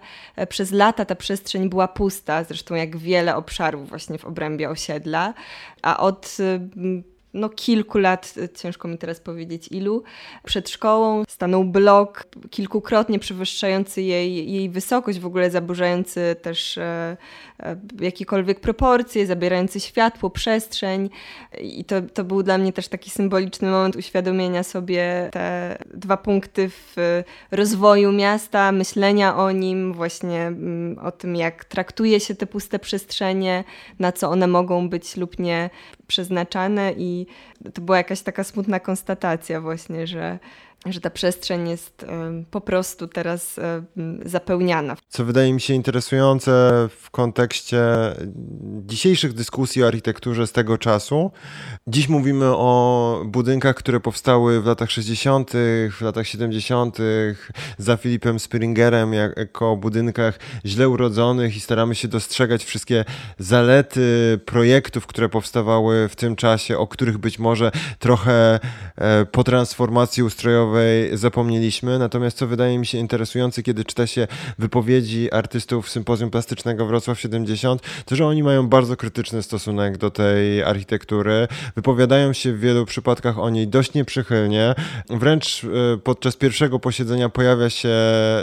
przez 0.50 0.72
lata 0.72 1.06
ta 1.06 1.16
przestrzeń 1.16 1.70
była 1.70 1.88
pusta, 1.88 2.44
zresztą 2.44 2.76
jak 2.76 2.98
wiele 2.98 3.36
obszarów 3.36 3.90
właśnie 3.90 4.18
w 4.18 4.26
obrębie 4.26 4.70
osiedla, 4.70 5.34
a 5.82 6.00
od 6.00 6.38
no, 7.34 7.50
kilku 7.50 7.98
lat, 7.98 8.34
ciężko 8.56 8.88
mi 8.88 8.98
teraz 8.98 9.20
powiedzieć 9.20 9.68
ilu, 9.72 10.04
przed 10.46 10.70
szkołą 10.70 11.24
stanął 11.28 11.64
blok 11.64 12.28
kilkukrotnie 12.50 13.20
przewyższający 13.20 14.02
jej, 14.02 14.52
jej 14.52 14.70
wysokość, 14.70 15.20
w 15.20 15.26
ogóle 15.26 15.52
zaburzający 15.52 16.36
też 16.42 16.78
e, 16.78 17.18
e, 17.60 17.76
jakiekolwiek 18.00 18.60
proporcje, 18.60 19.26
zabierający 19.26 19.80
światło, 19.80 20.30
przestrzeń. 20.30 21.10
I 21.62 21.86
to, 21.86 22.02
to 22.02 22.24
był 22.24 22.44
dla 22.44 22.58
mnie 22.58 22.74
też 22.74 22.88
taki 22.88 23.10
symboliczny 23.10 23.72
moment 23.72 23.96
uświadomienia 23.96 24.64
sobie 24.64 25.30
te 25.32 25.78
dwa 25.94 26.18
punkty 26.18 26.70
w 26.70 27.24
rozwoju 27.52 28.12
miasta, 28.12 28.72
myślenia 28.72 29.38
o 29.38 29.52
nim, 29.52 29.94
właśnie 29.94 30.42
mm, 30.42 31.00
o 31.00 31.12
tym, 31.12 31.36
jak 31.36 31.66
traktuje 31.66 32.20
się 32.20 32.36
te 32.36 32.48
puste 32.48 32.80
przestrzenie, 32.80 33.64
na 34.00 34.12
co 34.12 34.30
one 34.30 34.48
mogą 34.48 34.90
być 34.90 35.18
lub 35.18 35.40
nie 35.40 35.70
przeznaczane 36.08 36.94
i 36.98 37.21
to 37.74 37.82
była 37.82 37.98
jakaś 37.98 38.22
taka 38.22 38.44
smutna 38.44 38.80
konstatacja 38.80 39.62
właśnie, 39.62 40.08
że 40.08 40.40
że 40.86 41.02
ta 41.02 41.10
przestrzeń 41.10 41.70
jest 41.70 42.06
po 42.52 42.62
prostu 42.62 43.08
teraz 43.08 43.60
zapełniana. 44.26 44.96
Co 45.10 45.26
wydaje 45.26 45.54
mi 45.54 45.62
się 45.62 45.74
interesujące 45.74 46.52
w 47.00 47.10
kontekście 47.12 47.84
dzisiejszych 48.86 49.34
dyskusji 49.34 49.84
o 49.84 49.88
architekturze 49.88 50.48
z 50.48 50.52
tego 50.52 50.78
czasu. 50.78 51.32
Dziś 51.88 52.10
mówimy 52.10 52.46
o 52.46 53.22
budynkach, 53.26 53.76
które 53.76 54.00
powstały 54.00 54.62
w 54.62 54.66
latach 54.66 54.92
60., 54.92 55.52
w 55.92 56.02
latach 56.02 56.28
70., 56.28 56.98
za 57.78 57.98
Filipem 57.98 58.40
Springerem, 58.40 59.14
jako 59.14 59.78
budynkach 59.78 60.40
źle 60.66 60.90
urodzonych 60.90 61.56
i 61.56 61.60
staramy 61.60 61.96
się 61.96 62.08
dostrzegać 62.08 62.64
wszystkie 62.64 63.06
zalety 63.40 64.40
projektów, 64.46 65.08
które 65.08 65.30
powstawały 65.30 66.10
w 66.10 66.16
tym 66.16 66.36
czasie, 66.36 66.78
o 66.78 66.88
których 66.88 67.18
być 67.18 67.40
może 67.40 67.72
trochę 68.00 68.60
e, 68.96 69.26
po 69.26 69.44
transformacji 69.44 70.24
ustrojowej 70.24 70.71
zapomnieliśmy. 71.14 72.00
Natomiast 72.00 72.38
co 72.38 72.48
wydaje 72.48 72.80
mi 72.80 72.86
się 72.86 72.98
interesujące, 72.98 73.64
kiedy 73.64 73.86
czyta 73.86 74.08
się 74.08 74.28
wypowiedzi 74.60 75.32
artystów 75.32 75.90
Sympozjum 75.90 76.30
Plastycznego 76.30 76.86
Wrocław 76.86 77.20
70, 77.20 77.82
to 78.06 78.16
że 78.16 78.28
oni 78.28 78.44
mają 78.44 78.68
bardzo 78.68 78.98
krytyczny 78.98 79.44
stosunek 79.44 79.98
do 79.98 80.12
tej 80.12 80.64
architektury. 80.64 81.48
Wypowiadają 81.76 82.34
się 82.34 82.54
w 82.54 82.60
wielu 82.60 82.86
przypadkach 82.86 83.40
o 83.40 83.50
niej 83.50 83.68
dość 83.68 83.94
nieprzychylnie. 83.94 84.76
Wręcz 85.10 85.64
e, 85.64 85.98
podczas 85.98 86.36
pierwszego 86.36 86.80
posiedzenia 86.80 87.30
pojawia 87.30 87.70
się 87.70 87.96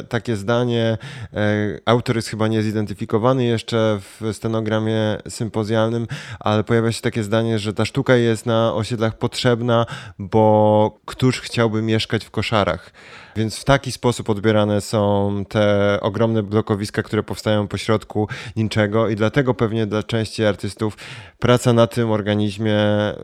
takie 0.08 0.36
zdanie, 0.36 0.98
e, 1.34 1.78
autor 1.84 2.16
jest 2.16 2.28
chyba 2.28 2.48
niezidentyfikowany 2.48 3.44
jeszcze 3.44 4.00
w 4.00 4.32
stenogramie 4.32 5.18
sympozjalnym, 5.28 6.06
ale 6.40 6.64
pojawia 6.64 6.92
się 6.92 7.02
takie 7.02 7.22
zdanie, 7.22 7.58
że 7.58 7.72
ta 7.72 7.84
sztuka 7.84 8.16
jest 8.16 8.46
na 8.46 8.74
osiedlach 8.74 9.18
potrzebna, 9.18 9.86
bo 10.18 11.00
któż 11.04 11.40
chciałby 11.40 11.82
mieszkać 11.82 12.17
mieszkać 12.18 12.24
w 12.24 12.30
koszarach. 12.30 12.90
Więc 13.36 13.58
w 13.58 13.64
taki 13.64 13.92
sposób 13.92 14.30
odbierane 14.30 14.80
są 14.80 15.44
te 15.48 15.98
ogromne 16.00 16.42
blokowiska, 16.42 17.02
które 17.02 17.22
powstają 17.22 17.68
pośrodku 17.68 18.28
niczego 18.56 19.08
i 19.08 19.16
dlatego 19.16 19.54
pewnie 19.54 19.86
dla 19.86 20.02
części 20.02 20.44
artystów 20.44 20.96
praca 21.38 21.72
na 21.72 21.86
tym 21.86 22.10
organizmie 22.10 22.78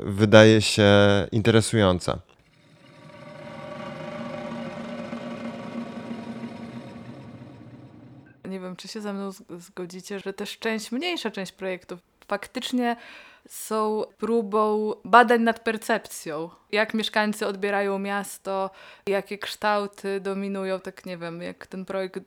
wydaje 0.04 0.62
się 0.62 0.86
interesująca. 1.32 2.18
Nie 8.48 8.60
wiem, 8.60 8.76
czy 8.76 8.88
się 8.88 9.00
ze 9.00 9.12
mną 9.12 9.30
zgodzicie, 9.58 10.20
że 10.20 10.32
też 10.32 10.58
część, 10.58 10.92
mniejsza 10.92 11.30
część 11.30 11.52
projektów 11.52 11.98
faktycznie 12.28 12.96
są 13.48 14.04
próbą 14.18 14.92
badań 15.04 15.42
nad 15.42 15.60
percepcją. 15.60 16.50
Jak 16.74 16.94
mieszkańcy 16.94 17.46
odbierają 17.46 17.98
miasto, 17.98 18.70
jakie 19.06 19.38
kształty 19.38 20.20
dominują, 20.20 20.80
tak 20.80 21.06
nie 21.06 21.18
wiem, 21.18 21.42
jak 21.42 21.66
ten 21.66 21.84
projekt 21.84 22.20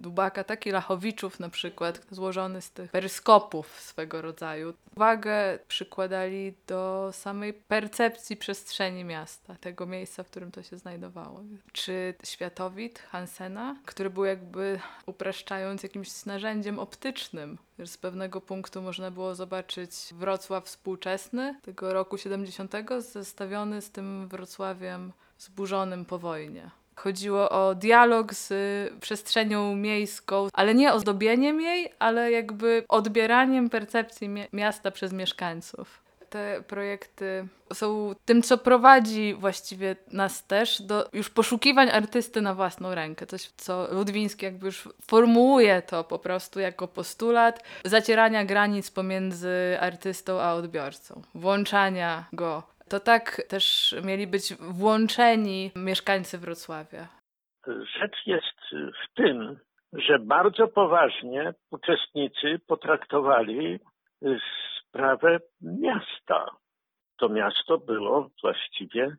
Dubaka, 0.00 0.44
taki 0.44 0.70
Lachowiczów 0.70 1.40
na 1.40 1.48
przykład, 1.48 2.00
złożony 2.10 2.62
z 2.62 2.70
tych 2.70 2.90
peryskopów 2.90 3.80
swego 3.80 4.22
rodzaju. 4.22 4.74
Uwagę 4.96 5.58
przykładali 5.68 6.54
do 6.66 7.10
samej 7.12 7.52
percepcji 7.54 8.36
przestrzeni 8.36 9.04
miasta, 9.04 9.56
tego 9.60 9.86
miejsca, 9.86 10.22
w 10.22 10.30
którym 10.30 10.50
to 10.50 10.62
się 10.62 10.76
znajdowało. 10.76 11.42
Czy 11.72 12.14
światowid 12.24 12.98
Hansena, 12.98 13.76
który 13.86 14.10
był 14.10 14.24
jakby 14.24 14.80
upraszczając 15.06 15.82
jakimś 15.82 16.24
narzędziem 16.26 16.78
optycznym, 16.78 17.58
z 17.86 17.96
pewnego 17.96 18.40
punktu 18.40 18.82
można 18.82 19.10
było 19.10 19.34
zobaczyć 19.34 19.90
Wrocław 20.12 20.64
współczesny 20.64 21.60
tego 21.62 21.92
roku 21.92 22.18
70 22.18 22.72
zestawiony 22.98 23.82
z 23.82 23.89
tym 23.92 24.28
Wrocławiem 24.28 25.12
zburzonym 25.38 26.04
po 26.04 26.18
wojnie. 26.18 26.70
Chodziło 26.96 27.50
o 27.50 27.74
dialog 27.74 28.34
z 28.34 28.52
przestrzenią 29.00 29.76
miejską, 29.76 30.48
ale 30.52 30.74
nie 30.74 30.92
ozdobieniem 30.92 31.60
jej, 31.60 31.92
ale 31.98 32.30
jakby 32.30 32.84
odbieraniem 32.88 33.70
percepcji 33.70 34.28
miasta 34.52 34.90
przez 34.90 35.12
mieszkańców 35.12 36.00
te 36.30 36.62
projekty 36.66 37.48
są 37.72 38.14
tym, 38.24 38.42
co 38.42 38.58
prowadzi 38.58 39.34
właściwie 39.34 39.96
nas 40.12 40.46
też 40.46 40.82
do 40.82 41.08
już 41.12 41.30
poszukiwań 41.30 41.90
artysty 41.90 42.42
na 42.42 42.54
własną 42.54 42.94
rękę. 42.94 43.26
Coś, 43.26 43.50
co 43.56 43.88
Ludwiński 43.94 44.44
jakby 44.44 44.66
już 44.66 44.88
formułuje 45.06 45.82
to 45.82 46.04
po 46.04 46.18
prostu 46.18 46.60
jako 46.60 46.88
postulat 46.88 47.62
zacierania 47.84 48.44
granic 48.44 48.90
pomiędzy 48.90 49.76
artystą 49.80 50.40
a 50.40 50.52
odbiorcą, 50.54 51.22
włączania 51.34 52.24
go. 52.32 52.62
To 52.90 53.00
tak 53.00 53.42
też 53.48 53.94
mieli 54.04 54.26
być 54.26 54.54
włączeni 54.54 55.70
mieszkańcy 55.76 56.38
Wrocławia. 56.38 57.08
Rzecz 57.66 58.26
jest 58.26 58.60
w 58.72 59.14
tym, 59.14 59.56
że 59.92 60.18
bardzo 60.18 60.68
poważnie 60.68 61.54
uczestnicy 61.70 62.60
potraktowali 62.66 63.78
sprawę 64.80 65.40
miasta. 65.60 66.46
To 67.18 67.28
miasto 67.28 67.78
było 67.78 68.30
właściwie 68.42 69.16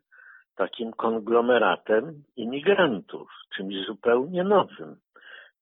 takim 0.54 0.92
konglomeratem 0.92 2.24
imigrantów, 2.36 3.30
czymś 3.56 3.74
zupełnie 3.86 4.44
nowym. 4.44 4.96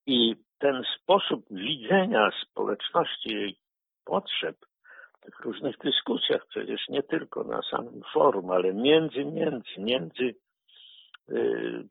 I 0.06 0.36
ten 0.58 0.82
sposób 0.96 1.44
widzenia 1.50 2.30
społeczności, 2.42 3.34
jej 3.34 3.56
potrzeb, 4.04 4.56
tych 5.20 5.40
różnych 5.40 5.78
dyskusjach, 5.78 6.46
przecież 6.48 6.88
nie 6.88 7.02
tylko 7.02 7.44
na 7.44 7.60
samym 7.70 8.02
forum, 8.12 8.50
ale 8.50 8.74
między, 8.74 9.24
między, 9.24 9.70
między 9.78 10.34
yy, 11.28 11.84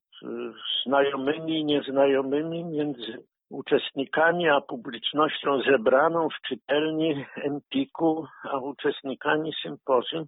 znajomymi 0.85 1.59
i 1.59 1.65
nieznajomymi, 1.65 2.65
między 2.65 3.23
uczestnikami, 3.49 4.49
a 4.49 4.61
publicznością 4.61 5.61
zebraną 5.61 6.27
w 6.29 6.47
czytelni 6.47 7.25
Empiku, 7.35 8.27
a 8.43 8.57
uczestnikami 8.57 9.51
sympozjum, 9.63 10.25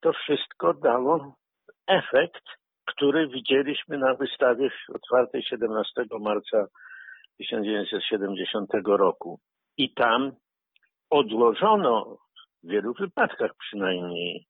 to 0.00 0.12
wszystko 0.12 0.74
dało 0.74 1.34
efekt, 1.86 2.44
który 2.86 3.28
widzieliśmy 3.28 3.98
na 3.98 4.14
wystawie 4.14 4.70
otwartej 4.94 5.42
17 5.42 6.04
marca 6.20 6.66
1970 7.38 8.70
roku. 8.84 9.40
I 9.76 9.94
tam 9.94 10.32
odłożono, 11.10 12.18
w 12.64 12.68
wielu 12.68 12.94
wypadkach 12.94 13.50
przynajmniej, 13.58 14.46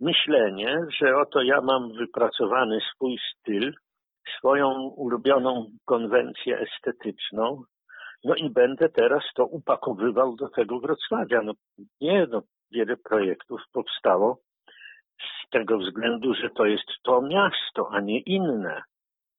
myślenie, 0.00 0.86
że 1.00 1.16
oto 1.16 1.42
ja 1.42 1.60
mam 1.60 1.92
wypracowany 1.92 2.78
swój 2.94 3.18
styl, 3.30 3.72
swoją 4.38 4.88
ulubioną 4.96 5.70
konwencję 5.84 6.58
estetyczną, 6.58 7.62
no 8.24 8.34
i 8.34 8.50
będę 8.50 8.88
teraz 8.88 9.22
to 9.34 9.46
upakowywał 9.46 10.36
do 10.36 10.48
tego 10.48 10.80
Wrocławia. 10.80 11.42
No 11.42 11.52
nie, 12.00 12.26
no 12.30 12.42
wiele 12.70 12.96
projektów 12.96 13.60
powstało 13.72 14.38
z 15.20 15.50
tego 15.50 15.78
względu, 15.78 16.34
że 16.34 16.50
to 16.50 16.64
jest 16.64 16.88
to 17.02 17.22
miasto, 17.22 17.88
a 17.90 18.00
nie 18.00 18.20
inne. 18.20 18.82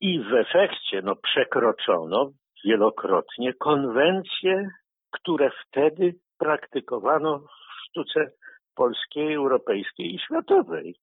I 0.02 0.20
w 0.20 0.34
efekcie 0.34 1.02
no, 1.02 1.16
przekroczono 1.16 2.32
wielokrotnie 2.66 3.54
konwencje, 3.54 4.70
które 5.12 5.52
wtedy 5.68 6.16
praktykowano 6.38 7.46
sztuce 7.94 8.32
polskiej, 8.76 9.34
europejskiej 9.34 10.16
i 10.16 10.20
światowej. 10.20 10.96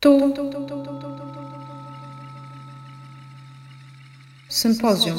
Tu. 0.00 0.34
Sympozjum. 4.48 5.16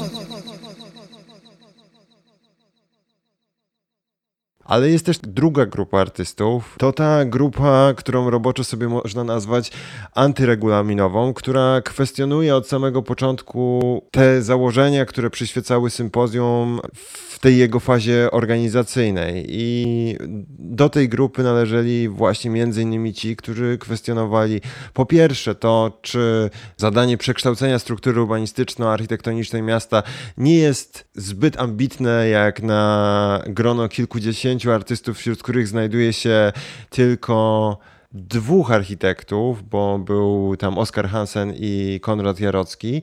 Ale 4.65 4.89
jest 4.89 5.05
też 5.05 5.17
druga 5.19 5.65
grupa 5.65 5.99
artystów. 5.99 6.75
To 6.77 6.93
ta 6.93 7.25
grupa, 7.25 7.93
którą 7.97 8.29
roboczo 8.29 8.63
sobie 8.63 8.87
można 8.87 9.23
nazwać 9.23 9.71
antyrregulaminową, 10.15 11.33
która 11.33 11.81
kwestionuje 11.81 12.55
od 12.55 12.67
samego 12.67 13.01
początku 13.01 13.81
te 14.11 14.41
założenia, 14.41 15.05
które 15.05 15.29
przyświecały 15.29 15.89
sympozjum 15.89 16.79
w 16.95 17.39
tej 17.39 17.57
jego 17.57 17.79
fazie 17.79 18.31
organizacyjnej. 18.31 19.45
I 19.49 20.17
do 20.59 20.89
tej 20.89 21.09
grupy 21.09 21.43
należeli 21.43 22.09
właśnie 22.09 22.51
między 22.51 22.81
innymi 22.81 23.13
ci, 23.13 23.35
którzy 23.35 23.77
kwestionowali 23.77 24.61
po 24.93 25.05
pierwsze 25.05 25.55
to, 25.55 25.99
czy 26.01 26.49
zadanie 26.77 27.17
przekształcenia 27.17 27.79
struktury 27.79 28.21
urbanistyczno-architektonicznej 28.21 29.61
miasta 29.61 30.03
nie 30.37 30.57
jest 30.57 31.07
zbyt 31.15 31.59
ambitne 31.59 32.29
jak 32.29 32.63
na 32.63 33.43
grono 33.47 33.89
kilkudziesięciu 33.89 34.50
artystów, 34.73 35.17
wśród 35.17 35.43
których 35.43 35.67
znajduje 35.67 36.13
się 36.13 36.51
tylko 36.89 37.77
dwóch 38.13 38.71
architektów, 38.71 39.69
bo 39.69 39.99
był 39.99 40.55
tam 40.57 40.77
Oskar 40.77 41.09
Hansen 41.09 41.53
i 41.55 41.99
Konrad 42.01 42.39
Jarocki. 42.39 43.01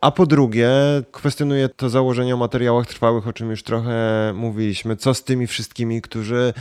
A 0.00 0.10
po 0.10 0.26
drugie, 0.26 0.70
kwestionuje 1.12 1.68
to 1.68 1.88
założenie 1.88 2.34
o 2.34 2.38
materiałach 2.38 2.86
trwałych, 2.86 3.28
o 3.28 3.32
czym 3.32 3.50
już 3.50 3.62
trochę 3.62 4.32
mówiliśmy. 4.34 4.96
Co 4.96 5.14
z 5.14 5.24
tymi 5.24 5.46
wszystkimi, 5.46 6.02
którzy, 6.02 6.52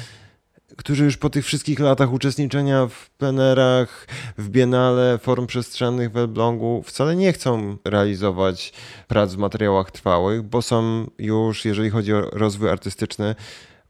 którzy 0.78 1.06
już 1.06 1.18
po 1.18 1.30
tych 1.30 1.46
wszystkich 1.46 1.80
latach 1.80 2.14
uczestniczenia 2.14 2.88
w 2.88 3.10
plenerach, 3.10 4.08
w 4.38 4.50
Biennale, 4.50 5.18
forum 5.18 5.48
przestrzennych 5.48 6.12
w 6.12 6.18
Elblągu 6.18 6.84
wcale 6.86 7.16
nie 7.16 7.34
chcą 7.34 7.78
realizować 7.86 8.74
prac 9.08 9.34
w 9.34 9.38
materiałach 9.38 9.92
trwałych, 9.92 10.44
bo 10.44 10.62
są 10.62 11.10
już, 11.20 11.66
jeżeli 11.66 11.90
chodzi 11.90 12.14
o 12.14 12.22
rozwój 12.22 12.70
artystyczny, 12.70 13.36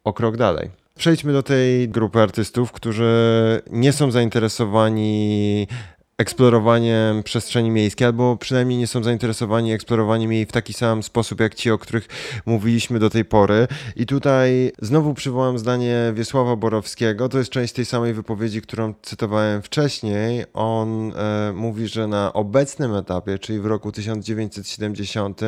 o 0.07 0.13
krok 0.13 0.37
dalej. 0.37 0.69
Przejdźmy 0.97 1.33
do 1.33 1.43
tej 1.43 1.89
grupy 1.89 2.21
artystów, 2.21 2.71
którzy 2.71 3.11
nie 3.71 3.93
są 3.93 4.11
zainteresowani 4.11 5.67
eksplorowaniem 6.17 7.23
przestrzeni 7.23 7.71
miejskiej, 7.71 8.07
albo 8.07 8.37
przynajmniej 8.37 8.79
nie 8.79 8.87
są 8.87 9.03
zainteresowani 9.03 9.73
eksplorowaniem 9.73 10.33
jej 10.33 10.45
w 10.45 10.51
taki 10.51 10.73
sam 10.73 11.03
sposób 11.03 11.39
jak 11.39 11.55
ci, 11.55 11.71
o 11.71 11.77
których 11.77 12.07
mówiliśmy 12.45 12.99
do 12.99 13.09
tej 13.09 13.25
pory. 13.25 13.67
I 13.95 14.05
tutaj 14.05 14.71
znowu 14.81 15.13
przywołam 15.13 15.59
zdanie 15.59 16.11
Wiesława 16.13 16.55
Borowskiego. 16.55 17.29
To 17.29 17.37
jest 17.37 17.49
część 17.49 17.73
tej 17.73 17.85
samej 17.85 18.13
wypowiedzi, 18.13 18.61
którą 18.61 18.93
cytowałem 19.01 19.61
wcześniej. 19.61 20.45
On 20.53 21.13
e, 21.15 21.53
mówi, 21.55 21.87
że 21.87 22.07
na 22.07 22.33
obecnym 22.33 22.95
etapie, 22.95 23.39
czyli 23.39 23.59
w 23.59 23.65
roku 23.65 23.91
1970, 23.91 25.41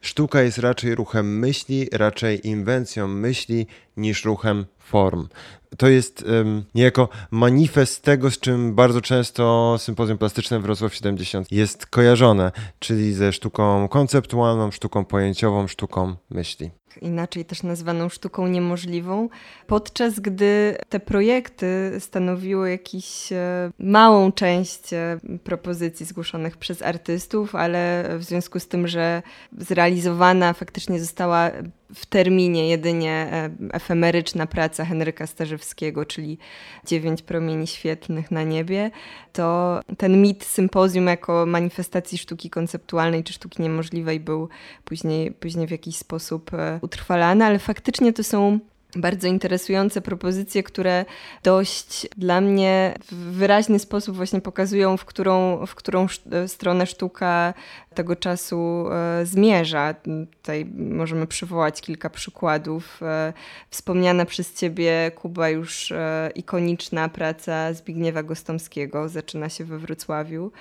sztuka 0.00 0.42
jest 0.42 0.58
raczej 0.58 0.94
ruchem 0.94 1.38
myśli, 1.38 1.88
raczej 1.92 2.48
inwencją 2.48 3.08
myśli 3.08 3.66
niż 3.96 4.24
ruchem 4.24 4.66
form. 4.90 5.28
To 5.76 5.88
jest 5.88 6.22
um, 6.22 6.64
niejako 6.74 7.08
manifest 7.30 8.02
tego, 8.02 8.30
z 8.30 8.38
czym 8.38 8.74
bardzo 8.74 9.00
często 9.00 9.76
sympozjum 9.78 10.18
plastyczne 10.18 10.60
Wrocław 10.60 10.94
70 10.94 11.52
jest 11.52 11.86
kojarzone, 11.86 12.52
czyli 12.78 13.14
ze 13.14 13.32
sztuką 13.32 13.88
konceptualną, 13.88 14.70
sztuką 14.70 15.04
pojęciową, 15.04 15.68
sztuką 15.68 16.16
myśli 16.30 16.70
inaczej 17.02 17.44
też 17.44 17.62
nazwaną 17.62 18.08
sztuką 18.08 18.46
niemożliwą, 18.46 19.28
podczas 19.66 20.20
gdy 20.20 20.76
te 20.88 21.00
projekty 21.00 21.96
stanowiły 21.98 22.70
jakąś 22.70 23.32
e, 23.32 23.70
małą 23.78 24.32
część 24.32 24.92
e, 24.92 25.18
propozycji 25.44 26.06
zgłoszonych 26.06 26.56
przez 26.56 26.82
artystów, 26.82 27.54
ale 27.54 28.04
w 28.18 28.24
związku 28.24 28.60
z 28.60 28.68
tym, 28.68 28.88
że 28.88 29.22
zrealizowana 29.58 30.52
faktycznie 30.52 31.00
została 31.00 31.50
w 31.94 32.06
terminie 32.06 32.68
jedynie 32.68 33.28
e, 33.32 33.50
efemeryczna 33.72 34.46
praca 34.46 34.84
Henryka 34.84 35.26
Starzewskiego, 35.26 36.04
czyli 36.04 36.38
Dziewięć 36.86 37.22
promieni 37.22 37.66
świetnych 37.66 38.30
na 38.30 38.42
niebie, 38.42 38.90
to 39.32 39.80
ten 39.98 40.22
mit 40.22 40.44
sympozjum 40.44 41.06
jako 41.06 41.46
manifestacji 41.46 42.18
sztuki 42.18 42.50
konceptualnej 42.50 43.24
czy 43.24 43.32
sztuki 43.32 43.62
niemożliwej 43.62 44.20
był 44.20 44.48
później, 44.84 45.32
później 45.32 45.66
w 45.66 45.70
jakiś 45.70 45.96
sposób 45.96 46.50
utrwalane, 46.82 47.46
ale 47.46 47.58
faktycznie 47.58 48.12
to 48.12 48.24
są 48.24 48.58
bardzo 48.96 49.28
interesujące 49.28 50.00
propozycje, 50.00 50.62
które 50.62 51.04
dość 51.42 52.08
dla 52.16 52.40
mnie 52.40 52.94
w 53.12 53.14
wyraźny 53.14 53.78
sposób 53.78 54.16
właśnie 54.16 54.40
pokazują, 54.40 54.96
w 54.96 55.04
którą, 55.04 55.66
w 55.66 55.74
którą 55.74 56.06
stronę 56.46 56.86
sztuka 56.86 57.54
tego 57.94 58.16
czasu 58.16 58.86
e, 58.92 59.26
zmierza. 59.26 59.94
Tutaj 60.42 60.66
możemy 60.76 61.26
przywołać 61.26 61.80
kilka 61.80 62.10
przykładów. 62.10 63.02
E, 63.02 63.32
wspomniana 63.70 64.24
przez 64.24 64.54
ciebie, 64.54 65.10
Kuba, 65.14 65.48
już 65.48 65.92
e, 65.92 66.30
ikoniczna 66.34 67.08
praca 67.08 67.72
Zbigniewa 67.72 68.22
Gostomskiego 68.22 69.08
zaczyna 69.08 69.48
się 69.48 69.64
we 69.64 69.78
Wrocławiu. 69.78 70.52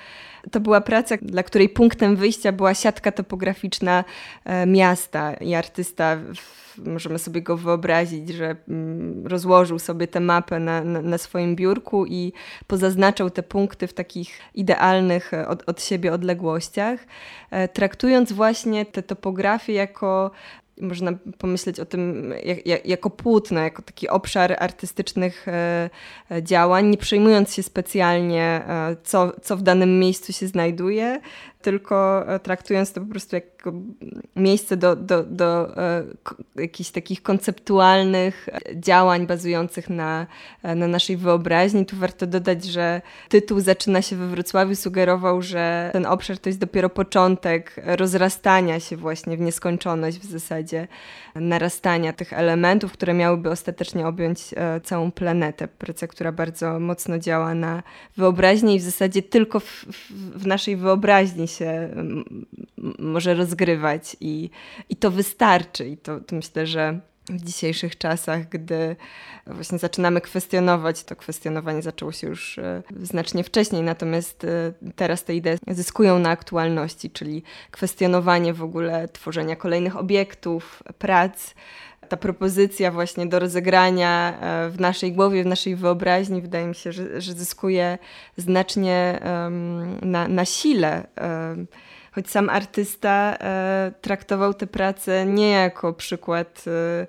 To 0.51 0.59
była 0.59 0.81
praca, 0.81 1.15
dla 1.21 1.43
której 1.43 1.69
punktem 1.69 2.15
wyjścia 2.15 2.51
była 2.51 2.73
siatka 2.73 3.11
topograficzna 3.11 4.03
miasta 4.65 5.33
i 5.33 5.55
artysta 5.55 6.17
możemy 6.85 7.19
sobie 7.19 7.41
go 7.41 7.57
wyobrazić, 7.57 8.18
że 8.27 8.55
mm, 8.67 9.27
rozłożył 9.27 9.79
sobie 9.79 10.07
tę 10.07 10.19
mapę 10.19 10.59
na, 10.59 10.83
na, 10.83 11.01
na, 11.01 11.17
swoim 11.17 11.55
biurku 11.55 12.05
i 12.05 12.33
pozaznaczał 12.67 13.29
te 13.29 13.43
punkty 13.43 13.87
w 13.87 13.93
takich 13.93 14.39
idealnych 14.55 15.31
od, 15.47 15.69
od 15.69 15.83
siebie 15.83 16.13
odległościach, 16.13 16.99
e, 17.51 17.67
traktując 17.67 18.31
właśnie 18.31 18.85
tę 18.85 19.03
topografię 19.03 19.73
jako 19.73 20.31
można 20.81 21.11
pomyśleć 21.37 21.79
o 21.79 21.85
tym 21.85 22.33
jak, 22.65 22.85
jako 22.85 23.09
płótno, 23.09 23.59
jako 23.59 23.81
taki 23.81 24.09
obszar 24.09 24.55
artystycznych 24.59 25.47
e, 25.47 25.89
e, 26.31 26.43
działań, 26.43 26.87
nie 26.87 26.97
przejmując 26.97 27.53
się 27.53 27.63
specjalnie, 27.63 28.61
co, 29.03 29.31
co 29.41 29.57
w 29.57 29.61
danym 29.61 29.99
miejscu 29.99 30.33
się 30.33 30.47
znajduje, 30.47 31.21
tylko 31.61 32.25
traktując 32.43 32.93
to 32.93 33.01
po 33.01 33.07
prostu 33.07 33.35
jako 33.35 33.73
miejsce 34.35 34.77
do, 34.77 34.95
do, 34.95 35.23
do 35.23 35.77
e, 35.77 36.03
jakichś 36.55 36.89
takich 36.89 37.23
konceptualnych 37.23 38.49
działań 38.75 39.27
bazujących 39.27 39.89
na, 39.89 40.27
na 40.63 40.87
naszej 40.87 41.17
wyobraźni. 41.17 41.85
Tu 41.85 41.95
warto 41.95 42.27
dodać, 42.27 42.65
że 42.65 43.01
tytuł 43.29 43.59
zaczyna 43.59 44.01
się 44.01 44.15
we 44.15 44.27
Wrocławiu, 44.27 44.75
sugerował, 44.75 45.41
że 45.41 45.89
ten 45.93 46.05
obszar 46.05 46.37
to 46.37 46.49
jest 46.49 46.59
dopiero 46.59 46.89
początek 46.89 47.75
rozrastania 47.85 48.79
się 48.79 48.97
właśnie 48.97 49.37
w 49.37 49.39
nieskończoność 49.39 50.19
w 50.19 50.25
zasadzie, 50.25 50.87
narastania 51.35 52.13
tych 52.13 52.33
elementów, 52.33 52.91
które 52.91 53.13
miałyby 53.13 53.49
ostatecznie 53.49 54.07
objąć 54.07 54.39
e, 54.55 54.81
całą 54.81 55.11
planetę. 55.11 55.67
Praca, 55.67 56.07
która 56.07 56.31
bardzo 56.31 56.79
mocno 56.79 57.19
działa 57.19 57.53
na 57.53 57.83
wyobraźnię 58.17 58.75
i 58.75 58.79
w 58.79 58.83
zasadzie 58.83 59.21
tylko 59.21 59.59
w, 59.59 59.85
w 60.35 60.47
naszej 60.47 60.75
wyobraźni 60.75 61.47
się 61.49 61.89
może 62.99 63.33
rozgrywać 63.33 64.17
i, 64.19 64.49
i 64.89 64.95
to 64.95 65.11
wystarczy. 65.11 65.87
I 65.87 65.97
to, 65.97 66.19
to 66.19 66.35
myślę, 66.35 66.67
że 66.67 66.99
w 67.29 67.41
dzisiejszych 67.43 67.97
czasach, 67.97 68.49
gdy 68.49 68.95
właśnie 69.47 69.77
zaczynamy 69.77 70.21
kwestionować, 70.21 71.03
to 71.03 71.15
kwestionowanie 71.15 71.81
zaczęło 71.81 72.11
się 72.11 72.27
już 72.27 72.57
e, 72.57 72.83
znacznie 73.01 73.43
wcześniej, 73.43 73.81
natomiast 73.81 74.43
e, 74.43 74.73
teraz 74.95 75.23
te 75.23 75.35
idee 75.35 75.57
zyskują 75.67 76.19
na 76.19 76.29
aktualności, 76.29 77.11
czyli 77.11 77.43
kwestionowanie 77.71 78.53
w 78.53 78.63
ogóle 78.63 79.07
tworzenia 79.07 79.55
kolejnych 79.55 79.97
obiektów, 79.97 80.83
prac. 80.97 81.53
Ta 82.09 82.17
propozycja 82.17 82.91
właśnie 82.91 83.25
do 83.25 83.39
rozegrania 83.39 84.39
e, 84.41 84.69
w 84.69 84.79
naszej 84.79 85.13
głowie, 85.13 85.43
w 85.43 85.47
naszej 85.47 85.75
wyobraźni, 85.75 86.41
wydaje 86.41 86.67
mi 86.67 86.75
się, 86.75 86.91
że, 86.91 87.21
że 87.21 87.33
zyskuje 87.33 87.97
znacznie 88.37 89.19
um, 89.23 89.99
na, 90.01 90.27
na 90.27 90.45
sile. 90.45 91.07
Um, 91.21 91.67
choć 92.11 92.29
sam 92.29 92.49
artysta 92.49 93.37
e, 93.39 93.91
traktował 94.01 94.53
tę 94.53 94.67
pracę 94.67 95.25
nie 95.25 95.49
jako 95.49 95.93
przykład 95.93 96.65
e, 96.67 97.07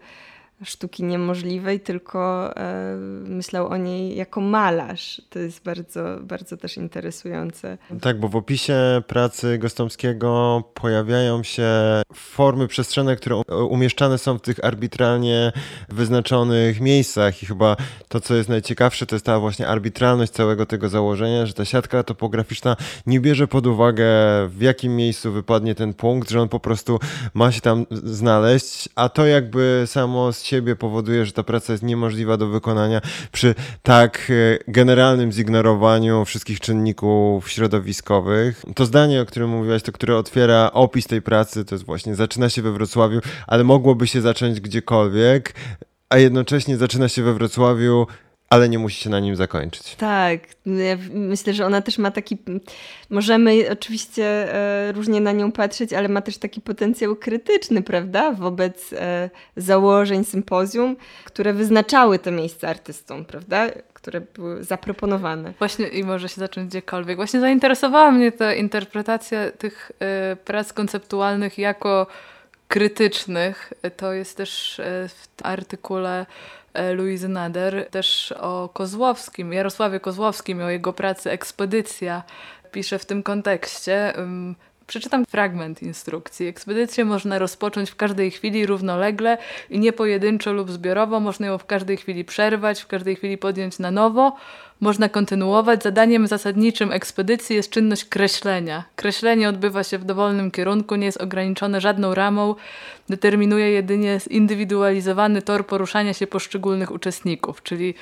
sztuki 0.65 1.05
niemożliwej, 1.05 1.81
tylko 1.81 2.51
e, 2.57 2.97
myślał 3.25 3.69
o 3.69 3.77
niej 3.77 4.17
jako 4.17 4.41
malarz. 4.41 5.23
To 5.31 5.39
jest 5.39 5.65
bardzo, 5.65 6.19
bardzo 6.23 6.57
też 6.57 6.77
interesujące. 6.77 7.79
Tak, 8.01 8.21
bo 8.21 8.29
w 8.29 8.37
opisie 8.37 9.03
pracy 9.07 9.59
Gostomskiego 9.59 10.63
pojawiają 10.75 11.43
się 11.43 11.69
formy 12.15 12.69
przestrzenne, 12.69 13.17
które 13.17 13.37
umieszczane 13.69 14.19
są 14.19 14.39
w 14.39 14.43
tych 14.43 14.65
arbitralnie 14.65 15.53
wyznaczonych 15.89 16.81
miejscach 16.81 17.43
i 17.43 17.47
chyba 17.47 17.77
to, 18.09 18.21
co 18.21 18.35
jest 18.35 18.49
najciekawsze, 18.49 19.07
to 19.07 19.15
jest 19.15 19.27
ta 19.27 19.39
właśnie 19.41 19.69
arbitralność 19.69 20.33
całego 20.33 20.67
tego 20.67 20.89
założenia, 20.89 21.47
że 21.47 21.53
ta 21.53 21.65
siatka 21.65 22.03
topograficzna 22.03 22.77
nie 23.07 23.21
bierze 23.21 23.49
pod 23.49 23.67
uwagę, 23.67 24.05
w 24.49 24.61
jakim 24.61 24.97
miejscu 24.97 25.33
wypadnie 25.33 25.75
ten 25.75 25.95
punkt, 25.95 26.31
że 26.31 26.41
on 26.41 26.49
po 26.49 26.61
prostu 26.61 26.99
ma 27.35 27.53
się 27.53 27.61
tam 27.61 27.87
znaleźć, 27.91 28.89
a 28.95 29.09
to 29.09 29.27
jakby 29.27 29.83
samo 29.87 30.33
z 30.33 30.50
siebie 30.51 30.77
powoduje, 30.77 31.27
że 31.27 31.33
ta 31.33 31.43
praca 31.43 31.73
jest 31.73 31.83
niemożliwa 31.83 32.37
do 32.37 32.47
wykonania 32.47 33.01
przy 33.33 33.55
tak 33.83 34.31
e, 34.31 34.73
generalnym 34.73 35.33
zignorowaniu 35.33 36.25
wszystkich 36.25 36.61
czynników 36.61 37.51
środowiskowych. 37.51 38.65
To 38.75 38.87
zdanie, 38.87 39.21
o 39.21 39.27
którym 39.27 39.51
mówiłaś, 39.51 39.83
to 39.83 39.93
które 39.93 40.17
otwiera 40.17 40.71
opis 40.73 41.07
tej 41.07 41.23
pracy, 41.23 41.65
to 41.65 41.75
jest 41.75 41.85
właśnie 41.85 42.15
zaczyna 42.15 42.49
się 42.49 42.63
we 42.63 42.73
Wrocławiu, 42.73 43.21
ale 43.47 43.65
mogłoby 43.65 44.07
się 44.07 44.21
zacząć 44.21 44.61
gdziekolwiek, 44.61 45.55
a 46.09 46.19
jednocześnie 46.19 46.77
zaczyna 46.77 47.09
się 47.09 47.23
we 47.23 47.35
Wrocławiu 47.35 48.07
ale 48.51 48.69
nie 48.69 48.79
musi 48.79 49.01
się 49.01 49.11
na 49.11 49.21
nim 49.21 49.37
zakończyć. 49.37 49.95
Tak, 49.95 50.41
ja 50.67 50.97
myślę, 51.11 51.53
że 51.53 51.67
ona 51.67 51.83
też 51.83 51.99
ma 51.99 52.11
taki. 52.11 52.39
Możemy 53.11 53.71
oczywiście 53.73 54.55
e, 54.55 54.93
różnie 54.93 55.21
na 55.21 55.33
nią 55.33 55.53
patrzeć, 55.53 55.93
ale 55.93 56.09
ma 56.09 56.23
też 56.23 56.39
taki 56.39 56.61
potencjał 56.61 57.17
krytyczny, 57.17 57.83
prawda, 57.83 58.33
wobec 58.33 58.93
e, 58.93 59.31
założeń 59.57 60.25
sympozjum, 60.25 60.97
które 61.25 61.53
wyznaczały 61.53 62.19
to 62.19 62.31
miejsce 62.31 62.69
artystom, 62.69 63.25
prawda? 63.25 63.69
które 63.95 64.21
były 64.21 64.65
zaproponowane. 64.65 65.53
Właśnie 65.59 65.89
i 65.89 66.05
może 66.05 66.29
się 66.29 66.41
zacząć 66.41 66.69
gdziekolwiek. 66.69 67.17
Właśnie 67.17 67.41
zainteresowała 67.41 68.11
mnie 68.11 68.33
ta 68.33 68.55
interpretacja 68.55 69.51
tych 69.51 69.93
y, 70.33 70.37
prac 70.37 70.73
konceptualnych 70.73 71.59
jako 71.59 72.07
krytycznych. 72.69 73.73
To 73.97 74.13
jest 74.13 74.37
też 74.37 74.79
y, 74.79 74.83
w 75.09 75.29
artykule 75.43 76.27
E, 76.75 76.95
Louise 76.95 77.29
Nader, 77.29 77.89
też 77.91 78.35
o 78.41 78.69
Kozłowskim, 78.69 79.53
Jarosławie 79.53 80.01
Kozłowskim, 80.01 80.63
o 80.63 80.71
jego 80.71 80.93
pracy 80.93 81.31
Ekspedycja. 81.31 82.23
Pisze 82.73 82.99
w 82.99 83.07
tym 83.07 83.23
kontekście. 83.23 84.15
Przeczytam 84.91 85.25
fragment 85.27 85.83
instrukcji. 85.83 86.47
Ekspedycję 86.47 87.05
można 87.05 87.39
rozpocząć 87.39 87.91
w 87.91 87.97
każdej 87.97 88.31
chwili 88.31 88.67
równolegle 88.67 89.39
i 89.71 89.79
nie 89.79 89.93
pojedynczo 89.93 90.53
lub 90.53 90.71
zbiorowo. 90.71 91.21
Można 91.21 91.47
ją 91.47 91.59
w 91.59 91.67
każdej 91.67 91.97
chwili 91.97 92.25
przerwać, 92.25 92.81
w 92.81 92.87
każdej 92.87 93.17
chwili 93.17 93.39
podjąć 93.39 93.79
na 93.79 93.91
nowo. 93.91 94.37
Można 94.81 95.09
kontynuować. 95.09 95.83
Zadaniem 95.83 96.27
zasadniczym 96.27 96.93
ekspedycji 96.93 97.57
jest 97.57 97.71
czynność 97.71 98.05
kreślenia. 98.05 98.85
Kreślenie 98.97 99.49
odbywa 99.49 99.85
się 99.85 99.99
w 99.99 100.05
dowolnym 100.05 100.51
kierunku, 100.51 100.97
nie 100.97 101.07
jest 101.07 101.21
ograniczone 101.21 101.81
żadną 101.81 102.15
ramą, 102.15 102.55
determinuje 103.09 103.71
jedynie 103.71 104.21
zindywidualizowany 104.31 105.43
tor 105.43 105.67
poruszania 105.67 106.15
się 106.15 106.27
poszczególnych 106.27 106.91
uczestników, 106.91 107.63
czyli 107.63 107.95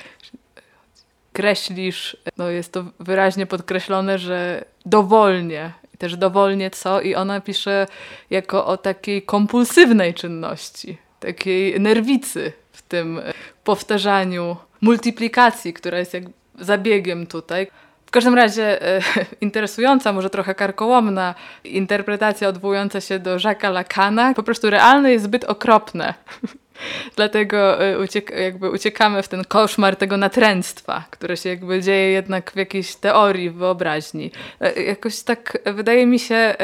kreślisz, 1.33 2.17
no 2.37 2.51
jest 2.51 2.73
to 2.73 2.85
wyraźnie 3.01 3.47
podkreślone, 3.47 4.19
że 4.19 4.65
dowolnie 4.87 5.73
też 5.99 6.17
dowolnie 6.17 6.71
co 6.71 7.01
i 7.01 7.15
ona 7.15 7.41
pisze 7.41 7.87
jako 8.31 8.67
o 8.67 8.77
takiej 8.77 9.23
kompulsywnej 9.23 10.15
czynności, 10.15 10.99
takiej 11.21 11.81
nerwicy 11.81 12.53
w 12.73 12.83
tym 12.83 13.21
powtarzaniu, 13.65 14.57
multiplikacji, 14.81 15.73
która 15.73 15.99
jest 15.99 16.15
jak 16.15 16.25
zabiegiem 16.59 17.27
tutaj. 17.27 17.67
W 18.07 18.11
każdym 18.11 18.35
razie 18.35 18.83
e, 18.83 19.01
interesująca, 19.41 20.13
może 20.13 20.31
trochę 20.31 20.55
karkołomna 20.55 21.35
interpretacja 21.65 22.49
odwołująca 22.49 23.01
się 23.01 23.19
do 23.19 23.37
Jacques'a 23.37 23.73
Lacana. 23.73 24.35
Po 24.35 24.43
prostu 24.43 24.71
realne 24.71 25.13
jest 25.13 25.25
zbyt 25.25 25.45
okropne. 25.45 26.15
Dlatego 27.17 27.85
y, 27.91 27.99
uciek 27.99 28.31
jakby 28.31 28.71
uciekamy 28.71 29.23
w 29.23 29.29
ten 29.29 29.45
koszmar 29.45 29.97
tego 29.97 30.17
natręctwa, 30.17 31.05
które 31.11 31.37
się 31.37 31.49
jakby 31.49 31.83
dzieje 31.83 32.11
jednak 32.11 32.53
w 32.53 32.57
jakiejś 32.57 32.97
teorii, 32.97 33.51
wyobraźni. 33.51 34.31
E, 34.61 34.83
jakoś 34.83 35.23
tak 35.23 35.59
wydaje 35.75 36.07
mi 36.07 36.19
się 36.19 36.55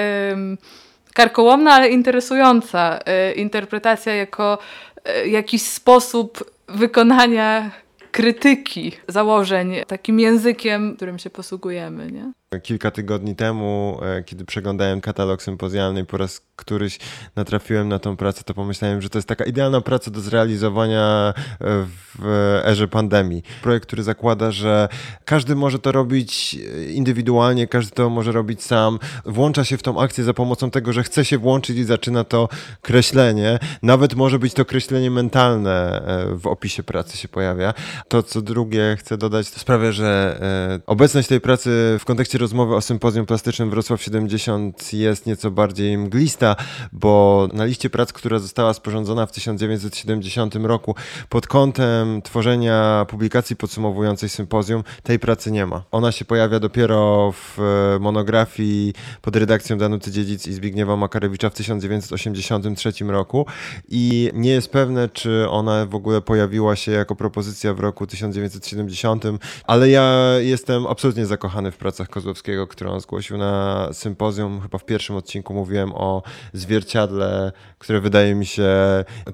karkołomna, 1.14 1.72
ale 1.72 1.88
interesująca 1.88 2.98
e, 3.06 3.32
interpretacja 3.32 4.14
jako 4.14 4.58
e, 5.04 5.28
jakiś 5.28 5.62
sposób 5.62 6.50
wykonania 6.68 7.70
krytyki 8.10 8.92
założeń 9.08 9.74
takim 9.86 10.20
językiem, 10.20 10.96
którym 10.96 11.18
się 11.18 11.30
posługujemy. 11.30 12.12
Nie? 12.12 12.32
Kilka 12.60 12.90
tygodni 12.90 13.36
temu, 13.36 14.00
kiedy 14.26 14.44
przeglądałem 14.44 15.00
katalog 15.00 15.42
sympozjalny 15.42 16.04
po 16.04 16.16
raz 16.16 16.40
któryś 16.56 16.98
natrafiłem 17.36 17.88
na 17.88 17.98
tą 17.98 18.16
pracę, 18.16 18.42
to 18.44 18.54
pomyślałem, 18.54 19.02
że 19.02 19.08
to 19.08 19.18
jest 19.18 19.28
taka 19.28 19.44
idealna 19.44 19.80
praca 19.80 20.10
do 20.10 20.20
zrealizowania 20.20 21.34
w 21.60 22.24
erze 22.64 22.88
pandemii. 22.88 23.42
Projekt, 23.62 23.86
który 23.86 24.02
zakłada, 24.02 24.50
że 24.50 24.88
każdy 25.24 25.56
może 25.56 25.78
to 25.78 25.92
robić 25.92 26.54
indywidualnie, 26.94 27.66
każdy 27.66 27.92
to 27.92 28.10
może 28.10 28.32
robić 28.32 28.62
sam. 28.62 28.98
Włącza 29.24 29.64
się 29.64 29.76
w 29.76 29.82
tą 29.82 30.00
akcję 30.00 30.24
za 30.24 30.34
pomocą 30.34 30.70
tego, 30.70 30.92
że 30.92 31.02
chce 31.02 31.24
się 31.24 31.38
włączyć 31.38 31.76
i 31.76 31.84
zaczyna 31.84 32.24
to 32.24 32.48
kreślenie. 32.82 33.58
Nawet 33.82 34.14
może 34.14 34.38
być 34.38 34.54
to 34.54 34.64
kreślenie 34.64 35.10
mentalne 35.10 36.02
e, 36.06 36.36
w 36.36 36.46
opisie 36.46 36.82
pracy 36.82 37.16
się 37.16 37.28
pojawia. 37.28 37.74
To, 38.08 38.22
co 38.22 38.42
drugie 38.42 38.96
chcę 38.98 39.18
dodać, 39.18 39.50
to 39.50 39.60
sprawia, 39.60 39.92
że 39.92 40.38
e, 40.40 40.80
obecność 40.86 41.28
tej 41.28 41.40
pracy 41.40 41.96
w 42.00 42.04
kontekście 42.04 42.38
rozmowy 42.38 42.74
o 42.74 42.80
sympozjum 42.80 43.26
plastycznym 43.26 43.70
Wrocław 43.70 44.02
70 44.02 44.92
jest 44.92 45.26
nieco 45.26 45.50
bardziej 45.50 45.98
mglista, 45.98 46.43
bo 46.92 47.48
na 47.52 47.64
liście 47.64 47.90
prac, 47.90 48.12
która 48.12 48.38
została 48.38 48.74
sporządzona 48.74 49.26
w 49.26 49.32
1970 49.32 50.54
roku 50.54 50.94
pod 51.28 51.46
kątem 51.46 52.22
tworzenia 52.22 53.06
publikacji 53.08 53.56
podsumowującej 53.56 54.28
sympozjum, 54.28 54.84
tej 55.02 55.18
pracy 55.18 55.52
nie 55.52 55.66
ma. 55.66 55.82
Ona 55.90 56.12
się 56.12 56.24
pojawia 56.24 56.60
dopiero 56.60 57.32
w 57.32 57.58
e, 57.60 57.98
monografii 57.98 58.92
pod 59.22 59.36
redakcją 59.36 59.78
Danuty 59.78 60.10
Dziedzic 60.10 60.46
i 60.46 60.52
Zbigniewa 60.52 60.96
Makarewicza 60.96 61.50
w 61.50 61.54
1983 61.54 62.92
roku 63.04 63.46
i 63.88 64.30
nie 64.34 64.50
jest 64.50 64.72
pewne, 64.72 65.08
czy 65.08 65.48
ona 65.50 65.86
w 65.86 65.94
ogóle 65.94 66.20
pojawiła 66.20 66.76
się 66.76 66.92
jako 66.92 67.16
propozycja 67.16 67.74
w 67.74 67.80
roku 67.80 68.06
1970, 68.06 69.24
ale 69.64 69.90
ja 69.90 70.34
jestem 70.38 70.86
absolutnie 70.86 71.26
zakochany 71.26 71.70
w 71.70 71.76
pracach 71.76 72.08
Kozłowskiego, 72.08 72.66
którą 72.66 72.92
on 72.92 73.00
zgłosił 73.00 73.38
na 73.38 73.88
sympozjum. 73.92 74.60
Chyba 74.60 74.78
w 74.78 74.84
pierwszym 74.84 75.16
odcinku 75.16 75.54
mówiłem 75.54 75.92
o 75.94 76.22
zwierciadle, 76.52 77.52
które 77.78 78.00
wydaje 78.00 78.34
mi 78.34 78.46
się 78.46 78.64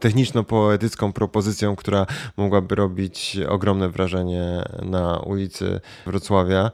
techniczno-poetycką 0.01 1.13
propozycją, 1.13 1.77
która 1.77 2.07
mogłaby 2.37 2.75
robić 2.75 3.37
ogromne 3.49 3.89
wrażenie 3.89 4.63
na 4.83 5.19
ulicy 5.19 5.81
Wrocławia. 6.07 6.71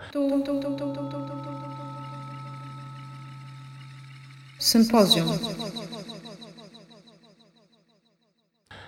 Sympozjum. 4.58 5.26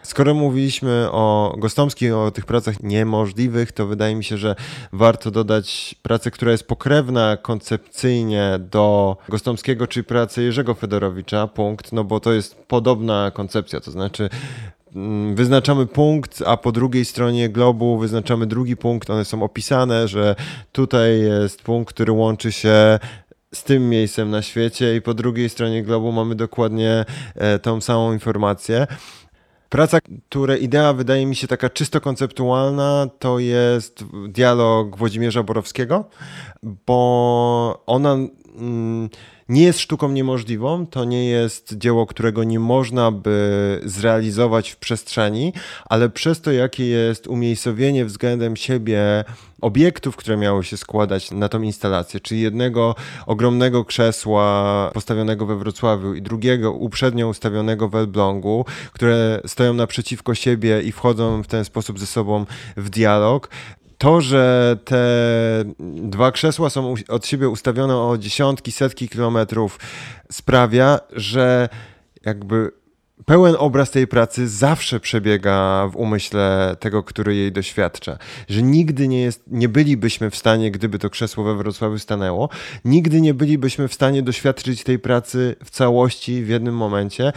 Skoro 0.09 0.34
mówiliśmy 0.34 1.09
o 1.11 1.54
Gostomskim, 1.59 2.14
o 2.14 2.30
tych 2.30 2.46
pracach 2.46 2.82
niemożliwych, 2.82 3.72
to 3.72 3.86
wydaje 3.86 4.14
mi 4.14 4.24
się, 4.24 4.36
że 4.36 4.54
warto 4.92 5.30
dodać 5.30 5.94
pracę, 6.02 6.30
która 6.30 6.52
jest 6.52 6.66
pokrewna 6.66 7.36
koncepcyjnie 7.36 8.59
do 8.70 9.16
Gostomskiego, 9.28 9.86
czyli 9.86 10.04
pracę 10.04 10.42
Jerzego 10.42 10.74
Fedorowicza, 10.74 11.46
punkt, 11.46 11.92
no 11.92 12.04
bo 12.04 12.20
to 12.20 12.32
jest 12.32 12.54
podobna 12.54 13.30
koncepcja, 13.34 13.80
to 13.80 13.90
znaczy 13.90 14.28
mm, 14.94 15.34
wyznaczamy 15.34 15.86
punkt, 15.86 16.42
a 16.46 16.56
po 16.56 16.72
drugiej 16.72 17.04
stronie 17.04 17.48
globu 17.48 17.98
wyznaczamy 17.98 18.46
drugi 18.46 18.76
punkt. 18.76 19.11
One 19.11 19.24
są 19.24 19.42
opisane, 19.42 20.09
że 20.09 20.36
tutaj 20.72 21.20
jest 21.20 21.62
punkt, 21.62 21.94
który 21.94 22.12
łączy 22.12 22.52
się 22.52 22.98
z 23.54 23.62
tym 23.64 23.88
miejscem 23.88 24.30
na 24.30 24.42
świecie 24.42 24.96
i 24.96 25.02
po 25.02 25.14
drugiej 25.14 25.48
stronie 25.48 25.82
globu 25.82 26.12
mamy 26.12 26.34
dokładnie 26.34 27.04
e, 27.34 27.59
tą 27.59 27.80
samą 27.80 28.12
informację. 28.12 28.86
Praca, 29.68 29.98
której 30.00 30.64
idea 30.64 30.92
wydaje 30.92 31.26
mi 31.26 31.36
się 31.36 31.46
taka 31.46 31.70
czysto 31.70 32.00
konceptualna, 32.00 33.06
to 33.18 33.38
jest 33.38 34.04
dialog 34.28 34.96
Włodzimierza 34.96 35.42
Borowskiego, 35.42 36.04
bo 36.62 37.82
ona 37.86 38.16
mm, 38.56 39.08
nie 39.49 39.62
jest 39.62 39.80
sztuką 39.80 40.09
niemożliwą, 40.09 40.86
to 40.86 41.05
nie 41.05 41.28
jest 41.28 41.78
dzieło, 41.78 42.07
którego 42.07 42.44
nie 42.44 42.61
można 42.61 43.12
by 43.12 43.80
zrealizować 43.84 44.70
w 44.70 44.76
przestrzeni, 44.76 45.53
ale 45.84 46.11
przez 46.11 46.40
to, 46.40 46.53
jakie 46.53 46.86
jest 46.86 47.26
umiejscowienie 47.26 48.05
względem 48.05 48.57
siebie 48.57 49.24
obiektów, 49.61 50.16
które 50.16 50.36
miały 50.36 50.64
się 50.64 50.76
składać 50.76 51.30
na 51.30 51.49
tą 51.49 51.62
instalację, 51.62 52.20
czyli 52.20 52.40
jednego 52.40 52.94
ogromnego 53.26 53.84
krzesła 53.84 54.90
postawionego 54.94 55.46
we 55.46 55.57
Wrocławiu 55.57 56.14
i 56.14 56.22
drugiego 56.22 56.72
uprzednio 56.72 57.28
ustawionego 57.28 57.88
w 57.88 57.94
Elblągu, 57.94 58.64
które 58.92 59.40
stoją 59.46 59.74
naprzeciwko 59.74 60.34
siebie 60.34 60.82
i 60.82 60.92
wchodzą 60.92 61.42
w 61.42 61.46
ten 61.46 61.64
sposób 61.64 61.99
ze 61.99 62.07
sobą 62.07 62.46
w 62.76 62.90
dialog, 62.90 63.49
to, 63.99 64.20
że 64.20 64.76
te 64.84 65.05
dwa 66.03 66.32
krzesła 66.32 66.70
są 66.70 66.94
od 67.09 67.26
siebie 67.26 67.49
ustawione 67.49 67.96
o 67.96 68.18
dziesiątki, 68.18 68.72
setki 68.72 69.09
kilometrów, 69.09 69.80
sprawia, 70.30 71.01
że 71.12 71.68
jakby 72.24 72.72
pełen 73.24 73.55
obraz 73.59 73.90
tej 73.90 74.07
pracy 74.07 74.49
zawsze 74.49 75.01
przebiega 75.01 75.88
w 75.92 75.96
umyśle 75.96 76.76
tego, 76.80 77.03
który 77.03 77.36
jej 77.36 77.53
doświadcza. 77.53 78.18
Że 78.49 78.62
nigdy 78.62 79.09
nie, 79.09 79.20
jest, 79.20 79.42
nie 79.46 79.68
bylibyśmy 79.68 80.30
w 80.30 80.36
stanie, 80.36 80.70
gdyby 80.70 80.99
to 80.99 81.11
krzesło 81.11 81.44
we 81.44 81.57
Wrocławiu 81.57 81.99
stanęło, 81.99 82.49
nigdy 82.84 83.20
nie 83.20 83.34
bylibyśmy 83.34 83.88
w 83.88 83.94
stanie 83.94 84.22
doświadczyć 84.22 84.84
tej 84.84 84.99
pracy 84.99 85.57
w 85.64 85.70
całości 85.70 86.42
w 86.44 86.49
jednym 86.49 86.76
momencie. 86.76 87.32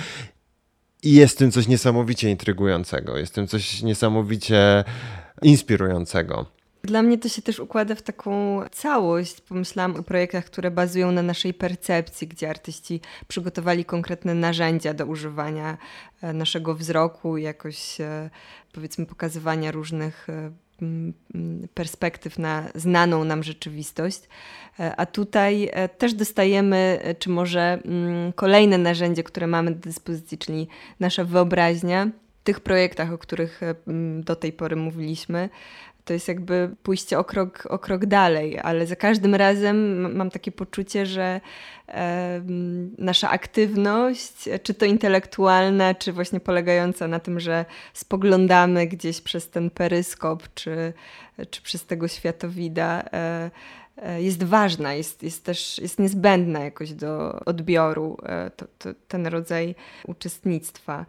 I 1.04 1.14
jest 1.14 1.36
w 1.36 1.38
tym 1.38 1.52
coś 1.52 1.68
niesamowicie 1.68 2.30
intrygującego, 2.30 3.18
jest 3.18 3.32
w 3.32 3.36
tym 3.36 3.48
coś 3.48 3.82
niesamowicie 3.82 4.84
inspirującego. 5.42 6.46
Dla 6.84 7.02
mnie 7.02 7.18
to 7.18 7.30
się 7.30 7.42
też 7.42 7.60
układa 7.60 7.96
w 7.96 8.02
taką 8.02 8.62
całość. 8.72 9.42
Pomyślałam 9.42 9.96
o 9.96 10.04
projektach, 10.04 10.46
które 10.46 10.72
bazują 10.72 11.12
na 11.12 11.22
naszej 11.22 11.54
percepcji, 11.54 12.28
gdzie 12.28 12.50
artyści 12.50 13.02
przygotowali 13.28 13.86
konkretne 13.86 14.36
narzędzia 14.36 14.94
do 14.94 15.06
używania 15.06 15.78
e, 16.22 16.34
naszego 16.34 16.76
wzroku, 16.76 17.38
jakoś 17.38 18.02
e, 18.02 18.30
powiedzmy 18.74 19.06
pokazywania 19.06 19.72
różnych 19.72 20.30
e, 20.30 20.52
perspektyw 21.74 22.40
na 22.40 22.70
znaną 22.76 23.24
nam 23.24 23.44
rzeczywistość. 23.44 24.22
A 24.98 25.06
tutaj 25.06 25.72
też 25.98 26.14
dostajemy, 26.14 27.00
czy 27.20 27.30
może 27.30 27.80
kolejne 28.36 28.78
narzędzie, 28.78 29.24
które 29.24 29.48
mamy 29.48 29.72
do 29.72 29.80
dyspozycji, 29.80 30.38
czyli 30.38 30.68
nasza 31.00 31.24
wyobraźnia. 31.24 32.10
Tych 32.44 32.60
projektach, 32.60 33.14
o 33.14 33.18
których 33.18 33.62
do 34.20 34.36
tej 34.36 34.54
pory 34.54 34.76
mówiliśmy, 34.76 35.50
to 36.06 36.14
jest 36.14 36.28
jakby 36.28 36.76
pójście 36.84 37.20
o 37.20 37.24
krok, 37.24 37.68
o 37.70 37.80
krok 37.80 38.06
dalej, 38.06 38.60
ale 38.60 38.88
za 38.88 38.96
każdym 38.96 39.36
razem 39.36 40.02
mam 40.16 40.30
takie 40.30 40.52
poczucie, 40.52 41.06
że 41.06 41.42
e, 41.88 42.42
nasza 42.98 43.30
aktywność, 43.30 44.34
czy 44.64 44.74
to 44.74 44.86
intelektualna, 44.86 45.96
czy 45.96 46.14
właśnie 46.14 46.40
polegająca 46.40 47.08
na 47.08 47.20
tym, 47.20 47.40
że 47.40 47.66
spoglądamy 47.94 48.88
gdzieś 48.88 49.22
przez 49.22 49.50
ten 49.50 49.70
peryskop, 49.70 50.54
czy, 50.54 50.94
czy 51.50 51.62
przez 51.62 51.86
tego 51.86 52.08
światowida, 52.08 53.04
e, 53.14 53.52
e 53.98 54.22
jest 54.22 54.44
ważna, 54.44 54.94
jest, 54.94 55.24
jest 55.24 55.46
też 55.46 55.80
jest 55.80 56.00
niezbędna 56.00 56.60
jakoś 56.60 56.94
do 56.94 57.40
odbioru, 57.46 58.18
e, 58.24 58.50
to, 58.50 58.66
to, 58.80 58.90
ten 59.08 59.28
rodzaj 59.28 59.76
uczestnictwa. 60.08 61.06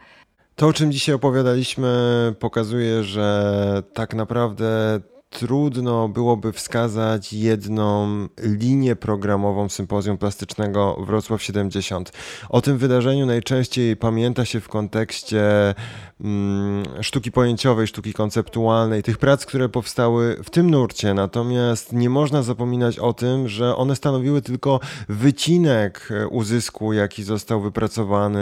To, 0.57 0.67
o 0.67 0.73
czym 0.73 0.93
dzisiaj 0.93 1.15
opowiadaliśmy, 1.15 2.35
pokazuje, 2.39 3.05
że 3.05 3.83
tak 3.93 4.15
naprawdę 4.15 5.01
trudno 5.33 6.09
byłoby 6.09 6.53
wskazać 6.53 7.33
jedną 7.33 8.09
linię 8.43 8.97
programową 8.97 9.69
sympozjum 9.69 10.19
plastycznego 10.19 10.97
Wrocław 11.07 11.43
70. 11.43 12.13
O 12.49 12.61
tym 12.61 12.79
wydarzeniu 12.79 13.27
najczęściej 13.27 13.97
pamięta 13.97 14.45
się 14.45 14.61
w 14.61 14.69
kontekście 14.69 15.75
mm, 16.21 16.85
sztuki 17.01 17.33
pojęciowej, 17.33 17.87
sztuki 17.87 18.13
konceptualnej, 18.13 19.03
tych 19.03 19.19
prac, 19.19 19.47
które 19.47 19.69
powstały 19.69 20.37
w 20.45 20.51
tym 20.51 20.71
nurcie. 20.71 21.15
Natomiast 21.15 21.93
nie 21.93 22.11
można 22.11 22.43
zapominać 22.43 22.99
o 22.99 23.13
tym, 23.13 23.49
że 23.49 23.77
one 23.77 23.97
stanowiły 23.97 24.43
tylko 24.43 24.81
wycinek 25.09 26.09
uzysku, 26.31 26.93
jaki 26.93 27.23
został 27.23 27.61
wypracowany 27.61 28.41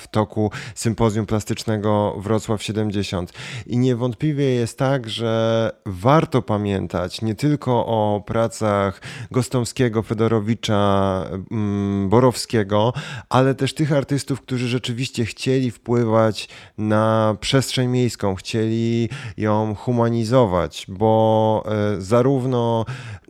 w 0.00 0.08
toku 0.10 0.50
sympozjum 0.74 1.26
plastycznego 1.26 2.14
Wrocław 2.18 2.62
70. 2.62 3.32
I 3.66 3.78
niewątpliwie 3.78 4.44
jest 4.44 4.78
tak, 4.78 5.08
że 5.08 5.70
warto 5.86 6.19
warto 6.20 6.42
pamiętać 6.42 7.22
nie 7.22 7.34
tylko 7.34 7.86
o 7.86 8.22
pracach 8.26 9.00
Gostomskiego, 9.30 10.02
Fedorowicza, 10.02 11.24
mm, 11.50 12.08
Borowskiego, 12.08 12.92
ale 13.28 13.54
też 13.54 13.74
tych 13.74 13.92
artystów, 13.92 14.40
którzy 14.40 14.68
rzeczywiście 14.68 15.24
chcieli 15.24 15.70
wpływać 15.70 16.48
na 16.78 17.36
przestrzeń 17.40 17.88
miejską, 17.88 18.34
chcieli 18.34 19.08
ją 19.36 19.74
humanizować, 19.74 20.86
bo 20.88 21.64
e, 21.96 22.00
zarówno 22.00 22.84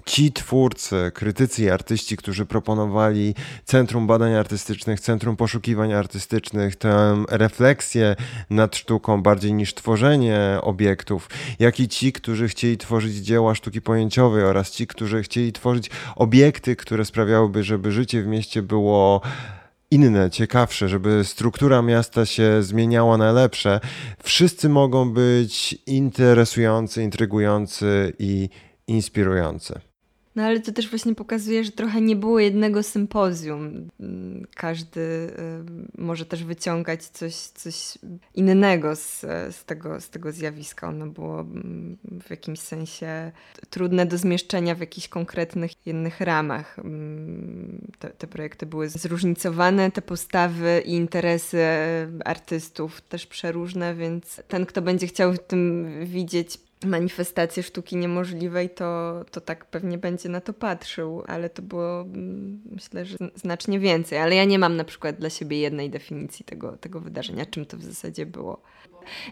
ci 0.07 0.33
twórcy, 0.33 1.11
krytycy 1.15 1.63
i 1.63 1.71
artyści, 1.71 2.17
którzy 2.17 2.47
proponowali 2.47 3.35
Centrum 3.65 4.07
Badań 4.07 4.35
Artystycznych, 4.35 5.01
Centrum 5.01 5.37
Poszukiwań 5.37 5.93
Artystycznych, 5.93 6.77
tę 6.77 7.25
refleksję 7.29 8.17
nad 8.51 8.77
sztuką 8.77 9.23
bardziej 9.23 9.55
niż 9.55 9.75
tworzenie 9.75 10.59
obiektów, 10.63 11.29
jak 11.59 11.81
i 11.81 11.89
ci, 11.89 12.13
którzy 12.13 12.49
chcieli 12.49 12.79
tworzyć 12.79 13.17
dzieła 13.17 13.55
sztuki 13.55 13.81
pojęciowej 13.81 14.45
oraz 14.45 14.71
ci, 14.71 14.87
którzy 14.87 15.23
chcieli 15.23 15.53
tworzyć 15.53 15.91
obiekty, 16.17 16.77
które 16.77 17.05
sprawiałyby, 17.05 17.65
żeby 17.65 17.93
życie 17.93 18.23
w 18.23 18.27
mieście 18.27 18.63
było 18.63 19.21
inne, 19.91 20.31
ciekawsze, 20.31 20.89
żeby 20.89 21.25
struktura 21.25 21.83
miasta 21.83 22.27
się 22.27 22.63
zmieniała 22.63 23.17
na 23.17 23.33
lepsze, 23.33 23.81
wszyscy 24.23 24.69
mogą 24.69 25.13
być 25.13 25.79
interesujący, 25.87 27.03
intrygujący 27.03 28.13
i 28.19 28.49
inspirujący. 28.87 29.90
No 30.37 30.43
ale 30.43 30.61
to 30.61 30.73
też 30.73 30.91
właśnie 30.91 31.15
pokazuje, 31.15 31.65
że 31.65 31.73
trochę 31.73 32.01
nie 32.01 32.17
było 32.17 32.41
jednego 32.41 32.83
sympozjum. 32.83 33.89
Mm, 34.01 34.47
każdy 34.55 35.01
y, 35.01 35.33
może 36.03 36.27
też 36.27 36.45
wyciągać 36.45 37.05
coś, 37.05 37.35
coś 37.35 37.99
innego 38.35 38.97
z, 38.97 39.21
z, 39.51 39.65
tego, 39.65 40.01
z 40.01 40.11
tego 40.11 40.33
zjawiska. 40.33 40.89
Ono 40.89 41.07
było 41.07 41.41
mm, 41.41 41.99
w 42.27 42.31
jakimś 42.31 42.61
sensie 42.61 43.33
trudne 43.71 44.07
do 44.07 44.19
zmieszczenia 44.19 44.75
w 44.75 44.81
jakichś 44.81 45.09
konkretnych 45.09 45.87
innych 45.87 46.21
ramach. 46.21 46.79
Mm, 46.79 47.87
te, 47.99 48.11
te 48.11 48.27
projekty 48.27 48.67
były 48.67 48.89
zróżnicowane, 48.89 49.91
te 49.91 50.03
postawy 50.03 50.83
i 50.87 50.93
interesy 50.93 51.65
artystów 52.25 53.01
też 53.01 53.27
przeróżne, 53.27 53.95
więc 53.95 54.41
ten, 54.49 54.67
kto 54.67 54.83
będzie 54.83 55.07
chciał 55.07 55.33
w 55.33 55.39
tym 55.39 55.91
widzieć 56.05 56.70
manifestację 56.85 57.63
sztuki 57.63 57.97
niemożliwej, 57.97 58.71
to, 58.71 59.21
to 59.31 59.41
tak 59.41 59.65
pewnie 59.65 59.99
będzie 59.99 60.29
na 60.29 60.41
to 60.41 60.53
patrzył, 60.53 61.23
ale 61.27 61.51
to 61.51 61.63
było 61.63 62.01
mm, 62.01 62.61
myślę, 62.71 63.05
że 63.05 63.17
znacznie 63.35 63.79
więcej. 63.79 64.19
Ale 64.19 64.35
ja 64.35 64.45
nie 64.45 64.59
mam 64.59 64.77
na 64.77 64.85
przykład 64.85 65.17
dla 65.17 65.31
siebie 65.31 65.61
jednej 65.61 65.91
definicji 65.91 66.45
tego, 66.45 66.77
tego 66.77 67.01
wydarzenia, 67.01 67.47
czym 67.47 67.67
to 67.67 67.77
w 67.77 67.83
zasadzie 67.83 68.27
było. 68.27 68.63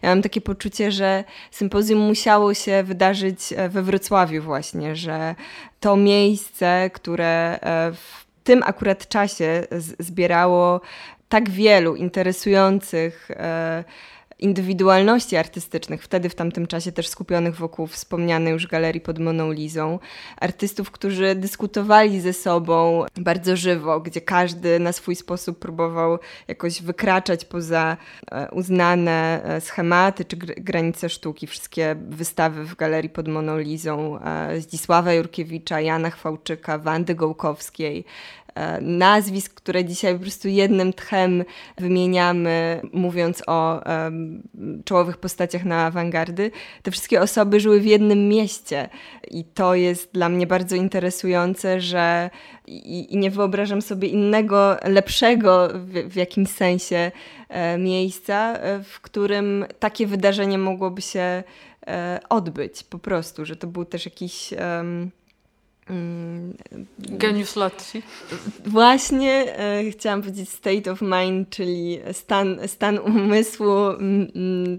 Ja 0.03 0.09
mam 0.09 0.23
takie 0.23 0.41
poczucie, 0.41 0.93
że 0.93 1.25
sympozjum 1.51 2.01
musiało 2.01 2.55
się 2.55 2.83
wydarzyć 2.83 3.53
e, 3.57 3.69
we 3.69 3.83
Wrocławiu 3.83 4.43
właśnie, 4.43 4.97
że 4.97 5.35
to 5.81 5.97
miejsce, 5.97 6.91
które 6.95 7.61
e, 7.61 7.93
w 7.93 8.27
tym 8.45 8.63
akurat 8.63 9.09
czasie 9.09 9.67
zbierało 9.99 10.81
tak 11.29 11.51
wielu 11.51 11.97
interesujących 11.97 13.31
e, 13.31 13.85
indywidualności 14.39 15.37
artystycznych, 15.37 16.03
wtedy 16.03 16.29
w 16.29 16.35
tamtym 16.35 16.67
czasie 16.67 16.93
też 16.93 17.09
skupionych 17.09 17.57
wokół 17.57 17.87
wspomnianej 17.87 18.53
już 18.53 18.67
galerii 18.67 19.01
pod 19.01 19.19
Moną 19.19 19.53
Lizą, 19.53 19.99
artystów, 20.37 20.91
którzy 20.91 21.35
dyskutowali 21.35 22.21
ze 22.21 22.33
sobą 22.33 23.05
bardzo 23.17 23.57
żywo, 23.57 24.01
gdzie 24.01 24.21
każdy 24.21 24.79
na 24.81 24.93
swój 24.93 25.17
sposób 25.17 25.59
próbował 25.59 26.19
jakoś 26.49 26.83
wykraczać 26.83 27.45
poza 27.45 27.97
e, 28.31 28.51
uznane 28.51 29.43
e, 29.45 29.61
schematy 29.61 30.25
czy 30.25 30.37
granice 30.37 31.09
sztuki. 31.09 31.47
Wszystkie 31.47 31.97
wystawy 32.09 32.65
w 32.65 32.77
galerii 32.77 33.11
pod 33.11 33.29
Moną 33.29 33.59
Lizą 33.59 34.21
e, 34.21 34.61
Zdzisława 34.61 35.13
Jurkiewicza, 35.13 35.81
Jana 35.81 36.11
Chwałczyka, 36.11 36.79
Wandy 36.79 37.15
Gołkowskiej, 37.15 38.05
nazwisk, 38.81 39.55
które 39.55 39.85
dzisiaj 39.85 40.15
po 40.15 40.21
prostu 40.21 40.49
jednym 40.49 40.93
tchem 40.93 41.45
wymieniamy, 41.79 42.81
mówiąc 42.93 43.43
o 43.47 43.83
um, 43.87 44.43
czołowych 44.85 45.17
postaciach 45.17 45.65
na 45.65 45.87
awangardy, 45.87 46.51
te 46.83 46.91
wszystkie 46.91 47.21
osoby 47.21 47.61
żyły 47.61 47.81
w 47.81 47.87
jednym 47.87 48.29
mieście. 48.29 48.89
I 49.31 49.45
to 49.45 49.75
jest 49.75 50.13
dla 50.13 50.29
mnie 50.29 50.47
bardzo 50.47 50.77
interesujące, 50.77 51.81
że 51.81 52.31
i, 52.67 53.15
i 53.15 53.17
nie 53.17 53.31
wyobrażam 53.31 53.83
sobie 53.83 54.09
innego, 54.09 54.77
lepszego 54.85 55.69
w, 55.75 56.13
w 56.13 56.17
jakimś 56.17 56.49
sensie 56.49 57.13
e, 57.49 57.79
miejsca, 57.79 58.55
e, 58.55 58.83
w 58.83 59.01
którym 59.01 59.67
takie 59.79 60.07
wydarzenie 60.07 60.59
mogłoby 60.59 61.03
się 61.03 61.43
e, 61.87 62.21
odbyć 62.29 62.83
po 62.83 62.99
prostu, 62.99 63.45
że 63.45 63.57
to 63.57 63.67
był 63.67 63.85
też 63.85 64.05
jakiś. 64.05 64.53
Um, 64.53 65.11
Mm, 65.91 66.55
Genius 66.99 67.57
loci. 67.57 68.03
Właśnie 68.67 69.59
e, 69.59 69.91
chciałam 69.91 70.23
powiedzieć 70.23 70.51
state 70.51 70.93
of 70.93 71.03
mind, 71.03 71.51
czyli 71.51 71.99
stan, 72.13 72.59
stan 72.67 72.99
umysłu 72.99 73.89
m, 73.89 74.29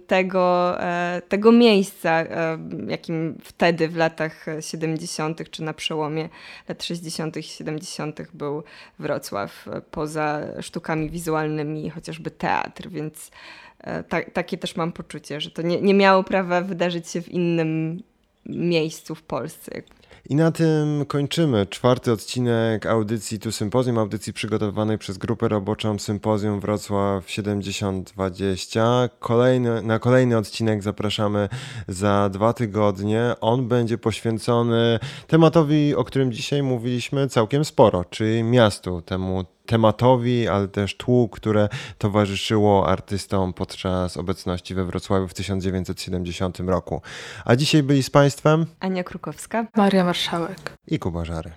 tego, 0.07 0.75
e, 0.81 1.21
tego 1.29 1.51
miejsca, 1.51 2.09
e, 2.19 2.57
jakim 2.87 3.37
wtedy 3.43 3.87
w 3.87 3.95
latach 3.95 4.45
70. 4.59 5.49
czy 5.49 5.63
na 5.63 5.73
przełomie 5.73 6.29
lat 6.69 6.83
60. 6.83 7.37
i 7.37 7.43
70. 7.43 8.19
był 8.33 8.63
Wrocław, 8.99 9.67
e, 9.67 9.81
poza 9.81 10.41
sztukami 10.61 11.09
wizualnymi, 11.09 11.89
chociażby 11.89 12.31
teatr, 12.31 12.89
więc 12.89 13.31
e, 13.79 14.03
ta, 14.03 14.21
takie 14.21 14.57
też 14.57 14.75
mam 14.75 14.91
poczucie, 14.91 15.41
że 15.41 15.51
to 15.51 15.61
nie, 15.61 15.81
nie 15.81 15.93
miało 15.93 16.23
prawa 16.23 16.61
wydarzyć 16.61 17.09
się 17.09 17.21
w 17.21 17.29
innym 17.29 18.03
miejscu 18.45 19.15
w 19.15 19.23
Polsce. 19.23 19.81
I 20.29 20.35
na 20.35 20.51
tym 20.51 21.05
kończymy 21.05 21.65
czwarty 21.65 22.11
odcinek 22.11 22.85
audycji 22.85 23.39
Tu 23.39 23.51
Sympozjum, 23.51 23.97
audycji 23.97 24.33
przygotowanej 24.33 24.97
przez 24.97 25.17
grupę 25.17 25.47
roboczą 25.47 25.99
Sympozjum 25.99 26.59
Wrocław 26.59 27.31
7020. 27.31 29.09
Kolejny, 29.19 29.81
na 29.81 29.99
kolejny 29.99 30.37
odcinek 30.37 30.83
zapraszamy 30.83 31.49
za 31.87 32.29
dwa 32.29 32.53
tygodnie. 32.53 33.35
On 33.41 33.67
będzie 33.67 33.97
poświęcony 33.97 34.99
tematowi, 35.27 35.95
o 35.95 36.03
którym 36.03 36.31
dzisiaj 36.31 36.63
mówiliśmy 36.63 37.27
całkiem 37.27 37.65
sporo, 37.65 38.05
czyli 38.05 38.43
miastu, 38.43 39.01
temu 39.01 39.45
tematowi, 39.69 40.47
ale 40.47 40.67
też 40.67 40.97
tłu, 40.97 41.29
które 41.29 41.69
towarzyszyło 41.97 42.87
artystom 42.87 43.53
podczas 43.53 44.17
obecności 44.17 44.75
we 44.75 44.85
Wrocławiu 44.85 45.27
w 45.27 45.33
1970 45.33 46.59
roku. 46.59 47.01
A 47.45 47.55
dzisiaj 47.55 47.83
byli 47.83 48.03
z 48.03 48.09
Państwem 48.09 48.65
Ania 48.79 49.03
Krukowska, 49.03 49.67
Maria 49.75 50.03
Marszałek 50.03 50.73
i 50.87 50.99
Kuba 50.99 51.25
Żary. 51.25 51.51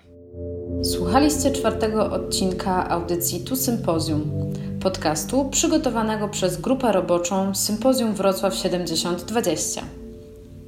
Słuchaliście 0.83 1.51
czwartego 1.51 2.11
odcinka 2.11 2.89
audycji 2.89 3.43
Tu 3.43 3.55
Sympozjum, 3.55 4.53
podcastu 4.81 5.49
przygotowanego 5.49 6.29
przez 6.29 6.61
grupę 6.61 6.91
roboczą 6.91 7.55
Sympozjum 7.55 8.13
Wrocław 8.13 8.55
7020. 8.55 9.81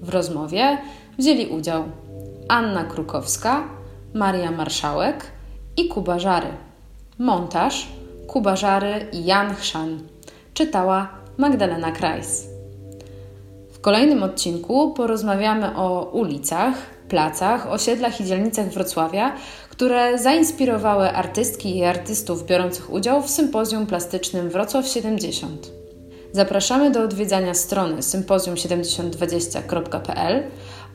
W 0.02 0.10
rozmowie 0.10 0.78
wzięli 1.20 1.48
udział 1.48 1.84
Anna 2.48 2.84
Krukowska, 2.84 3.64
Maria 4.14 4.52
Marszałek 4.52 5.26
i 5.78 5.88
Kuba 5.88 6.20
Żary. 6.20 6.48
Montaż 7.20 7.88
Kuba 8.28 8.56
Żary 8.56 9.08
i 9.12 9.26
Jan 9.26 9.56
Chrzan. 9.56 10.00
Czytała 10.54 11.10
Magdalena 11.38 11.92
Krajs. 11.92 12.48
W 13.72 13.82
kolejnym 13.82 14.24
odcinku 14.24 14.94
porozmawiamy 14.94 15.78
o 15.78 16.04
ulicach, 16.04 16.74
placach, 17.10 17.72
osiedlach 17.72 18.22
i 18.22 18.26
dzielnicach 18.26 18.68
Wrocławia, 18.68 19.36
które 19.70 20.20
zainspirowały 20.20 21.12
artystki 21.12 21.78
i 21.78 21.84
artystów 21.84 22.46
biorących 22.46 22.94
udział 22.94 23.22
w 23.22 23.30
sympozjum 23.30 23.86
plastycznym 23.86 24.50
Wrocław 24.50 24.88
70. 24.88 25.72
Zapraszamy 26.32 26.92
do 26.92 27.02
odwiedzania 27.02 27.54
strony 27.54 27.98
sympozjum7020.pl 27.98 30.44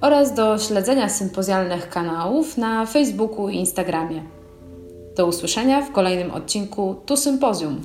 oraz 0.01 0.35
do 0.35 0.59
śledzenia 0.59 1.09
sympozjalnych 1.09 1.89
kanałów 1.89 2.57
na 2.57 2.87
Facebooku 2.87 3.49
i 3.49 3.57
Instagramie. 3.57 4.40
Do 5.17 5.27
usłyszenia 5.27 5.83
w 5.83 5.93
kolejnym 5.93 6.31
odcinku 6.31 7.03
Tu 7.07 7.17
Sympozjum. 7.17 7.81